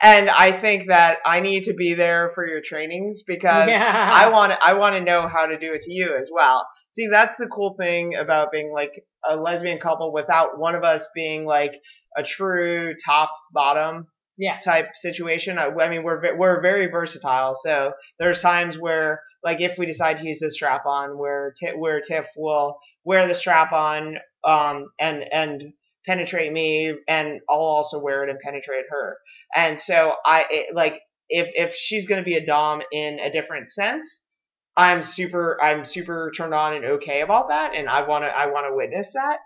and 0.00 0.30
I 0.30 0.58
think 0.60 0.88
that 0.88 1.18
I 1.26 1.40
need 1.40 1.64
to 1.64 1.74
be 1.74 1.94
there 1.94 2.30
for 2.34 2.46
your 2.46 2.62
trainings 2.64 3.22
because 3.26 3.68
yeah. 3.68 4.10
I 4.14 4.28
want 4.28 4.52
to, 4.52 4.58
I 4.62 4.74
want 4.74 4.94
to 4.94 5.00
know 5.02 5.28
how 5.28 5.46
to 5.46 5.58
do 5.58 5.74
it 5.74 5.82
to 5.82 5.92
you 5.92 6.16
as 6.18 6.30
well. 6.32 6.66
See, 6.92 7.08
that's 7.08 7.36
the 7.36 7.46
cool 7.46 7.74
thing 7.78 8.14
about 8.14 8.50
being 8.52 8.72
like 8.72 9.04
a 9.28 9.36
lesbian 9.36 9.78
couple 9.78 10.12
without 10.12 10.58
one 10.58 10.74
of 10.74 10.82
us 10.82 11.06
being 11.14 11.44
like 11.44 11.72
a 12.16 12.22
true 12.22 12.94
top 13.04 13.30
bottom 13.52 14.06
Yeah. 14.40 14.58
type 14.60 14.88
situation. 14.96 15.58
I, 15.58 15.66
I 15.68 15.88
mean, 15.90 16.02
we're 16.02 16.36
we're 16.36 16.60
very 16.62 16.86
versatile. 16.86 17.54
So 17.62 17.92
there's 18.18 18.40
times 18.40 18.78
where, 18.78 19.20
like, 19.44 19.60
if 19.60 19.78
we 19.78 19.86
decide 19.86 20.16
to 20.18 20.26
use 20.26 20.40
the 20.40 20.50
strap 20.50 20.86
on, 20.86 21.18
where 21.18 21.54
Ti- 21.58 21.76
where 21.76 22.00
Tiff 22.00 22.26
will 22.36 22.78
wear 23.04 23.28
the 23.28 23.34
strap 23.34 23.72
on, 23.72 24.18
um, 24.44 24.86
and 24.98 25.24
and 25.32 25.72
penetrate 26.06 26.52
me, 26.52 26.94
and 27.08 27.40
I'll 27.50 27.58
also 27.58 27.98
wear 28.00 28.24
it 28.24 28.30
and 28.30 28.38
penetrate 28.40 28.86
her. 28.90 29.18
And 29.54 29.80
so 29.80 30.14
I 30.24 30.46
it, 30.50 30.74
like 30.74 31.00
if 31.28 31.48
if 31.54 31.74
she's 31.74 32.06
gonna 32.06 32.22
be 32.24 32.36
a 32.36 32.46
dom 32.46 32.82
in 32.92 33.20
a 33.20 33.30
different 33.30 33.70
sense. 33.72 34.22
I'm 34.76 35.02
super, 35.02 35.58
I'm 35.62 35.84
super 35.84 36.32
turned 36.36 36.54
on 36.54 36.74
and 36.74 36.84
okay 36.84 37.20
about 37.22 37.48
that, 37.48 37.74
and 37.74 37.88
I 37.88 38.06
want 38.06 38.24
to, 38.24 38.28
I 38.28 38.46
want 38.46 38.66
to 38.70 38.76
witness 38.76 39.10
that. 39.14 39.38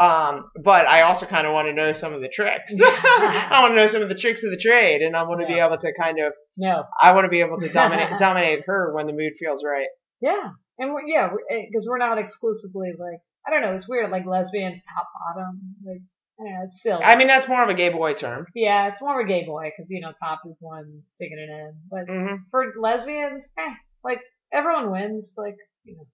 Um, 0.00 0.50
but 0.64 0.86
I 0.86 1.02
also 1.02 1.26
kind 1.26 1.46
of 1.46 1.52
want 1.52 1.68
to 1.68 1.74
know 1.74 1.92
some 1.92 2.14
of 2.14 2.22
the 2.22 2.28
tricks. 2.28 2.72
I 2.80 3.58
want 3.60 3.72
to 3.72 3.76
know 3.76 3.86
some 3.86 4.00
of 4.02 4.08
the 4.08 4.14
tricks 4.14 4.42
of 4.42 4.50
the 4.50 4.56
trade, 4.56 5.02
and 5.02 5.14
I 5.14 5.22
want 5.24 5.42
to 5.42 5.46
be 5.46 5.58
able 5.58 5.76
to 5.76 5.92
kind 6.00 6.18
of, 6.18 6.32
No. 6.56 6.84
I 7.02 7.12
want 7.12 7.26
to 7.26 7.28
be 7.28 7.40
able 7.40 7.58
to 7.58 7.68
dominate, 7.68 8.08
dominate 8.18 8.62
her 8.66 8.94
when 8.94 9.06
the 9.06 9.12
mood 9.12 9.34
feels 9.38 9.62
right. 9.62 9.88
Yeah. 10.22 10.50
And 10.78 10.92
we're, 10.94 11.06
yeah, 11.06 11.28
because 11.50 11.86
we're 11.86 11.98
not 11.98 12.16
exclusively 12.16 12.92
like 12.98 13.20
I 13.46 13.50
don't 13.50 13.62
know. 13.62 13.74
It's 13.74 13.88
weird, 13.88 14.10
like 14.10 14.24
lesbians 14.26 14.80
top 14.82 15.06
bottom. 15.34 15.60
Like 15.84 16.00
I 16.40 16.44
don't 16.44 16.52
know, 16.54 16.64
it's 16.66 16.82
silly. 16.82 17.02
I 17.04 17.16
mean, 17.16 17.26
that's 17.26 17.48
more 17.48 17.62
of 17.62 17.68
a 17.68 17.74
gay 17.74 17.90
boy 17.90 18.14
term. 18.14 18.46
yeah, 18.54 18.88
it's 18.88 19.00
more 19.02 19.20
of 19.20 19.24
a 19.26 19.28
gay 19.28 19.44
boy 19.44 19.64
because 19.70 19.90
you 19.90 20.00
know 20.00 20.12
top 20.18 20.40
is 20.48 20.58
one 20.62 21.02
sticking 21.06 21.38
it 21.38 21.50
in. 21.52 21.72
But 21.90 22.06
hmm 22.08 22.34
for 22.50 22.72
lesbians, 22.80 23.46
eh, 23.58 23.74
like 24.02 24.20
everyone 24.52 24.90
wins. 24.90 25.34
Like 25.36 25.56
you 25.84 25.96
know, 25.96 26.06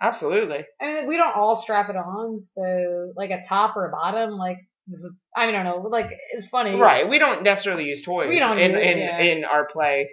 Absolutely. 0.00 0.64
I 0.80 0.84
mean, 0.84 1.06
we 1.08 1.16
don't 1.16 1.34
all 1.34 1.56
strap 1.56 1.90
it 1.90 1.96
on, 1.96 2.40
so 2.40 3.12
like 3.16 3.30
a 3.30 3.42
top 3.48 3.76
or 3.76 3.88
a 3.88 3.90
bottom, 3.90 4.32
like 4.38 4.58
this 4.86 5.02
is. 5.02 5.12
I 5.36 5.46
mean, 5.46 5.54
I 5.54 5.62
don't 5.64 5.82
know. 5.82 5.88
Like 5.88 6.10
it's 6.32 6.46
funny, 6.46 6.76
Right. 6.76 7.08
We 7.08 7.18
don't 7.18 7.42
necessarily 7.42 7.84
use 7.84 8.02
toys 8.02 8.28
We 8.28 8.38
don't 8.38 8.58
in 8.58 8.72
use- 8.72 8.80
in, 8.82 8.98
yeah. 8.98 9.20
in 9.20 9.44
our 9.44 9.66
play. 9.66 10.08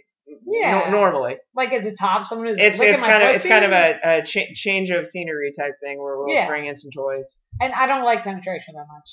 Yeah. 0.48 0.86
no- 0.86 0.90
normally, 0.92 1.36
Like 1.56 1.72
as 1.72 1.86
a 1.86 1.96
top, 1.96 2.26
someone 2.26 2.48
who's 2.48 2.58
it's 2.60 2.80
it's 2.82 3.00
kind 3.02 3.22
of 3.24 3.36
it's 3.36 3.46
kind 3.46 3.64
of 3.64 3.72
a, 3.72 4.00
a 4.04 4.24
cha- 4.26 4.52
change 4.56 4.90
of 4.90 5.06
scenery 5.06 5.52
type 5.58 5.74
thing 5.84 6.02
where 6.02 6.18
we'll 6.18 6.34
Yeah. 6.34 6.48
bring 6.48 6.66
in 6.66 6.76
some 6.76 6.90
toys. 6.96 7.38
And 7.62 7.72
I 7.74 7.86
don't 7.86 8.04
like 8.04 8.24
penetration 8.24 8.74
that 8.74 8.88
much. 8.92 9.10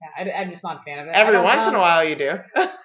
Yeah, 0.00 0.08
I, 0.16 0.42
am 0.42 0.50
just 0.50 0.62
not 0.62 0.80
a 0.80 0.82
fan 0.82 0.98
of 0.98 1.08
it. 1.08 1.14
Every 1.14 1.38
once 1.40 1.66
in 1.66 1.74
a 1.74 1.78
while, 1.78 2.02
you 2.08 2.16
do. 2.16 2.32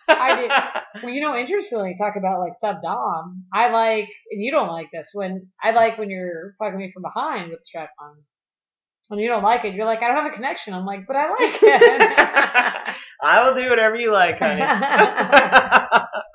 I 0.09 0.41
do. 0.41 0.49
Well, 1.03 1.11
you 1.11 1.19
know, 1.19 1.35
interestingly, 1.35 1.95
talk 1.97 2.15
about 2.15 2.39
like 2.39 2.53
sub 2.53 2.81
dom. 2.81 3.43
I 3.53 3.69
like, 3.69 4.07
and 4.31 4.41
you 4.41 4.49
don't 4.49 4.69
like 4.69 4.91
this 4.93 5.09
when 5.11 5.47
I 5.61 5.71
like 5.71 5.97
when 5.97 6.09
you're 6.09 6.55
fucking 6.57 6.77
me 6.77 6.93
from 6.93 7.03
behind 7.03 7.51
with 7.51 7.65
strap 7.65 7.89
on. 8.01 8.15
When 9.09 9.19
you 9.19 9.27
don't 9.27 9.43
like 9.43 9.65
it, 9.65 9.73
you're 9.73 9.85
like, 9.85 10.01
I 10.01 10.07
don't 10.07 10.23
have 10.23 10.31
a 10.31 10.35
connection. 10.35 10.73
I'm 10.73 10.85
like, 10.85 11.05
but 11.05 11.17
I 11.17 11.29
like 11.31 11.59
it. 11.61 12.95
I 13.21 13.43
will 13.43 13.55
do 13.55 13.69
whatever 13.69 13.97
you 13.97 14.13
like, 14.13 14.39
honey. 14.39 14.61
yeah, 14.61 14.77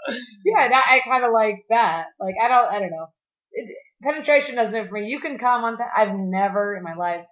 I, 0.07 0.97
I 0.97 1.01
kind 1.09 1.25
of 1.25 1.33
like 1.33 1.65
that. 1.71 2.09
Like, 2.21 2.35
I 2.43 2.49
don't, 2.49 2.71
I 2.71 2.81
don't 2.81 2.91
know. 2.91 3.07
It, 3.53 3.67
penetration 4.03 4.57
doesn't 4.57 4.89
for 4.89 4.95
me. 4.95 5.07
You 5.07 5.21
can 5.21 5.39
come 5.39 5.65
on. 5.65 5.79
I've 5.97 6.15
never 6.15 6.77
in 6.77 6.83
my 6.83 6.95
life. 6.95 7.25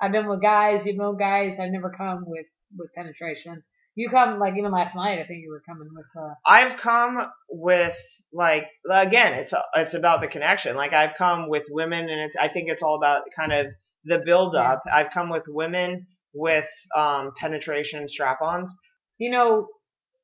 I've 0.00 0.12
been 0.12 0.28
with 0.28 0.42
guys. 0.42 0.84
You've 0.84 0.98
been 0.98 1.08
with 1.08 1.18
guys. 1.18 1.58
I've 1.58 1.72
never 1.72 1.90
come 1.96 2.24
with 2.26 2.46
with 2.76 2.92
penetration. 2.94 3.62
You 3.94 4.10
come 4.10 4.38
like 4.38 4.56
even 4.56 4.72
last 4.72 4.96
night. 4.96 5.20
I 5.20 5.26
think 5.26 5.42
you 5.42 5.50
were 5.50 5.62
coming 5.66 5.88
with. 5.94 6.06
uh 6.16 6.34
I've 6.46 6.80
come 6.80 7.30
with 7.48 7.96
like 8.32 8.66
again, 8.90 9.34
it's 9.34 9.54
it's 9.74 9.94
about 9.94 10.20
the 10.20 10.26
connection. 10.26 10.76
Like 10.76 10.92
I've 10.92 11.16
come 11.16 11.48
with 11.48 11.64
women, 11.70 12.08
and 12.08 12.20
it's 12.20 12.36
I 12.36 12.48
think 12.48 12.68
it's 12.68 12.82
all 12.82 12.96
about 12.96 13.22
kind 13.36 13.52
of 13.52 13.66
the 14.04 14.18
build 14.24 14.56
up. 14.56 14.82
I've 14.92 15.10
come 15.12 15.30
with 15.30 15.44
women 15.46 16.06
with 16.34 16.68
um, 16.96 17.30
penetration 17.38 18.08
strap-ons. 18.08 18.74
You 19.18 19.30
know, 19.30 19.68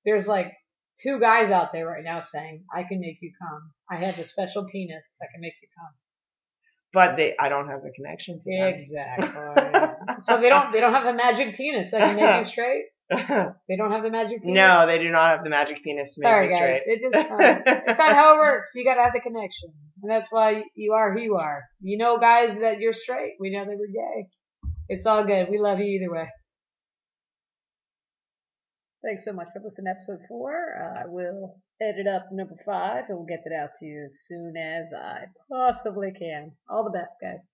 there's 0.05 0.27
like 0.27 0.53
two 1.01 1.21
guys 1.21 1.53
out 1.53 1.73
there 1.73 1.87
right 1.87 2.05
now 2.05 2.21
saying, 2.21 2.65
"I 2.75 2.83
can 2.83 3.01
make 3.01 3.19
you 3.23 3.31
come. 3.41 3.73
I 3.89 4.05
have 4.05 4.19
a 4.19 4.25
special 4.25 4.65
penis 4.65 5.15
that 5.21 5.29
can 5.33 5.41
make 5.41 5.55
you 5.63 5.69
come." 5.79 5.95
But 6.93 7.17
they 7.17 7.35
I 7.39 7.49
don't 7.49 7.69
have 7.69 7.83
the 7.83 7.91
connection 7.91 8.41
to 8.41 8.51
them. 8.51 8.75
Exactly. 8.75 9.29
so 10.21 10.41
they 10.41 10.49
don't 10.49 10.73
they 10.73 10.81
don't 10.81 10.93
have 10.93 11.05
the 11.05 11.15
magic 11.15 11.57
penis 11.57 11.91
that 11.93 12.01
can 12.01 12.17
make 12.17 12.39
you 12.39 12.45
straight. 12.45 12.85
They 13.69 13.77
don't 13.77 13.91
have 13.91 14.05
the 14.05 14.11
magic 14.11 14.41
penis. 14.43 14.55
no, 14.55 14.87
they 14.87 14.99
do 14.99 15.11
not 15.11 15.31
have 15.31 15.43
the 15.43 15.51
magic 15.51 15.83
penis 15.83 16.15
to 16.15 16.21
Sorry, 16.21 16.49
guys. 16.49 16.81
straight. 16.81 17.01
It 17.03 17.13
just 17.13 17.31
uh, 17.31 17.81
it's 17.89 17.99
not 17.99 18.15
how 18.15 18.35
it 18.35 18.39
works. 18.39 18.71
You 18.77 18.85
gotta 18.85 19.03
have 19.03 19.13
the 19.13 19.21
connection, 19.21 19.71
and 20.01 20.11
that's 20.11 20.29
why 20.31 20.63
you 20.77 20.93
are 20.93 21.13
who 21.13 21.21
you 21.21 21.35
are. 21.37 21.65
You 21.81 21.99
know, 21.99 22.19
guys, 22.19 22.57
that 22.61 22.79
you're 22.79 22.93
straight. 22.93 23.33
We 23.41 23.51
know 23.51 23.65
they 23.65 23.75
were 23.75 23.89
gay. 23.93 24.29
It's 24.89 25.07
all 25.07 25.25
good. 25.25 25.49
We 25.51 25.59
love 25.59 25.81
you 25.81 25.87
either 25.87 26.13
way. 26.13 26.29
Thanks 29.03 29.25
so 29.25 29.33
much 29.33 29.49
for 29.53 29.61
listening 29.65 29.87
to 29.87 29.99
episode 29.99 30.21
four. 30.29 30.75
Uh, 30.77 31.05
I 31.05 31.07
will 31.07 31.59
edit 31.81 32.07
up 32.07 32.27
number 32.33 32.57
five 32.67 33.05
and 33.09 33.17
we'll 33.17 33.27
get 33.27 33.43
that 33.45 33.55
out 33.55 33.71
to 33.79 33.87
you 33.87 34.05
as 34.05 34.21
soon 34.27 34.57
as 34.57 34.93
I 34.93 35.25
possibly 35.51 36.13
can. 36.13 36.53
All 36.69 36.85
the 36.85 36.91
best, 36.91 37.17
guys. 37.21 37.49